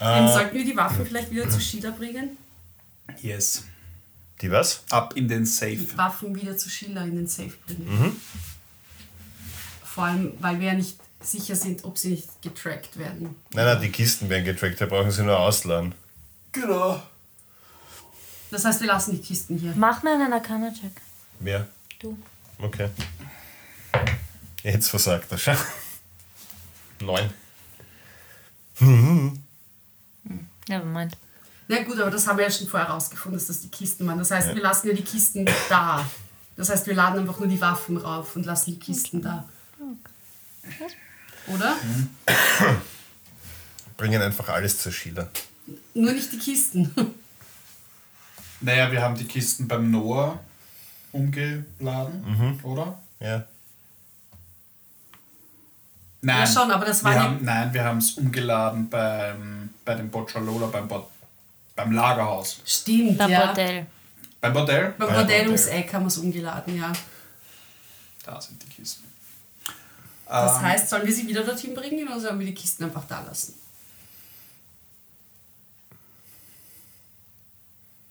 Ähm, 0.00 0.28
sollten 0.28 0.54
wir 0.54 0.64
die 0.64 0.76
Waffen 0.76 1.04
vielleicht 1.06 1.30
wieder 1.30 1.48
zu 1.48 1.60
Sheila 1.60 1.90
bringen? 1.90 2.36
Yes. 3.20 3.64
Die 4.40 4.50
was? 4.50 4.84
Ab 4.90 5.14
in 5.16 5.26
den 5.26 5.44
Safe. 5.44 5.76
Die 5.76 5.98
Waffen 5.98 6.34
wieder 6.34 6.56
zu 6.56 6.68
Sheila 6.70 7.02
in 7.02 7.16
den 7.16 7.26
Safe 7.26 7.52
bringen. 7.66 8.20
Vor 9.84 10.04
allem, 10.04 10.32
weil 10.38 10.60
wir 10.60 10.68
ja 10.68 10.74
nicht 10.74 10.98
sicher 11.20 11.56
sind, 11.56 11.84
ob 11.84 11.98
sie 11.98 12.10
nicht 12.10 12.42
getrackt 12.42 12.96
werden. 12.98 13.34
Nein, 13.52 13.64
nein, 13.64 13.80
die 13.80 13.90
Kisten 13.90 14.28
werden 14.28 14.44
getrackt, 14.44 14.78
wir 14.78 14.86
brauchen 14.86 15.10
sie 15.10 15.24
nur 15.24 15.38
ausladen. 15.38 15.92
Genau. 16.52 17.02
Das 18.50 18.64
heißt, 18.64 18.80
wir 18.80 18.86
lassen 18.86 19.12
die 19.12 19.20
Kisten 19.20 19.58
hier. 19.58 19.74
Mach 19.76 20.02
mal 20.02 20.14
einen 20.14 20.32
Arcana-Check. 20.32 20.92
Wer? 21.40 21.68
Du. 21.98 22.18
Okay. 22.58 22.88
Jetzt 24.62 24.88
versagt 24.88 25.30
er 25.30 25.38
schon. 25.38 25.56
Neun. 27.00 27.30
Ja, 30.68 30.82
meint. 30.82 31.16
Na 31.68 31.82
gut, 31.82 32.00
aber 32.00 32.10
das 32.10 32.26
haben 32.26 32.38
wir 32.38 32.44
ja 32.44 32.50
schon 32.50 32.66
vorher 32.66 32.88
rausgefunden, 32.88 33.38
dass 33.38 33.48
das 33.48 33.60
die 33.60 33.68
Kisten 33.68 34.06
waren. 34.06 34.18
Das 34.18 34.30
heißt, 34.30 34.54
wir 34.54 34.62
lassen 34.62 34.88
ja 34.88 34.94
die 34.94 35.04
Kisten 35.04 35.48
da. 35.68 36.08
Das 36.56 36.70
heißt, 36.70 36.86
wir 36.86 36.94
laden 36.94 37.20
einfach 37.20 37.38
nur 37.38 37.48
die 37.48 37.60
Waffen 37.60 37.98
rauf 37.98 38.34
und 38.34 38.46
lassen 38.46 38.72
die 38.72 38.78
Kisten 38.80 39.22
da. 39.22 39.48
Oder? 41.46 41.76
Bringen 43.96 44.22
einfach 44.22 44.48
alles 44.48 44.78
zur 44.78 44.92
Sheila. 44.92 45.28
Nur 45.94 46.12
nicht 46.12 46.32
die 46.32 46.38
Kisten. 46.38 46.90
Naja, 48.60 48.90
wir 48.90 49.02
haben 49.02 49.14
die 49.14 49.24
Kisten 49.24 49.68
beim 49.68 49.90
Noah 49.90 50.38
umgeladen, 51.12 52.58
oder? 52.62 52.98
Ja. 53.20 53.44
Nein. 56.20 56.40
Ja, 56.40 56.46
schon, 56.46 56.70
aber 56.70 56.84
das 56.84 57.04
war 57.04 57.12
wir 57.14 57.22
haben, 57.22 57.44
Nein, 57.44 57.72
wir 57.72 57.84
haben 57.84 57.98
es 57.98 58.12
umgeladen 58.12 58.88
beim, 58.90 59.70
bei 59.84 59.94
dem 59.94 60.10
Bocciolola, 60.10 60.66
beim, 60.66 60.88
Bo 60.88 61.08
beim 61.76 61.92
Lagerhaus. 61.92 62.60
Stimmt, 62.66 63.16
Beim 63.18 63.30
ja. 63.30 63.46
Bordell. 63.46 63.86
Beim 64.40 64.52
Bordell? 64.52 64.94
Beim 64.98 65.08
Beim 65.08 65.16
Bordell 65.16 65.46
ums. 65.46 65.66
Eck 65.66 65.92
haben 65.94 66.02
wir 66.02 66.08
es 66.08 66.18
umgeladen, 66.18 66.76
ja. 66.76 66.92
Da 68.24 68.40
sind 68.40 68.60
die 68.62 68.68
Kisten. 68.68 69.04
Das 70.26 70.56
Ähm, 70.56 70.62
heißt, 70.62 70.90
sollen 70.90 71.06
wir 71.06 71.14
sie 71.14 71.26
wieder 71.28 71.44
dorthin 71.44 71.72
bringen 71.72 72.06
oder 72.08 72.20
sollen 72.20 72.38
wir 72.40 72.46
die 72.46 72.54
Kisten 72.54 72.84
einfach 72.84 73.04
da 73.08 73.20
lassen? 73.20 73.54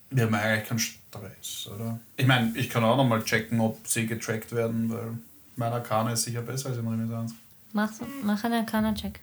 Wir 0.10 0.24
haben 0.26 0.34
eigentlich 0.36 0.68
keinen 0.70 0.80
Stress, 0.80 1.68
oder? 1.68 2.00
Ich 2.16 2.26
meine, 2.26 2.56
ich 2.58 2.70
kann 2.70 2.84
auch 2.84 2.96
nochmal 2.98 3.24
checken, 3.24 3.60
ob 3.60 3.86
sie 3.88 4.08
getrackt 4.08 4.52
werden, 4.54 4.90
weil 4.90 5.18
mein 5.58 5.74
Arcana 5.74 6.14
ist 6.14 6.24
sicher 6.24 6.42
besser 6.42 6.70
als 6.70 6.78
in 6.78 6.88
Renaissance. 6.88 7.36
Mach, 7.74 7.92
so, 7.92 8.08
mach 8.24 8.42
einen 8.44 8.54
Arcana-Check. 8.66 9.20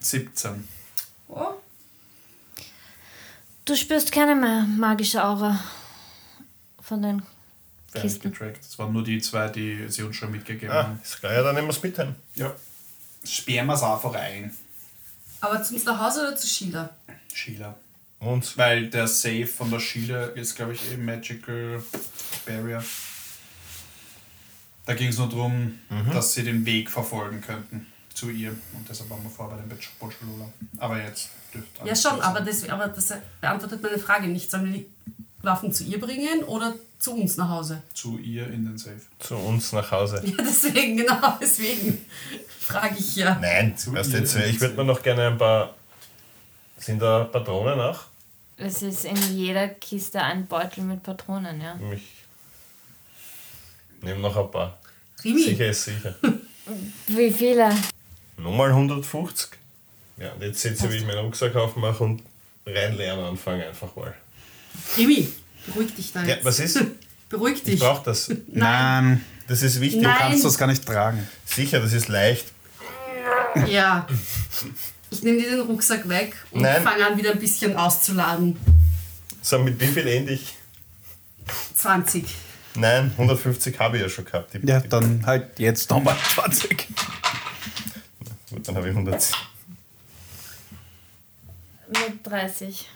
17. 0.00 0.66
Oh, 1.28 1.54
Du 3.64 3.74
spürst 3.74 4.12
keine 4.12 4.36
mehr 4.36 4.62
magische 4.62 5.24
Aura 5.24 5.58
von 6.80 7.02
den 7.02 7.22
Wer 7.92 8.02
Kisten. 8.02 8.30
getrackt. 8.30 8.64
Es 8.64 8.78
waren 8.78 8.92
nur 8.92 9.02
die 9.02 9.20
zwei, 9.20 9.48
die 9.48 9.88
sie 9.88 10.04
uns 10.04 10.14
schon 10.14 10.30
mitgegeben 10.30 10.70
Ah, 10.74 10.84
haben. 10.84 11.00
ist 11.02 11.18
klar, 11.18 11.32
ja, 11.32 11.42
dann 11.42 11.56
nehmen 11.56 11.66
wir 11.66 11.72
es 11.72 11.82
mit 11.82 11.98
heim. 11.98 12.14
Ja. 12.36 12.54
Sperren 13.24 13.66
wir 13.66 13.74
es 13.74 13.82
einfach 13.82 14.14
ein, 14.14 14.54
aber 15.40 15.60
zu 15.62 15.74
uns 15.74 15.84
nach 15.84 15.98
Hause 15.98 16.20
oder 16.20 16.36
zu 16.36 16.46
Sheila? 16.46 16.88
Sheila. 17.34 17.74
Und 18.26 18.56
Weil 18.58 18.88
der 18.88 19.06
Safe 19.06 19.46
von 19.46 19.70
der 19.70 19.78
Sheila 19.78 20.26
ist, 20.26 20.56
glaube 20.56 20.72
ich, 20.72 20.92
eben 20.92 21.04
Magical 21.04 21.82
Barrier. 22.44 22.82
Da 24.84 24.94
ging 24.94 25.08
es 25.08 25.18
nur 25.18 25.28
darum, 25.28 25.78
dass 26.12 26.34
sie 26.34 26.44
den 26.44 26.64
Weg 26.66 26.90
verfolgen 26.90 27.40
könnten 27.40 27.86
zu 28.14 28.30
ihr. 28.30 28.50
Und 28.72 28.88
deshalb 28.88 29.10
waren 29.10 29.22
wir 29.22 29.30
vor 29.30 29.48
bei 29.48 29.56
dem 29.56 29.68
Bocciolola. 29.68 30.48
Aber 30.78 31.00
jetzt 31.00 31.30
dürfte 31.52 31.86
Ja, 31.86 31.94
schon, 31.94 32.20
aber 32.20 32.40
das, 32.40 32.68
aber 32.68 32.88
das 32.88 33.12
beantwortet 33.40 33.82
meine 33.82 33.98
Frage 33.98 34.26
nicht. 34.26 34.50
Sollen 34.50 34.66
wir 34.66 34.72
die 34.80 34.86
Waffen 35.42 35.72
zu 35.72 35.84
ihr 35.84 36.00
bringen 36.00 36.42
oder 36.44 36.74
zu 36.98 37.14
uns 37.14 37.36
nach 37.36 37.48
Hause? 37.48 37.82
Zu 37.94 38.18
ihr 38.18 38.46
in 38.48 38.64
den 38.64 38.78
Safe. 38.78 39.00
zu 39.18 39.36
uns 39.36 39.72
nach 39.72 39.90
Hause. 39.90 40.22
Ja, 40.24 40.36
deswegen, 40.38 40.96
genau, 40.96 41.36
deswegen 41.40 42.04
frage 42.58 42.96
ich 42.98 43.16
ja. 43.16 43.38
Nein, 43.40 43.76
Zu 43.76 43.92
weißt 43.92 44.12
ihr 44.12 44.20
jetzt, 44.20 44.36
ich 44.36 44.60
würde 44.60 44.74
mir 44.76 44.84
noch 44.84 45.02
gerne 45.02 45.28
ein 45.28 45.38
paar 45.38 45.74
Sind 46.78 47.00
da 47.00 47.24
Patronen 47.24 47.78
auch? 47.80 48.00
Es 48.58 48.82
ist 48.82 49.04
in 49.04 49.16
jeder 49.36 49.68
Kiste 49.68 50.22
ein 50.22 50.46
Beutel 50.46 50.84
mit 50.84 51.02
Patronen, 51.02 51.60
ja. 51.60 51.78
Ich 51.92 52.02
nehme 54.02 54.20
noch 54.20 54.36
ein 54.36 54.50
paar. 54.50 54.78
Rimi, 55.22 55.42
Sicher 55.42 55.66
ist 55.66 55.84
sicher. 55.84 56.14
Wie 57.08 57.30
viele? 57.30 57.70
Nochmal 58.38 58.70
150. 58.70 59.50
Ja, 60.18 60.32
und 60.32 60.42
jetzt 60.42 60.60
setze 60.60 60.86
ich, 60.86 60.92
wie 60.92 60.96
ich 60.96 61.06
meinen 61.06 61.18
Rucksack 61.18 61.54
aufmache 61.56 62.02
und 62.02 62.22
reinlernen 62.66 63.24
anfange 63.26 63.66
einfach 63.66 63.94
mal. 63.96 64.14
Rimi, 64.96 65.28
beruhig 65.66 65.94
dich 65.94 66.12
da 66.12 66.22
Ja, 66.22 66.36
jetzt. 66.36 66.44
was 66.44 66.58
ist? 66.60 66.82
Beruhig 67.28 67.56
Ich 67.58 67.62
dich. 67.64 67.80
brauche 67.80 68.04
das. 68.04 68.30
Nein, 68.48 69.24
Das 69.48 69.62
ist 69.62 69.80
wichtig. 69.80 70.00
Nein. 70.02 70.14
du 70.14 70.18
kannst 70.20 70.44
das 70.44 70.56
gar 70.58 70.66
nicht 70.68 70.84
tragen. 70.86 71.26
Sicher, 71.44 71.80
das 71.80 71.92
ist 71.92 72.08
leicht. 72.08 72.46
Ja. 73.68 74.06
Ich 75.16 75.22
nehme 75.22 75.38
dir 75.38 75.50
den 75.50 75.60
Rucksack 75.60 76.06
weg 76.10 76.34
und 76.50 76.62
fange 76.62 77.06
an, 77.06 77.16
wieder 77.16 77.32
ein 77.32 77.38
bisschen 77.38 77.74
auszuladen. 77.74 78.58
So, 79.40 79.58
mit 79.58 79.80
wie 79.80 79.86
viel 79.86 80.06
endlich? 80.06 80.54
20. 81.74 82.22
Nein, 82.74 83.10
150 83.12 83.78
habe 83.78 83.96
ich 83.96 84.02
ja 84.02 84.10
schon 84.10 84.26
gehabt. 84.26 84.52
Die, 84.52 84.66
Ja, 84.66 84.78
die, 84.78 84.90
dann 84.90 85.24
halt 85.24 85.58
jetzt 85.58 85.88
nochmal 85.88 86.18
20. 86.34 86.86
Gut, 88.50 88.68
dann 88.68 88.76
habe 88.76 88.90
ich 88.90 88.94
100. 88.94 89.32
Mit 91.88 92.26
30. 92.26 92.86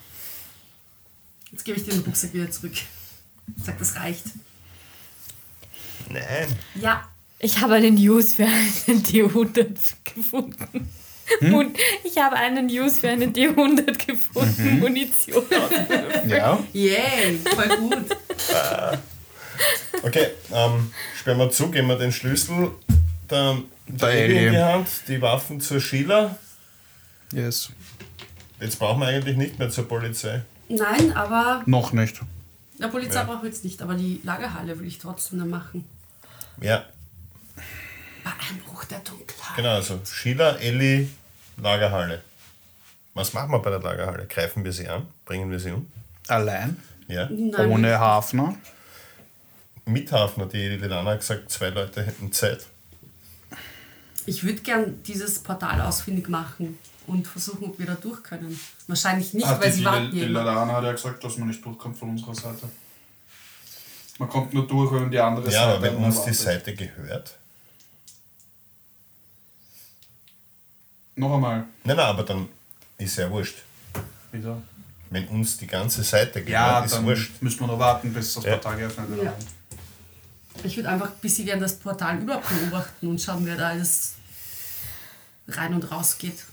Jetzt 1.51 1.65
gebe 1.65 1.79
ich 1.79 1.85
dir 1.85 1.93
den 1.93 2.01
Rucksack 2.01 2.35
wieder 2.35 2.51
zurück. 2.51 2.75
Sag, 3.65 3.79
das 3.79 3.95
reicht. 3.95 4.25
Nein. 6.07 6.55
Ja. 6.75 7.09
Ich 7.39 7.59
habe 7.61 7.73
einen 7.73 7.95
Use 7.97 8.35
für 8.35 8.45
einen 8.45 9.01
D100 9.03 9.75
gefunden. 10.03 10.87
Und 11.39 11.77
ich 12.03 12.17
habe 12.17 12.35
einen 12.35 12.67
Use 12.67 12.99
für 12.99 13.09
einen 13.09 13.33
D100 13.33 14.05
gefunden. 14.05 14.79
Munition. 14.79 15.43
Ja. 16.27 16.59
Yay, 16.73 17.37
voll 17.55 17.77
gut. 17.77 18.17
Okay, 20.03 20.27
ähm, 20.51 20.91
sperren 21.19 21.37
wir 21.37 21.51
zu, 21.51 21.69
geben 21.69 21.87
wir 21.87 21.97
den 21.97 22.11
Schlüssel 22.11 22.71
der, 23.29 23.57
der 23.87 24.09
Ellie 24.09 24.47
in 24.47 24.53
die 24.53 24.59
Hand, 24.59 24.87
die 25.07 25.21
Waffen 25.21 25.61
zur 25.61 25.79
Sheila. 25.79 26.35
Yes. 27.31 27.69
Jetzt 28.59 28.79
brauchen 28.79 28.99
wir 29.01 29.07
eigentlich 29.07 29.37
nicht 29.37 29.59
mehr 29.59 29.69
zur 29.69 29.87
Polizei. 29.87 30.41
Nein, 30.69 31.13
aber 31.13 31.61
Noch 31.65 31.93
nicht. 31.93 32.19
der 32.79 32.87
Polizei 32.87 33.19
Ja. 33.19 33.23
braucht 33.25 33.43
jetzt 33.43 33.63
nicht, 33.63 33.81
aber 33.81 33.93
die 33.95 34.19
Lagerhalle 34.23 34.79
will 34.79 34.87
ich 34.87 34.97
trotzdem 34.99 35.39
noch 35.39 35.45
machen. 35.45 35.85
Ja, 36.61 36.85
Bei 38.23 38.31
Einbruch 38.49 38.83
der 38.85 38.99
Dunkelheit. 38.99 39.55
genau, 39.55 39.69
also 39.75 39.99
Sheila, 40.05 40.57
Ellie, 40.57 41.07
Lagerhalle. 41.57 42.21
Was 43.13 43.33
machen 43.33 43.51
wir 43.51 43.59
bei 43.59 43.69
der 43.69 43.79
Lagerhalle? 43.81 44.25
Greifen 44.27 44.63
wir 44.63 44.71
sie 44.71 44.87
an? 44.87 45.07
Bringen 45.25 45.49
wir 45.51 45.59
sie 45.59 45.71
um? 45.71 45.91
Allein. 46.27 46.77
Ja. 47.07 47.27
Nein, 47.29 47.69
Ohne 47.69 47.99
Hafner. 47.99 48.55
Mit 49.85 50.11
Hafner, 50.11 50.45
die 50.45 50.69
Lilana 50.69 51.11
hat 51.11 51.19
gesagt, 51.19 51.51
zwei 51.51 51.69
Leute 51.69 52.03
hätten 52.05 52.31
Zeit. 52.31 52.65
Ich 54.25 54.43
würde 54.43 54.61
gern 54.61 55.01
dieses 55.03 55.39
Portal 55.39 55.81
ausfindig 55.81 56.29
machen 56.29 56.77
und 57.07 57.27
versuchen, 57.27 57.65
ob 57.65 57.79
wir 57.79 57.87
da 57.87 57.95
durch 57.95 58.21
können. 58.23 58.57
Wahrscheinlich 58.87 59.33
nicht, 59.33 59.47
weil 59.47 59.71
sie 59.71 59.83
warten 59.83 60.15
ja 60.15 60.25
immer. 60.25 60.43
Lalana 60.43 60.73
hat 60.75 60.83
ja 60.83 60.91
gesagt, 60.91 61.23
dass 61.23 61.37
man 61.37 61.47
nicht 61.47 61.65
durchkommt 61.65 61.97
von 61.97 62.11
unserer 62.11 62.35
Seite. 62.35 62.69
Man 64.19 64.29
kommt 64.29 64.53
nur 64.53 64.67
durch, 64.67 64.93
wenn 64.93 65.09
die 65.09 65.19
andere 65.19 65.45
Ja, 65.45 65.51
Seite 65.51 65.73
aber 65.77 65.81
wenn 65.83 65.95
uns 66.05 66.23
die. 66.23 66.33
Seite 66.33 66.75
gehört. 66.75 67.37
Noch 71.15 71.33
einmal. 71.35 71.65
Nein, 71.83 71.97
nein, 71.97 72.05
aber 72.05 72.23
dann 72.23 72.47
ist 72.97 73.17
ja 73.17 73.29
wurscht. 73.29 73.57
Wieder. 74.31 74.61
Wenn 75.09 75.27
uns 75.27 75.57
die 75.57 75.67
ganze 75.67 76.03
Seite 76.03 76.41
gehört, 76.43 76.49
Ja, 76.49 76.79
ist 76.85 76.93
dann 76.93 77.05
wurscht. 77.05 77.41
müssen 77.41 77.59
wir 77.59 77.67
noch 77.67 77.79
warten, 77.79 78.13
bis 78.13 78.33
das 78.33 78.43
Ja. 78.45 78.51
Portal 78.53 78.77
geöffnet 78.77 79.09
wird. 79.09 79.23
Ja. 79.25 79.33
Ich 80.63 80.75
würde 80.77 80.89
einfach 80.89 81.07
ein 81.11 81.19
bisschen 81.21 81.45
gern 81.45 81.59
das 81.59 81.75
Portal 81.77 82.19
überhaupt 82.19 82.47
beobachten 82.49 83.07
und 83.07 83.21
schauen, 83.21 83.45
wer 83.45 83.55
da 83.57 83.69
alles 83.69 84.13
rein 85.47 85.73
und 85.73 85.89
raus 85.91 86.17
geht. 86.17 86.45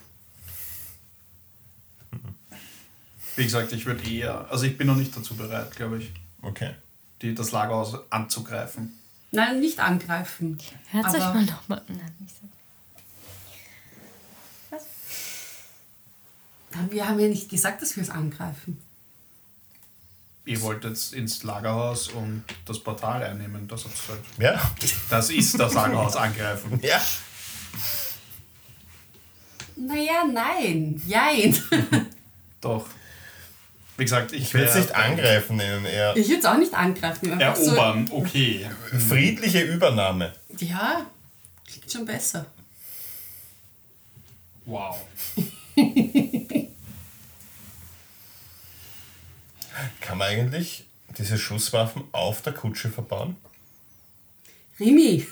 Wie 3.36 3.44
gesagt, 3.44 3.72
ich 3.72 3.86
würde 3.86 4.09
eher, 4.11 4.50
also 4.50 4.64
ich 4.64 4.76
bin 4.76 4.86
noch 4.88 4.96
nicht 4.96 5.16
dazu 5.16 5.36
bereit, 5.36 5.74
glaube 5.76 5.98
ich, 5.98 6.11
Okay. 6.42 6.74
die, 7.22 7.34
das 7.34 7.52
Lagerhaus 7.52 7.96
anzugreifen. 8.11 8.98
Nein, 9.30 9.61
nicht 9.61 9.78
angreifen. 9.78 10.59
Hört 10.90 11.06
euch 11.14 11.18
mal 11.20 11.44
nochmal. 11.44 11.82
Nein, 11.86 12.12
nicht 12.18 12.34
so. 12.40 12.47
Wir 16.90 17.08
haben 17.08 17.18
ja 17.18 17.28
nicht 17.28 17.48
gesagt, 17.48 17.82
dass 17.82 17.96
wir 17.96 18.02
es 18.02 18.10
angreifen. 18.10 18.78
Ihr 20.44 20.62
wollt 20.62 20.84
jetzt 20.84 21.12
ins 21.12 21.42
Lagerhaus 21.42 22.08
und 22.08 22.42
das 22.64 22.78
Portal 22.78 23.22
einnehmen, 23.22 23.68
das 23.68 23.84
hat 23.84 23.92
gesagt. 23.92 24.24
Ja? 24.38 24.58
Das 25.10 25.30
ist 25.30 25.58
das 25.58 25.74
Lagerhaus 25.74 26.16
angreifen. 26.16 26.80
Ja. 26.82 27.00
Naja, 29.76 30.24
nein. 30.24 31.00
Jein. 31.06 31.56
Doch. 32.60 32.86
Wie 33.98 34.04
gesagt, 34.04 34.32
ich, 34.32 34.42
Ich 34.44 34.54
will 34.54 34.62
es 34.62 34.74
nicht 34.76 34.94
angreifen 34.94 35.56
nennen, 35.56 35.84
eher 35.84 36.16
Ich 36.16 36.28
würde 36.28 36.40
es 36.40 36.44
auch 36.46 36.56
nicht 36.56 36.72
angreifen. 36.72 37.38
Erobern, 37.38 38.08
okay. 38.10 38.70
friedliche 39.08 39.62
Übernahme. 39.62 40.32
So, 40.56 40.64
ja, 40.64 41.04
klingt 41.66 41.92
schon 41.92 42.06
besser. 42.06 42.46
Wow. 44.64 44.98
Kann 50.01 50.18
man 50.18 50.29
eigentlich 50.29 50.85
diese 51.16 51.39
Schusswaffen 51.39 52.05
auf 52.12 52.43
der 52.43 52.53
Kutsche 52.53 52.91
verbauen? 52.91 53.37
Rimi, 54.79 55.26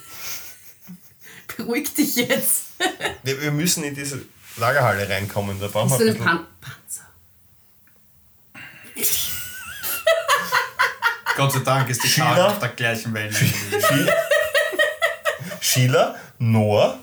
beruhig 1.57 1.93
dich 1.95 2.17
jetzt. 2.17 2.65
Wir, 3.23 3.41
wir 3.41 3.51
müssen 3.51 3.83
in 3.83 3.95
diese 3.95 4.25
Lagerhalle 4.57 5.09
reinkommen, 5.09 5.59
da 5.59 5.67
brauchen 5.67 5.99
wir 5.99 6.13
ein. 6.13 6.19
Pan 6.19 6.47
Panzer? 6.61 7.07
Gott 11.37 11.53
sei 11.53 11.59
Dank 11.61 11.89
ist 11.91 12.05
die? 12.05 12.09
Karte 12.09 12.47
auf 12.47 12.59
der 12.61 12.69
gleichen 12.69 13.13
wir. 13.13 13.31
Sheila, 15.61 16.15
Noah, 16.39 17.01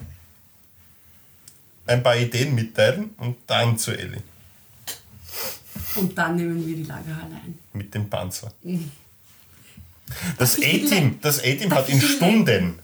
ein 1.86 2.02
paar 2.02 2.16
Ideen 2.16 2.56
mitteilen 2.56 3.14
und 3.18 3.38
dann 3.48 3.78
zu 3.78 3.92
Ellie 3.92 4.24
Und 5.96 6.18
dann 6.18 6.36
nehmen 6.36 6.66
wir 6.66 6.76
die 6.76 6.84
Lagerhalle 6.84 7.36
ein. 7.36 7.60
mit 7.74 7.94
dem 7.94 8.10
Panzer. 8.10 8.52
Das 10.38 10.58
A-Team 10.58 11.20
das 11.22 11.40
A-Team 11.40 11.74
hat 11.74 11.88
in 11.90 12.02
Stunden 12.02 12.80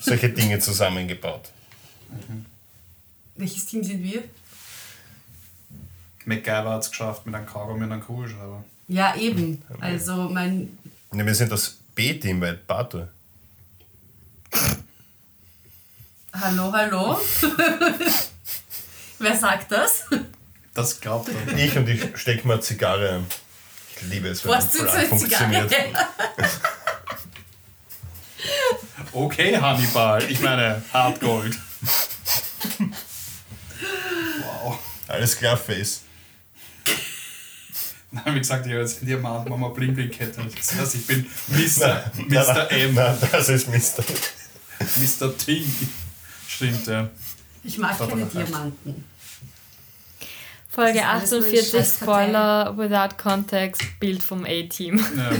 solche 0.00 0.28
Dinge 0.30 0.58
zusammengebaut. 0.58 1.50
Welches 3.36 3.66
Team 3.66 3.84
sind 3.84 4.02
wir? 4.02 4.24
MacGyver 6.24 6.70
hat 6.70 6.82
es 6.82 6.90
geschafft 6.90 7.24
mit 7.26 7.34
einem 7.34 7.46
Kaugummi 7.46 7.84
und 7.84 7.92
einem 7.92 8.02
Kugelschreiber. 8.02 8.64
Ja, 8.88 9.14
eben. 9.16 9.62
Also 9.80 10.28
mein. 10.28 10.76
Ne, 11.12 11.24
wir 11.24 11.34
sind 11.34 11.50
das 11.50 11.76
B-Team, 11.94 12.40
weil 12.40 12.54
Bato. 12.66 13.08
Hallo, 16.32 16.72
hallo? 16.72 17.18
Wer 19.18 19.36
sagt 19.36 19.72
das? 19.72 20.04
Das 20.80 20.98
glaubt 20.98 21.28
er. 21.28 21.58
Ich 21.58 21.76
und 21.76 21.86
ich 21.90 22.00
stecke 22.16 22.48
mal 22.48 22.62
Zigarre 22.62 23.16
ein. 23.16 23.26
Ich 23.96 24.08
liebe 24.08 24.28
es, 24.28 24.42
wenn 24.42 24.52
Was 24.52 24.72
so 24.72 24.78
Zigarre? 24.78 25.06
funktioniert. 25.06 25.74
Okay, 29.12 29.58
Hannibal. 29.58 30.22
Ich 30.30 30.40
meine, 30.40 30.82
Hartgold. 30.92 31.58
wow. 34.40 34.78
Alles 35.08 35.36
klar, 35.36 35.56
Face. 35.56 36.02
Nein, 38.12 38.34
wie 38.34 38.38
gesagt, 38.38 38.64
ich 38.66 38.72
habe 38.72 38.82
jetzt 38.82 39.02
in 39.02 39.08
Diamant 39.08 39.48
Mama 39.48 39.68
Bling 39.68 39.94
Bling 39.94 40.10
Kette. 40.10 40.40
Das 40.56 40.74
heißt, 40.74 40.94
ich 40.94 41.06
bin 41.06 41.26
Mr. 41.48 42.10
Nein, 42.16 42.28
Mr. 42.28 42.54
nein, 42.54 42.68
M. 42.70 42.94
Nein, 42.94 43.18
das 43.32 43.48
ist 43.48 43.68
Mr. 43.68 44.04
Mr. 44.96 45.36
T. 45.36 45.64
Stimmt, 46.48 46.86
ja. 46.86 47.10
Ich 47.64 47.76
mag 47.78 47.98
keine 47.98 48.26
Diamanten. 48.26 49.04
Folge 50.72 51.00
Das 51.00 51.24
ist 51.24 51.32
alles 51.32 51.32
nur 51.32 51.40
ein 51.40 51.44
48, 51.46 51.70
scheiß 51.72 51.96
Spoiler 52.00 52.78
without 52.78 53.16
context, 53.22 53.82
Bild 53.98 54.22
vom 54.22 54.44
A-Team. 54.44 54.98
ja. 55.16 55.30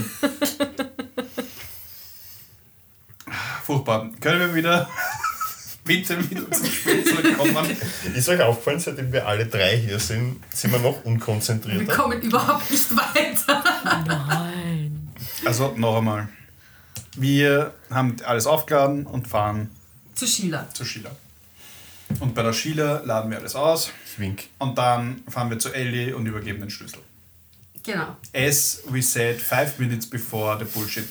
Furchtbar. 3.65 4.11
Können 4.21 4.41
wir 4.41 4.55
wieder 4.55 4.89
bitte 5.85 6.29
wieder 6.31 6.51
zum 6.51 6.67
Spiel 6.67 7.05
zurückkommen? 7.05 7.77
Ist 8.15 8.29
euch 8.29 8.41
aufgefallen, 8.43 8.81
seitdem 8.81 9.13
wir 9.13 9.27
alle 9.27 9.47
drei 9.47 9.77
hier 9.79 9.99
sind, 10.01 10.43
sind 10.53 10.73
wir 10.73 10.81
noch 10.81 10.97
Wir 11.05 11.07
unkonzentrierter? 11.07 11.95
kommen 11.95 12.21
überhaupt 12.21 12.69
nicht 12.71 12.91
weiter. 12.97 13.63
Nein. 14.07 15.13
Also, 15.45 15.75
noch 15.77 15.99
einmal. 15.99 16.29
Wir 17.17 17.73
haben 17.91 18.17
alles 18.25 18.47
aufgeladen 18.47 19.07
und 19.07 19.29
fahren 19.29 19.71
Zu 20.15 20.27
Sheila. 20.27 20.69
zu 20.73 20.85
Sheila. 20.85 21.11
Und 22.19 22.35
bei 22.35 22.43
der 22.43 22.53
Sheila 22.53 23.03
laden 23.05 23.31
wir 23.31 23.39
alles 23.39 23.55
aus. 23.55 23.91
Ich 24.13 24.19
wink. 24.19 24.45
Und 24.59 24.77
dann 24.79 25.23
fahren 25.29 25.51
wir 25.51 25.59
zu 25.59 25.73
Ellie 25.73 26.15
und 26.17 26.27
übergeben 26.27 26.61
den 26.61 26.71
Schlüssel. 26.71 27.01
Genau. 27.83 28.17
As 28.35 28.83
we 28.89 29.03
said 29.03 29.41
five 29.41 29.79
minutes 29.79 30.07
before 30.09 30.59
the 30.59 30.65
bullshit 30.65 31.09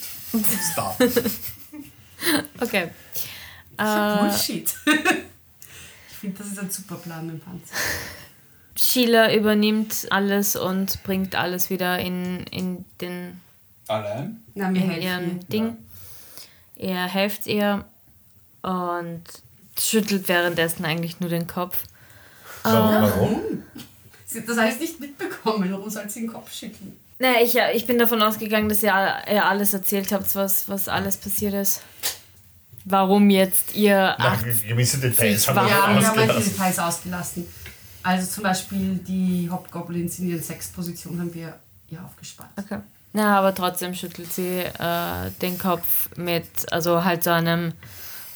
started. 0.71 1.23
Okay. 2.59 2.89
Ja, 3.79 4.17
Äh, 4.17 4.19
Bullshit. 4.29 4.73
ich 4.85 6.15
finde, 6.19 6.37
das 6.37 6.47
ist 6.47 6.59
ein 6.59 6.69
super 6.69 6.95
Plan 6.95 7.25
mit 7.25 7.35
dem 7.35 7.39
Panzer. 7.39 7.73
Sheila 8.75 9.33
übernimmt 9.33 10.07
alles 10.09 10.57
und 10.57 11.01
bringt 11.03 11.35
alles 11.35 11.69
wieder 11.69 11.97
in, 11.99 12.43
in, 12.47 12.83
den, 12.99 13.39
Allein? 13.87 14.43
Na, 14.53 14.73
wir 14.73 14.81
in 14.81 14.89
helfen. 14.89 15.01
ihren 15.03 15.47
Ding. 15.47 15.77
Er 16.75 17.07
helft 17.07 17.47
ihr 17.47 17.85
und 18.61 19.23
schüttelt 19.79 20.27
währenddessen 20.27 20.83
eigentlich 20.83 21.21
nur 21.21 21.29
den 21.29 21.47
Kopf. 21.47 21.83
Warum? 22.63 23.01
Warum? 23.01 23.63
Sie 24.25 24.39
hat 24.39 24.47
das 24.49 24.57
heißt 24.57 24.79
nicht 24.79 24.99
mitbekommen. 24.99 25.71
Warum 25.71 25.89
soll 25.89 26.09
sie 26.09 26.21
den 26.21 26.31
Kopf 26.31 26.51
schütteln? 26.53 26.95
Naja, 27.17 27.41
ich, 27.43 27.57
ich 27.75 27.85
bin 27.85 27.97
davon 27.97 28.21
ausgegangen, 28.21 28.69
dass 28.69 28.81
ihr, 28.83 28.93
ihr 29.29 29.45
alles 29.45 29.73
erzählt 29.73 30.11
habt, 30.11 30.33
was, 30.35 30.69
was 30.69 30.87
alles 30.87 31.17
passiert 31.17 31.53
ist. 31.53 31.81
Warum 32.85 33.29
jetzt 33.29 33.75
ihr 33.75 34.15
Na, 34.17 34.29
acht 34.29 34.45
gewisse 34.45 34.99
Details 34.99 35.47
haben 35.47 35.55
wir. 35.57 35.63
Ja, 35.63 35.69
wir 35.69 35.83
haben 35.83 35.93
manche 35.95 36.09
ausgelassen. 36.11 36.51
Details 36.51 36.79
ausgelassen. 36.79 37.45
Also 38.03 38.27
zum 38.31 38.43
Beispiel 38.43 38.99
die 39.05 39.49
Hobgoblins 39.51 40.19
in 40.19 40.29
ihren 40.29 40.41
Sexpositionen 40.41 41.19
haben 41.19 41.33
wir 41.33 41.59
ja 41.89 42.03
aufgespart. 42.03 42.49
Okay. 42.57 42.79
Na, 43.11 43.37
aber 43.37 43.53
trotzdem 43.53 43.93
schüttelt 43.93 44.31
sie 44.31 44.59
äh, 44.59 45.31
den 45.41 45.57
Kopf 45.57 46.09
mit, 46.15 46.71
also 46.71 47.03
halt 47.03 47.23
so 47.23 47.31
einem 47.31 47.73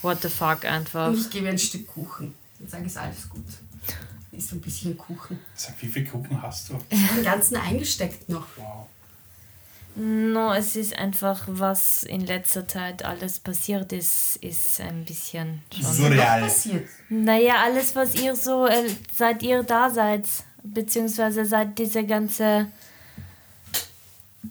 What 0.01 0.21
the 0.21 0.30
fuck 0.30 0.65
einfach. 0.65 1.07
Und 1.07 1.19
ich 1.19 1.30
gebe 1.30 1.45
ihr 1.45 1.51
ein 1.51 1.57
Stück 1.57 1.88
Kuchen. 1.88 2.34
Dann 2.59 2.67
sage 2.67 2.84
ich, 2.84 2.89
ist 2.89 2.97
alles 2.97 3.30
gut. 3.30 3.45
Ist 4.36 4.51
ein 4.51 4.61
bisschen 4.61 4.97
Kuchen. 4.97 5.39
Sag, 5.55 5.75
wie 5.81 5.88
viel 5.88 6.05
Kuchen 6.05 6.41
hast 6.41 6.69
du? 6.69 6.79
Den 6.89 7.23
ganzen 7.23 7.55
eingesteckt 7.57 8.27
noch. 8.29 8.47
Wow. 8.57 8.88
No, 9.95 10.53
es 10.53 10.75
ist 10.75 10.97
einfach, 10.97 11.43
was 11.47 12.01
in 12.01 12.21
letzter 12.25 12.67
Zeit 12.67 13.05
alles 13.05 13.39
passiert 13.39 13.93
ist, 13.93 14.38
ist 14.38 14.81
ein 14.81 15.05
bisschen 15.05 15.61
schon. 15.71 15.84
Was 15.86 15.97
Surreal. 15.97 16.41
passiert? 16.41 16.89
Naja, 17.09 17.61
alles, 17.63 17.95
was 17.95 18.15
ihr 18.15 18.36
so, 18.36 18.65
äh, 18.65 18.89
seit 19.15 19.43
ihr 19.43 19.61
da 19.61 19.91
seid, 19.91 20.25
beziehungsweise 20.63 21.45
seit 21.45 21.77
diese 21.77 22.03
ganze 22.03 22.67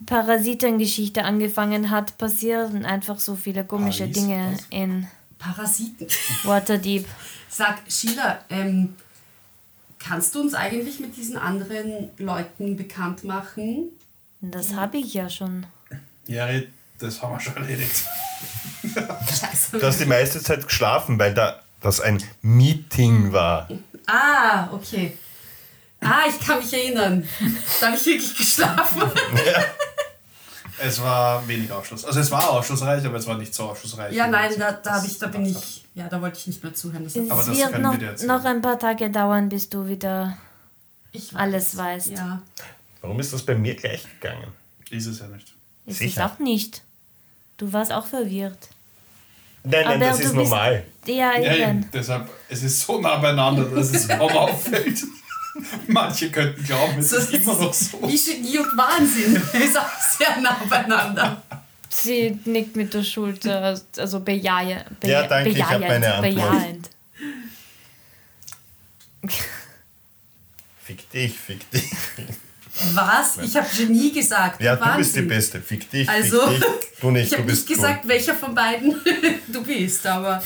Parasitengeschichte 0.07 1.25
angefangen 1.25 1.91
hat, 1.91 2.17
passieren 2.19 2.85
einfach 2.85 3.19
so 3.19 3.35
viele 3.35 3.65
komische 3.65 4.05
Paris, 4.05 4.15
Dinge 4.15 4.53
was? 4.53 4.67
in 4.71 5.09
Parasiten. 5.39 6.07
Waterdeep. 6.45 7.05
Sag, 7.49 7.79
Sheila, 7.89 8.45
ähm, 8.49 8.95
kannst 10.03 10.35
du 10.35 10.41
uns 10.41 10.55
eigentlich 10.55 11.01
mit 11.01 11.17
diesen 11.17 11.37
anderen 11.37 12.11
Leuten 12.19 12.77
bekannt 12.77 13.25
machen? 13.25 13.91
Das 14.41 14.75
habe 14.75 14.99
ich 14.99 15.15
ja 15.15 15.31
schon. 15.31 15.67
Jari, 16.27 16.69
das 16.99 17.23
haben 17.23 17.35
wir 17.35 17.41
schon 17.41 17.57
erledigt. 17.57 18.05
Scheiße. 18.83 19.79
Du 19.79 19.87
hast 19.87 20.01
die 20.01 20.07
meiste 20.07 20.43
Zeit 20.43 20.65
geschlafen, 20.67 21.19
weil 21.19 21.35
da 21.35 21.63
das 21.81 22.01
ein 22.01 22.23
Meeting 22.43 23.33
war. 23.33 23.69
Ah, 24.07 24.69
okay. 24.73 25.17
Ah, 26.01 26.23
ich 26.29 26.45
kann 26.45 26.59
mich 26.59 26.73
erinnern. 26.73 27.27
Da 27.81 27.87
habe 27.87 27.97
ich 27.97 28.07
wirklich 28.07 28.37
geschlafen. 28.37 29.03
Es 30.79 31.01
war 31.03 31.47
wenig 31.49 31.71
Aufschluss. 31.71 32.05
Also 32.05 32.21
es 32.21 32.31
war 32.31 32.51
aufschlussreich, 32.51 33.05
aber 33.05 33.17
es 33.17 33.27
war 33.27 33.37
nicht 33.39 33.55
so 33.55 33.65
aufschlussreich. 33.65 34.15
Ja, 34.15 34.27
nein, 34.27 34.51
da, 34.59 34.73
da, 34.73 34.95
hab 34.95 35.05
ich, 35.05 35.19
da 35.19 35.27
bin 35.29 35.47
ich. 35.47 35.85
Ja, 35.95 36.09
da 36.09 36.21
wollte 36.23 36.39
ich 36.39 36.47
nicht 36.47 36.63
mehr 36.63 36.75
zuhören. 36.75 37.05
Das 37.05 37.15
Es 37.17 37.31
Aber 37.31 37.43
das 37.43 37.57
wird 37.57 37.79
noch, 37.81 37.99
wir 38.01 38.27
noch 38.27 38.45
ein 38.45 38.63
paar 38.63 38.79
Tage 38.79 39.11
dauern, 39.11 39.49
bis 39.49 39.69
du 39.69 39.87
wieder 39.87 40.37
ich 41.13 41.35
alles 41.37 41.77
weißt. 41.77 42.09
Ja. 42.11 42.41
Warum 43.03 43.21
ist 43.21 43.33
das 43.33 43.43
bei 43.43 43.55
mir 43.55 43.75
gleich 43.75 44.05
gegangen? 44.21 44.49
Ist 44.91 45.07
es 45.07 45.19
ja 45.21 45.27
nicht. 45.27 45.49
Ist 45.87 45.95
es 45.95 45.99
Sicher. 45.99 46.27
auch 46.27 46.39
nicht. 46.39 46.83
Du 47.59 47.73
warst 47.73 47.93
auch 47.93 48.07
verwirrt. 48.07 48.69
Nein, 49.65 49.85
nein, 49.85 49.87
Aber 49.87 49.99
das 50.07 50.17
ist 50.19 50.23
bist- 50.25 50.35
normal. 50.35 50.85
Ja, 51.07 51.15
Ja, 51.39 51.55
eben. 51.55 51.63
eben. 51.83 51.91
Deshalb, 51.93 52.29
es 52.49 52.63
ist 52.63 52.81
so 52.81 53.01
nah 53.01 53.17
beieinander, 53.19 53.65
dass 53.65 53.91
es 53.93 54.09
kaum 54.09 54.31
auffällt. 54.33 55.01
Manche 55.87 56.31
könnten 56.31 56.65
glauben, 56.65 56.99
es 56.99 57.11
So, 57.11 57.17
ist 57.17 57.33
immer 57.35 57.55
noch 57.55 57.75
so. 57.75 58.01
Wie 58.09 58.17
Genie 58.19 58.59
und 58.59 58.77
Wahnsinn. 58.77 59.37
Ist 59.63 59.79
auch 59.79 59.87
sehr 60.19 60.41
nah 60.41 60.59
beieinander. 60.69 61.43
Sie 61.91 62.39
nickt 62.47 62.75
mit 62.75 62.95
der 62.95 63.03
Schulter, 63.03 63.79
also 63.99 64.21
bejahe, 64.21 64.85
beja 65.01 65.23
Ja, 65.23 65.27
danke, 65.29 65.51
ich 65.51 65.63
hab 65.63 65.79
bejahend, 65.79 65.89
meine 65.89 66.15
Antwort. 66.15 66.35
bejahend. 66.35 66.91
Fick 70.83 71.11
dich, 71.11 71.39
fick 71.39 71.71
dich. 71.71 71.85
Was? 72.95 73.39
Ich 73.39 73.57
habe 73.57 73.69
Genie 73.77 74.13
gesagt. 74.13 74.61
Ja, 74.63 74.75
du 74.77 74.81
Wahnsinn. 74.81 74.99
bist 74.99 75.17
die 75.17 75.23
Beste. 75.23 75.61
Fick 75.61 75.91
dich, 75.91 76.09
Also, 76.09 76.41
fick 76.49 76.61
dich. 76.61 76.71
Du 77.01 77.11
nicht, 77.11 77.25
ich 77.25 77.31
du 77.31 77.39
habe 77.39 77.51
nicht 77.51 77.67
gesagt, 77.67 78.09
welcher 78.09 78.35
von 78.35 78.55
beiden 78.55 78.95
du 79.49 79.63
bist, 79.63 80.07
aber 80.07 80.43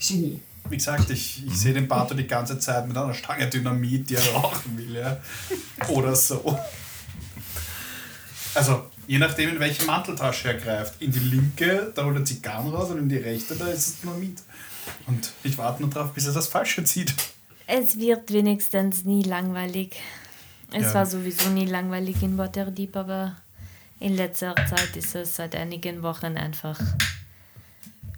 Genie. 0.00 0.40
Wie 0.68 0.76
gesagt, 0.76 1.10
ich, 1.10 1.46
ich 1.46 1.56
sehe 1.58 1.72
den 1.74 1.88
Bato 1.88 2.14
die 2.14 2.26
ganze 2.26 2.58
Zeit 2.58 2.86
mit 2.88 2.96
einer 2.96 3.14
Stange 3.14 3.48
Dynamit, 3.48 4.10
die 4.10 4.14
er 4.16 4.26
rauchen 4.32 4.76
will. 4.78 4.96
Ja. 4.96 5.16
Oder 5.88 6.14
so. 6.16 6.58
Also, 8.54 8.86
je 9.06 9.18
nachdem, 9.18 9.50
in 9.50 9.60
welche 9.60 9.84
Manteltasche 9.84 10.48
er 10.48 10.54
greift. 10.54 11.00
In 11.02 11.12
die 11.12 11.18
linke, 11.18 11.92
da 11.94 12.04
holt 12.04 12.16
er 12.16 12.24
Zigarren 12.24 12.68
raus 12.72 12.90
und 12.90 12.98
in 12.98 13.08
die 13.08 13.16
rechte, 13.18 13.54
da 13.56 13.66
ist 13.68 13.86
es 13.86 14.00
Dynamit. 14.00 14.42
Und 15.06 15.32
ich 15.42 15.58
warte 15.58 15.82
nur 15.82 15.90
drauf, 15.90 16.12
bis 16.12 16.26
er 16.26 16.32
das 16.32 16.46
Falsche 16.48 16.82
zieht. 16.84 17.12
Es 17.66 17.98
wird 17.98 18.32
wenigstens 18.32 19.04
nie 19.04 19.22
langweilig. 19.24 19.96
Es 20.72 20.84
Ja. 20.84 20.94
war 20.94 21.06
sowieso 21.06 21.48
nie 21.50 21.66
langweilig 21.66 22.22
in 22.22 22.38
Waterdeep, 22.38 22.96
aber 22.96 23.36
in 24.00 24.16
letzter 24.16 24.54
Zeit 24.68 24.96
ist 24.96 25.14
es 25.14 25.36
seit 25.36 25.54
einigen 25.54 26.02
Wochen 26.02 26.36
einfach. 26.36 26.78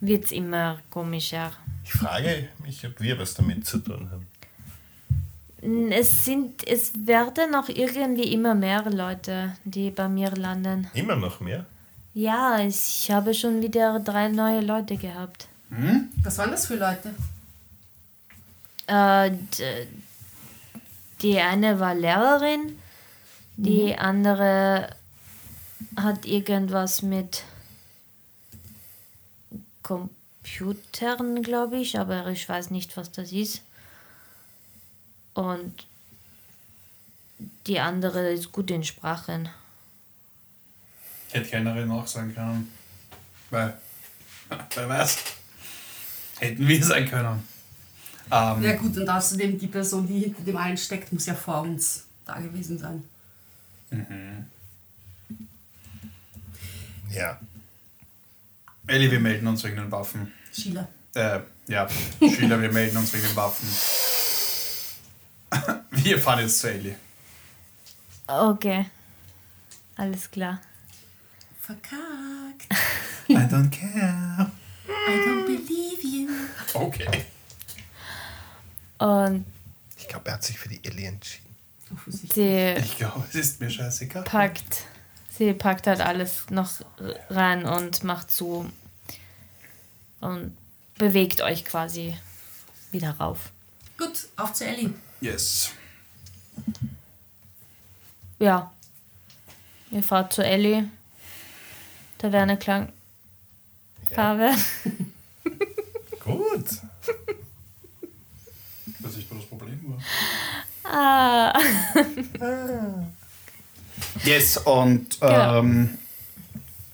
Wird 0.00 0.26
es 0.26 0.32
immer 0.32 0.78
komischer. 0.90 1.52
Ich 1.88 1.94
frage 1.94 2.48
mich, 2.62 2.86
ob 2.86 3.00
wir 3.00 3.18
was 3.18 3.32
damit 3.32 3.66
zu 3.66 3.78
tun 3.78 4.10
haben. 4.10 5.90
Es 5.90 6.26
sind, 6.26 6.68
es 6.68 6.92
werden 7.06 7.54
auch 7.54 7.70
irgendwie 7.70 8.30
immer 8.34 8.54
mehr 8.54 8.82
Leute, 8.90 9.56
die 9.64 9.90
bei 9.90 10.06
mir 10.06 10.30
landen. 10.32 10.86
Immer 10.92 11.16
noch 11.16 11.40
mehr? 11.40 11.64
Ja, 12.12 12.60
ich 12.60 13.10
habe 13.10 13.32
schon 13.32 13.62
wieder 13.62 14.00
drei 14.00 14.28
neue 14.28 14.60
Leute 14.60 14.98
gehabt. 14.98 15.48
Was 16.22 16.36
waren 16.36 16.50
das 16.50 16.66
für 16.66 16.76
Leute? 16.76 17.14
Äh, 18.86 19.30
die 21.22 21.38
eine 21.38 21.80
war 21.80 21.94
Lehrerin, 21.94 22.76
die 23.56 23.96
andere 23.96 24.90
hat 25.96 26.26
irgendwas 26.26 27.00
mit 27.00 27.44
Computern, 30.56 31.42
glaube 31.42 31.78
ich, 31.78 31.98
aber 31.98 32.26
ich 32.28 32.48
weiß 32.48 32.70
nicht, 32.70 32.96
was 32.96 33.10
das 33.12 33.32
ist. 33.32 33.62
Und 35.34 35.86
die 37.66 37.78
andere 37.78 38.32
ist 38.32 38.52
gut 38.52 38.70
in 38.70 38.82
Sprachen. 38.84 39.48
Ich 41.28 41.34
hätte 41.34 41.50
Kellnerin 41.50 41.90
auch 41.90 42.06
sein 42.06 42.34
können. 42.34 42.72
Weil, 43.50 43.76
wer 44.74 44.88
weiß, 44.88 45.18
hätten 46.40 46.66
wir 46.66 46.84
sein 46.84 47.08
können. 47.08 47.42
Ähm, 48.30 48.62
Ja 48.62 48.76
gut, 48.76 48.96
und 48.96 49.08
außerdem 49.08 49.58
die 49.58 49.66
Person, 49.68 50.06
die 50.06 50.20
hinter 50.20 50.42
dem 50.42 50.56
allen 50.56 50.76
steckt, 50.76 51.12
muss 51.12 51.26
ja 51.26 51.34
vor 51.34 51.62
uns 51.62 52.04
da 52.26 52.38
gewesen 52.38 52.78
sein. 52.78 53.04
Ja. 57.10 57.40
Elli, 58.86 59.10
wir 59.10 59.20
melden 59.20 59.46
uns 59.46 59.64
wegen 59.64 59.76
den 59.76 59.90
Waffen. 59.90 60.32
Sheila. 60.52 60.88
Äh, 61.14 61.40
ja, 61.68 61.88
Schüler, 62.20 62.60
wir 62.60 62.72
melden 62.72 62.96
uns 62.96 63.12
wegen 63.12 63.26
den 63.26 63.36
Waffen. 63.36 63.68
Wir 65.90 66.20
fahren 66.20 66.40
jetzt 66.40 66.60
zu 66.60 66.70
Elli. 66.70 66.94
Okay. 68.26 68.86
Alles 69.96 70.30
klar. 70.30 70.60
Verkackt. 71.60 72.66
I 73.28 73.34
don't 73.34 73.70
care. 73.70 74.50
I 74.86 75.16
don't 75.26 75.44
believe 75.46 76.02
you. 76.06 76.28
Okay. 76.74 77.24
Und 78.98 79.44
Ich 79.96 80.06
glaube, 80.08 80.28
er 80.28 80.34
hat 80.34 80.44
sich 80.44 80.58
für 80.58 80.68
die 80.68 80.82
Ellie 80.84 81.08
entschieden. 81.08 81.46
Sie 82.06 82.74
Ich 82.78 82.98
glaube, 82.98 83.24
es 83.28 83.34
ist 83.34 83.60
mir 83.60 83.70
scheißegal. 83.70 84.24
packt, 84.24 84.84
sie 85.36 85.52
packt 85.54 85.86
halt 85.86 86.00
alles 86.00 86.50
noch 86.50 86.70
rein 87.30 87.64
und 87.64 88.04
macht 88.04 88.30
zu 88.30 88.70
und 90.20 90.56
bewegt 90.96 91.40
euch 91.42 91.64
quasi 91.64 92.16
wieder 92.90 93.10
rauf. 93.12 93.50
Gut, 93.96 94.28
auf 94.36 94.52
zu 94.52 94.64
Ellie. 94.64 94.94
Yes. 95.20 95.70
Ja. 98.38 98.72
Ihr 99.90 100.02
fahrt 100.02 100.32
zu 100.32 100.44
Ellie. 100.44 100.88
Taverne 102.18 102.56
Klang. 102.56 102.92
Farbe. 104.14 104.50
Ja. 104.50 104.54
Gut. 106.24 106.68
Ich 108.86 109.04
weiß 109.04 109.16
nicht, 109.16 109.30
wo 109.30 109.34
das 109.36 109.46
Problem 109.46 109.80
war. 109.84 109.98
Ah. 110.90 111.52
ah. 112.40 113.06
Yes, 114.24 114.56
und 114.58 115.20
genau. 115.20 115.58
ähm, 115.58 115.98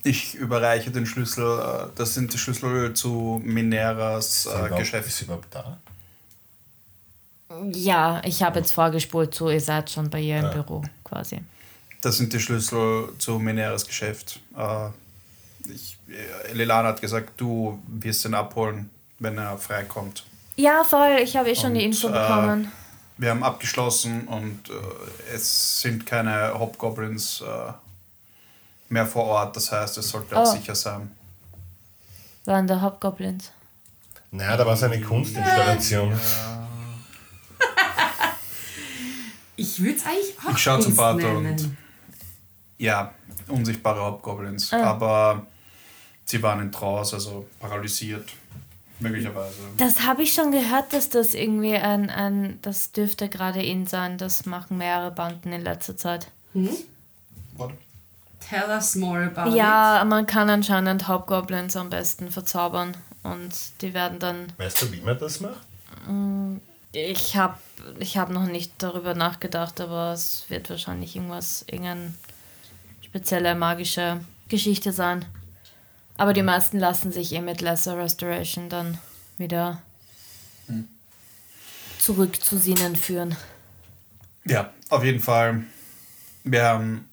ich 0.05 0.35
überreiche 0.35 0.91
den 0.91 1.07
Schlüssel. 1.07 1.45
Äh, 1.59 1.87
das 1.97 2.15
sind 2.15 2.33
die 2.33 2.39
Schlüssel 2.39 2.95
zu 2.95 3.41
Mineras 3.45 4.47
äh, 4.47 4.69
Geschäft. 4.77 5.09
Ist 5.09 5.19
sie 5.19 5.25
überhaupt 5.25 5.49
da? 5.55 5.79
Ja, 7.73 8.21
ich 8.25 8.43
habe 8.43 8.59
jetzt 8.59 8.73
vorgespult 8.73 9.35
zu, 9.35 9.49
ihr 9.49 9.61
seid 9.61 9.91
schon 9.91 10.11
bei 10.11 10.21
ihr 10.21 10.39
im 10.39 10.47
Ah. 10.47 10.51
Büro 10.53 10.83
quasi. 11.05 11.41
Das 12.01 12.17
sind 12.17 12.33
die 12.33 12.41
Schlüssel 12.41 13.11
zu 13.19 13.39
Mineras 13.39 13.87
Geschäft. 13.87 14.41
Äh, 14.57 14.89
ich, 15.73 15.97
äh, 16.09 16.53
Lilana 16.53 16.89
hat 16.89 17.01
gesagt, 17.01 17.33
du 17.41 17.79
wirst 17.87 18.25
ihn 18.25 18.35
abholen, 18.35 18.91
wenn 19.19 19.39
er 19.39 19.57
freikommt. 19.57 20.25
Ja, 20.57 20.85
voll, 20.85 21.19
ich 21.23 21.37
habe 21.37 21.51
eh 21.51 21.55
schon 21.55 21.75
die 21.75 21.81
Und, 21.81 21.87
Info 21.87 22.09
äh, 22.09 22.13
bekommen. 22.13 22.71
Wir 23.17 23.31
haben 23.31 23.45
abgeschlossen 23.45 24.27
und 24.27 24.69
äh, 24.69 25.35
es 25.35 25.81
sind 25.81 26.05
keine 26.05 26.59
Hobgoblins 26.59 27.41
äh, 27.41 27.73
mehr 28.95 29.07
vor 29.07 29.25
Ort. 29.25 29.55
Das 29.57 29.71
heißt, 29.71 29.99
es 29.99 30.09
sollte 30.09 30.37
auch 30.39 30.47
Oh. 30.49 30.57
sicher 30.57 30.75
sein. 30.75 31.11
Waren 32.47 32.67
da 32.67 32.81
Hobgoblins? 32.81 33.51
Naja, 34.31 34.57
da 34.57 34.65
war 34.67 34.73
es 34.75 34.83
eine 34.83 35.01
Kunstinstallation. 35.01 36.19
Ich 39.57 39.79
würde 39.81 39.97
es 39.97 40.05
eigentlich 40.05 40.35
auch 40.45 40.51
Ich 40.51 40.59
schau 40.59 40.79
zum 40.81 40.97
nennen. 40.97 41.47
und- 41.47 41.77
Ja, 42.77 43.15
unsichtbare 43.47 44.03
Hobgoblins. 44.05 44.73
Ah. 44.73 44.83
Aber 44.83 45.47
sie 46.25 46.43
waren 46.43 46.61
in 46.61 46.73
Trance, 46.73 47.15
also 47.15 47.47
paralysiert. 47.61 48.29
Möglicherweise. 48.99 49.55
Das 49.77 50.01
habe 50.03 50.23
ich 50.23 50.33
schon 50.35 50.51
gehört, 50.51 50.93
dass 50.93 51.09
das 51.09 51.35
irgendwie 51.35 51.75
ein, 51.77 52.11
ein 52.11 52.59
das 52.63 52.91
dürfte 52.93 53.29
gerade 53.29 53.63
in 53.63 53.87
sein. 53.87 54.19
Das 54.19 54.45
machen 54.47 54.79
mehrere 54.79 55.11
Banden 55.13 55.53
in 55.53 55.63
letzter 55.63 55.97
Zeit. 55.97 56.29
Warte. 57.57 57.75
Tell 58.49 58.69
us 58.69 58.95
more 58.95 59.25
about 59.25 59.51
it. 59.51 59.57
Ja, 59.57 60.05
man 60.07 60.27
kann 60.27 60.51
anscheinend 60.51 61.09
Hobgoblins 61.09 61.77
am 61.77 61.91
besten 61.91 62.31
verzaubern 62.31 62.97
und 63.23 63.53
die 63.81 63.95
werden 63.95 64.19
dann. 64.19 64.53
Weißt 64.59 64.83
du, 64.83 64.93
wie 64.93 65.01
man 65.01 65.19
das 65.19 65.41
macht? 65.41 65.67
Ich 66.93 67.37
habe 67.37 67.57
ich 67.99 68.19
hab 68.19 68.31
noch 68.31 68.47
nicht 68.47 68.73
darüber 68.79 69.15
nachgedacht, 69.15 69.81
aber 69.81 70.13
es 70.13 70.45
wird 70.49 70.69
wahrscheinlich 70.71 71.17
irgendwas, 71.17 71.65
irgendeine 71.67 72.15
spezielle 73.03 73.55
magische 73.55 74.21
Geschichte 74.49 74.93
sein. 74.93 75.25
Aber 76.17 76.33
die 76.33 76.43
meisten 76.43 76.79
lassen 76.79 77.13
sich 77.13 77.33
eh 77.33 77.41
mit 77.41 77.61
Lesser 77.61 77.97
Restoration 77.97 78.69
dann 78.69 78.99
wieder 79.39 79.81
zurück 81.99 82.41
zu 82.43 82.59
Sinnen 82.59 82.95
führen. 82.97 83.37
Ja, 84.45 84.71
auf 84.91 85.03
jeden 85.03 85.21
Fall. 85.21 85.65
Wir 86.45 86.65
haben 86.65 87.09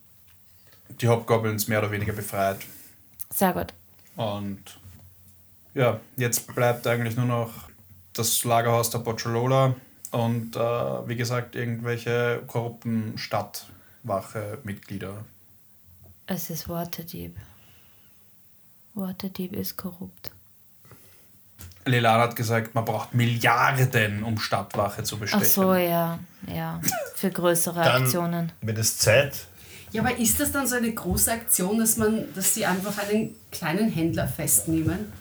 die 1.00 1.08
Hobgoblins 1.08 1.68
mehr 1.68 1.78
oder 1.80 1.90
weniger 1.90 2.12
befreit. 2.12 2.58
Sehr 3.30 3.52
gut. 3.52 3.72
Und 4.16 4.62
ja, 5.74 6.00
jetzt 6.16 6.54
bleibt 6.54 6.86
eigentlich 6.86 7.16
nur 7.16 7.26
noch 7.26 7.50
das 8.12 8.44
Lagerhaus 8.44 8.90
der 8.90 8.98
Bocciolola 8.98 9.74
und 10.10 10.54
äh, 10.56 10.60
wie 10.60 11.16
gesagt 11.16 11.56
irgendwelche 11.56 12.42
korrupten 12.46 13.16
Stadtwache-Mitglieder. 13.16 15.24
Es 16.26 16.50
ist 16.50 16.68
Waterdeep. 16.68 17.34
Waterdeep 18.94 19.54
ist 19.54 19.78
korrupt. 19.78 20.32
Lelan 21.84 22.20
hat 22.20 22.36
gesagt, 22.36 22.74
man 22.74 22.84
braucht 22.84 23.14
Milliarden, 23.14 24.22
um 24.22 24.38
Stadtwache 24.38 25.02
zu 25.02 25.16
Ach 25.16 25.20
bestechen. 25.20 25.46
so, 25.46 25.74
ja, 25.74 26.18
ja. 26.46 26.80
Für 27.14 27.30
größere 27.30 27.82
Dann 27.82 28.02
Aktionen. 28.02 28.52
wird 28.60 28.78
es 28.78 28.98
Zeit. 28.98 29.46
Ja, 29.92 30.02
aber 30.02 30.16
ist 30.16 30.40
das 30.40 30.52
dann 30.52 30.66
so 30.66 30.76
eine 30.76 30.90
große 30.92 31.30
Aktion, 31.30 31.78
dass 31.78 31.96
man, 31.98 32.24
dass 32.34 32.54
sie 32.54 32.64
einfach 32.64 32.96
einen 32.98 33.34
kleinen 33.50 33.90
Händler 33.90 34.26
festnehmen? 34.26 35.12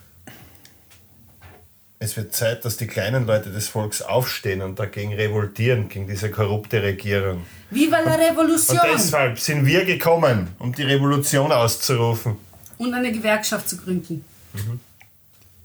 Es 2.00 2.18
wird 2.18 2.34
Zeit, 2.34 2.66
dass 2.66 2.78
die 2.78 2.88
kleinen 2.88 3.28
Leute 3.28 3.52
des 3.52 3.68
Volks 3.68 4.02
aufstehen 4.02 4.62
und 4.64 4.80
dagegen 4.80 5.14
revoltieren, 5.14 5.88
gegen 5.88 6.08
diese 6.08 6.32
korrupte 6.32 6.82
Regierung. 6.82 7.46
Viva 7.70 8.00
la 8.00 8.16
Und 8.16 8.20
Revolution! 8.22 8.80
deshalb 8.92 9.40
sind 9.40 9.66
wir 9.66 9.86
gekommen, 9.86 10.48
um 10.58 10.74
die 10.74 10.84
Revolution 10.84 11.52
auszurufen. 11.52 12.38
Und 12.80 12.94
eine 12.94 13.12
Gewerkschaft 13.12 13.70
zu 13.70 13.78
gründen. 13.78 14.26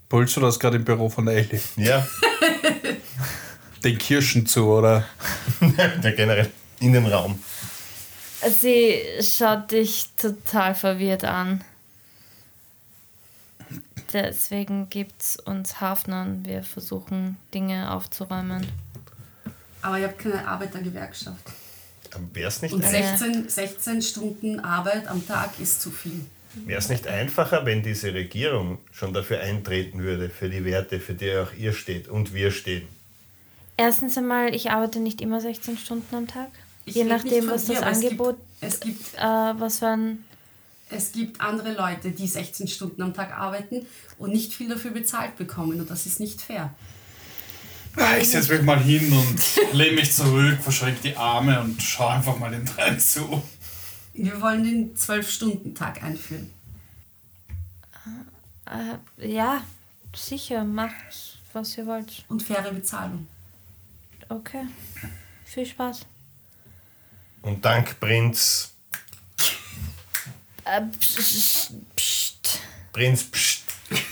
Pulst 0.09 0.36
du 0.36 0.40
das 0.40 0.61
gerade 0.61 0.76
im 0.76 0.84
Büro 0.84 1.09
von 1.09 1.24
der 1.24 1.36
Ellie? 1.36 1.61
Ja, 1.76 2.07
Den 3.84 3.98
Kirschen 3.98 4.46
zu, 4.46 4.66
oder? 4.66 5.04
der 6.02 6.12
generell 6.12 6.50
Innenraum. 6.80 7.38
Sie 8.51 9.03
schaut 9.20 9.70
dich 9.72 10.11
total 10.16 10.74
verwirrt 10.74 11.24
an. 11.24 11.64
Deswegen 14.12 14.88
gibt's 14.88 15.36
uns 15.36 15.80
Hafnern. 15.80 16.44
Wir 16.47 16.62
versuchen 16.62 17.36
Dinge 17.53 17.92
aufzuräumen. 17.92 18.66
Aber 19.82 19.99
ihr 19.99 20.09
habt 20.09 20.18
keine 20.18 20.47
Arbeitergewerkschaft. 20.47 21.44
Wäre 22.32 22.49
es 22.49 22.62
nicht, 22.62 22.72
Und 22.72 22.84
ein, 22.84 22.90
16, 22.90 23.49
16 23.49 24.03
Stunden 24.03 24.61
Arbeit 24.61 25.07
am 25.09 25.26
Tag 25.26 25.51
ist 25.61 25.82
zu 25.82 25.90
viel. 25.90 26.24
wär's 26.64 26.88
nicht 26.88 27.07
einfacher, 27.07 27.66
wenn 27.66 27.82
diese 27.82 28.14
Regierung 28.14 28.78
schon 28.92 29.12
dafür 29.12 29.40
eintreten 29.40 30.03
würde, 30.03 30.30
für 30.30 30.49
die 30.49 30.64
Werte, 30.64 31.01
für 31.01 31.14
die 31.14 31.36
auch 31.36 31.53
ihr 31.53 31.72
steht 31.72 32.09
und 32.09 32.32
wir 32.32 32.53
stehen? 32.53 32.88
Erstens 33.76 34.16
einmal, 34.16 34.55
ich 34.55 34.70
arbeite 34.70 35.01
nicht 35.01 35.20
immer 35.20 35.40
16 35.40 35.76
Stunden 35.76 36.14
am 36.14 36.26
Tag. 36.26 36.49
Ich 36.87 36.95
Je 36.95 37.05
nachdem, 37.05 37.49
was 37.51 37.64
dir, 37.66 37.74
das 37.74 37.82
aber 37.82 37.91
es 37.93 38.01
gibt- 38.01 38.12
Angebot, 38.12 38.39
Es 38.61 38.80
gibt, 38.80 39.14
äh, 39.14 39.20
was 39.20 39.80
für 39.80 39.89
ein. 39.89 40.24
es 40.89 41.12
gibt 41.12 41.41
andere 41.41 41.74
Leute, 41.74 42.12
die 42.12 42.26
16 42.26 42.68
Stunden 42.68 43.03
am 43.03 43.12
Tag 43.12 43.37
arbeiten 43.37 43.84
und 44.18 44.30
nicht 44.32 44.55
viel 44.55 44.68
dafür 44.68 44.93
bezahlt 44.93 45.37
bekommen. 45.37 45.78
Und 45.80 45.91
das 45.91 46.07
ist 46.07 46.20
nicht 46.20 46.41
fair. 46.41 46.72
Ah, 47.97 48.16
Ich 48.18 48.30
setze 48.30 48.53
mich 48.55 48.62
mal 48.62 48.78
hin 48.80 49.12
und 49.12 49.72
lehne 49.74 49.97
mich 49.97 50.12
zurück, 50.12 50.59
verschränke 50.62 51.01
die 51.03 51.16
Arme 51.16 51.61
und 51.61 51.82
schaue 51.82 52.11
einfach 52.12 52.39
mal 52.39 52.51
den 52.51 52.64
dreien 52.64 53.01
zu. 53.01 53.43
Wir 54.14 54.41
wollen 54.41 54.62
den 54.64 54.95
12-Stunden-Tag 54.97 56.03
einführen. 56.03 56.51
Äh, 58.66 59.28
ja, 59.28 59.62
sicher, 60.14 60.64
macht, 60.64 61.39
was 61.53 61.76
ihr 61.78 61.87
wollt. 61.87 62.24
Und 62.28 62.43
faire 62.43 62.72
Bezahlung. 62.72 63.26
Okay. 64.28 64.66
Viel 65.45 65.66
Spaß. 65.66 66.01
Und 67.47 67.64
dank 67.64 67.99
Prinz, 68.01 68.72
Äh, 70.64 70.80
pst, 70.99 71.70
pst. 71.94 72.61
Prinz, 72.92 73.22
pst, 73.22 73.62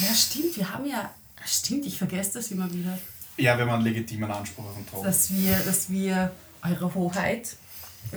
Ja, 0.00 0.14
stimmt. 0.14 0.56
Wir 0.56 0.72
haben 0.72 0.84
ja. 0.84 1.14
Stimmt, 1.46 1.86
ich 1.86 1.96
vergesse 1.96 2.34
das 2.34 2.50
immer 2.50 2.68
wieder. 2.72 2.98
Ja, 3.36 3.56
wenn 3.56 3.68
man 3.68 3.76
einen 3.76 3.84
legitimen 3.84 4.28
Anspruch 4.28 4.64
auf 4.64 4.74
den 4.74 4.84
Thron. 4.88 5.04
Dass 5.04 5.32
wir, 5.32 5.56
dass 5.60 5.90
wir, 5.90 6.32
Eure 6.62 6.92
Hoheit, 6.92 7.54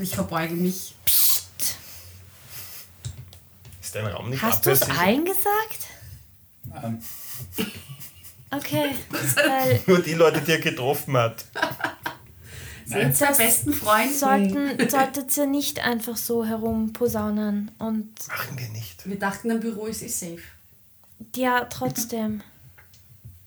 ich 0.01 0.15
verbeuge 0.15 0.55
mich. 0.55 0.95
ist 3.81 3.93
dein 3.93 4.07
Raum 4.07 4.31
nicht 4.31 4.41
Hast 4.41 4.65
du 4.65 4.71
es 4.71 4.81
allen 4.81 5.25
gesagt? 5.25 5.89
Nein. 6.63 7.03
Okay. 8.49 8.95
Weil 9.35 9.79
Nur 9.85 10.01
die 10.01 10.15
Leute, 10.15 10.41
die 10.41 10.53
er 10.53 10.59
getroffen 10.59 11.15
hat. 11.15 11.45
Sind 12.91 13.15
zwei 13.17 13.25
Das 13.27 13.37
besten 13.37 13.73
Freunden. 13.73 14.13
sollten, 14.17 14.89
solltet 14.89 15.37
ihr 15.37 15.47
nicht 15.47 15.79
einfach 15.79 16.17
so 16.17 16.45
herumposaunen. 16.45 17.71
Und 17.79 18.09
Machen 18.27 18.57
wir 18.57 18.69
nicht. 18.69 19.07
Wir 19.07 19.17
dachten, 19.19 19.51
ein 19.51 19.59
Büro 19.59 19.85
ist 19.87 20.01
eh 20.01 20.07
safe. 20.07 20.41
ja, 21.35 21.65
trotzdem. 21.65 22.41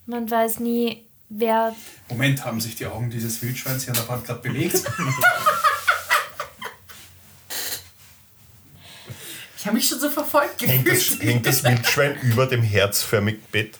Man 0.07 0.31
weiß 0.31 0.61
nie, 0.61 1.05
wer. 1.29 1.75
Moment, 2.09 2.45
haben 2.45 2.61
sich 2.61 2.77
die 2.77 2.87
Augen 2.87 3.09
dieses 3.11 3.41
Wildschweins 3.43 3.85
hier 3.85 3.93
an 3.95 3.99
der 4.01 4.09
Wand 4.09 4.25
gerade 4.27 4.41
bewegt? 4.41 4.83
Ich 9.59 9.67
habe 9.67 9.77
mich 9.77 9.89
schon 9.89 9.99
so 9.99 10.11
verfolgt 10.11 10.61
Hängt 10.61 10.87
das, 10.87 10.95
gefühlt. 11.09 11.23
hängt 11.23 11.47
das 11.47 11.65
Wildschwein 11.65 12.21
über 12.21 12.47
dem 12.47 12.63
herzförmigen 12.63 13.41
Bett? 13.51 13.79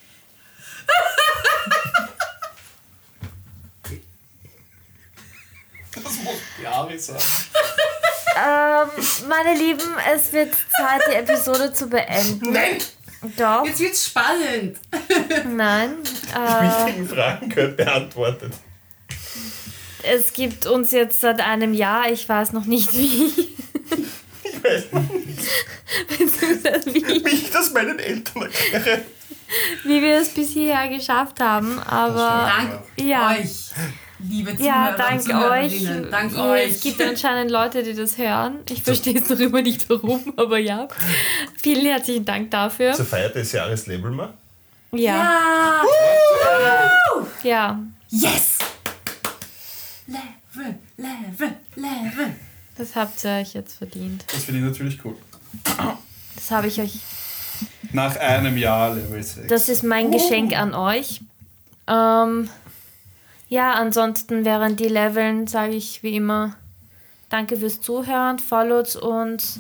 Sein. 6.99 7.17
Ähm, 8.37 8.89
meine 9.29 9.57
Lieben, 9.59 9.87
es 10.13 10.33
wird 10.33 10.53
Zeit, 10.77 11.03
die 11.09 11.15
Episode 11.15 11.73
zu 11.73 11.87
beenden. 11.89 12.53
Nein, 12.53 12.79
Doch, 13.37 13.65
jetzt 13.65 13.79
wird's 13.81 14.07
spannend. 14.07 14.79
nein. 15.55 15.97
Die 16.03 16.37
Äh, 16.37 16.69
wichtigen 16.87 17.09
Fragen 17.09 17.49
gehört 17.49 17.77
beantwortet. 17.77 18.53
es 20.03 20.33
gibt 20.33 20.67
uns 20.67 20.91
jetzt 20.91 21.21
seit 21.21 21.41
einem 21.41 21.75
Jahr, 21.75 22.11
ich 22.11 22.29
weiß 22.29 22.53
noch 22.53 22.65
nicht 22.65 22.93
wie. 22.93 23.33
Ich 24.43 24.63
weiß 24.65 24.85
wie, 26.87 27.25
wie 27.25 27.29
ich 27.31 27.51
das 27.51 27.73
meinen 27.73 27.99
Eltern 27.99 28.43
erkläre. 28.43 29.03
wie 29.85 30.03
wir 30.03 30.17
es 30.21 30.31
bis 30.31 30.51
hierher 30.51 30.89
geschafft 30.89 31.39
haben, 31.41 31.79
aber 31.81 32.51
Dank 32.57 32.83
ja. 32.99 33.31
euch, 33.31 33.71
liebe 34.29 34.57
Zuhörer 34.57 34.67
Ja, 34.67 34.97
dank 34.97 35.25
und 35.25 35.35
euch. 35.35 35.85
Dank 36.11 36.37
Ja, 36.37 36.51
euch. 36.53 36.71
Es 36.71 36.81
gibt 36.83 37.01
anscheinend 37.01 37.51
Leute, 37.51 37.83
die 37.83 37.95
das 37.95 38.19
hören. 38.19 38.59
Ich 38.71 38.83
verstehe 38.83 39.19
es 39.21 39.29
noch 39.29 39.39
immer 39.39 39.63
nicht 39.63 39.89
warum, 39.89 40.33
aber 40.37 40.59
ja. 40.59 40.89
Vielen 41.61 41.87
herzlichen 41.87 42.25
Dank 42.25 42.51
dafür. 42.51 42.93
Zur 42.93 43.05
Feier 43.05 43.29
des 43.29 43.53
Jahres 43.53 43.87
labeln 43.87 44.17
wir. 44.17 44.35
Ja. 44.93 45.83
ja! 46.63 46.93
Ja. 47.43 47.81
Yes! 48.09 48.59
Level, 50.07 50.79
Level, 50.97 51.57
Level. 51.75 52.35
Das 52.77 52.95
habt 52.95 53.25
ihr 53.25 53.41
euch 53.41 53.55
jetzt 53.55 53.79
verdient. 53.79 54.25
Das 54.33 54.45
finde 54.45 54.61
ich 54.61 54.67
natürlich 54.67 55.05
cool. 55.05 55.17
Das 56.35 56.51
habe 56.51 56.69
ich 56.69 56.81
euch. 56.81 56.99
Nach 57.93 58.17
einem 58.17 58.57
Jahr 58.57 58.95
Level 58.95 59.23
6. 59.23 59.47
Das 59.49 59.69
ist 59.69 59.85
mein 59.85 60.11
Geschenk 60.11 60.57
an 60.57 60.75
euch. 60.75 61.21
Ähm, 61.87 62.49
ja, 63.49 63.73
ansonsten 63.73 64.45
während 64.45 64.81
die 64.81 64.89
Leveln 64.89 65.47
sage 65.47 65.75
ich 65.75 66.03
wie 66.03 66.17
immer 66.17 66.57
Danke 67.35 67.57
fürs 67.57 67.81
Zuhören, 67.81 68.39
followt 68.39 68.95
uns. 68.95 69.59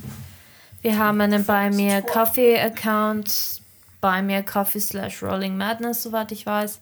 Wir 0.82 0.96
haben 0.96 1.20
einen 1.20 1.44
bei 1.44 1.70
mir 1.70 2.02
Coffee 2.02 2.56
Account, 2.60 3.60
bei 4.00 4.22
mir 4.22 4.44
Coffee 4.44 4.78
slash 4.78 5.22
Rolling 5.22 5.56
Madness, 5.56 6.04
soweit 6.04 6.30
ich 6.30 6.46
weiß. 6.46 6.80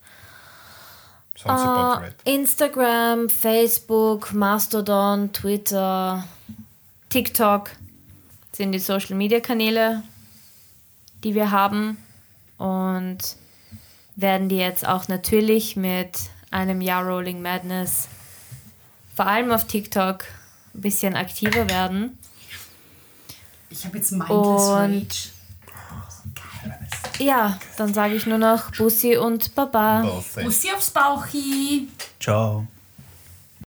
Right. 1.47 2.15
Instagram, 2.25 3.29
Facebook, 3.29 4.35
Mastodon, 4.35 5.33
Twitter, 5.33 6.25
TikTok 7.09 7.71
sind 8.53 8.73
die 8.73 8.79
Social 8.79 9.17
Media 9.17 9.41
Kanäle, 9.41 10.03
die 11.25 11.35
wir 11.35 11.51
haben 11.51 11.97
und 12.59 13.19
werden 14.15 14.49
die 14.49 14.59
jetzt 14.59 14.87
auch 14.87 15.09
natürlich 15.09 15.75
mit 15.75 16.19
einem 16.53 16.81
Jahr 16.81 17.05
Rolling 17.05 17.43
Madness 17.43 18.09
vor 19.15 19.27
allem 19.27 19.51
auf 19.53 19.67
TikTok 19.67 20.25
ein 20.75 20.81
bisschen 20.81 21.15
aktiver 21.17 21.69
werden. 21.69 22.19
Ich 23.69 23.85
habe 23.85 23.99
jetzt 23.99 24.13
Mindless 24.13 24.31
Und- 24.69 24.71
Rage. 24.73 25.29
Ja, 27.19 27.59
dann 27.77 27.93
sage 27.93 28.15
ich 28.15 28.27
nur 28.27 28.39
noch 28.39 28.71
Bussi 28.77 29.17
und 29.17 29.55
Baba. 29.55 30.03
Bussi 30.43 30.71
aufs 30.75 30.91
Bauchi. 30.91 31.89
Ciao. 32.21 32.67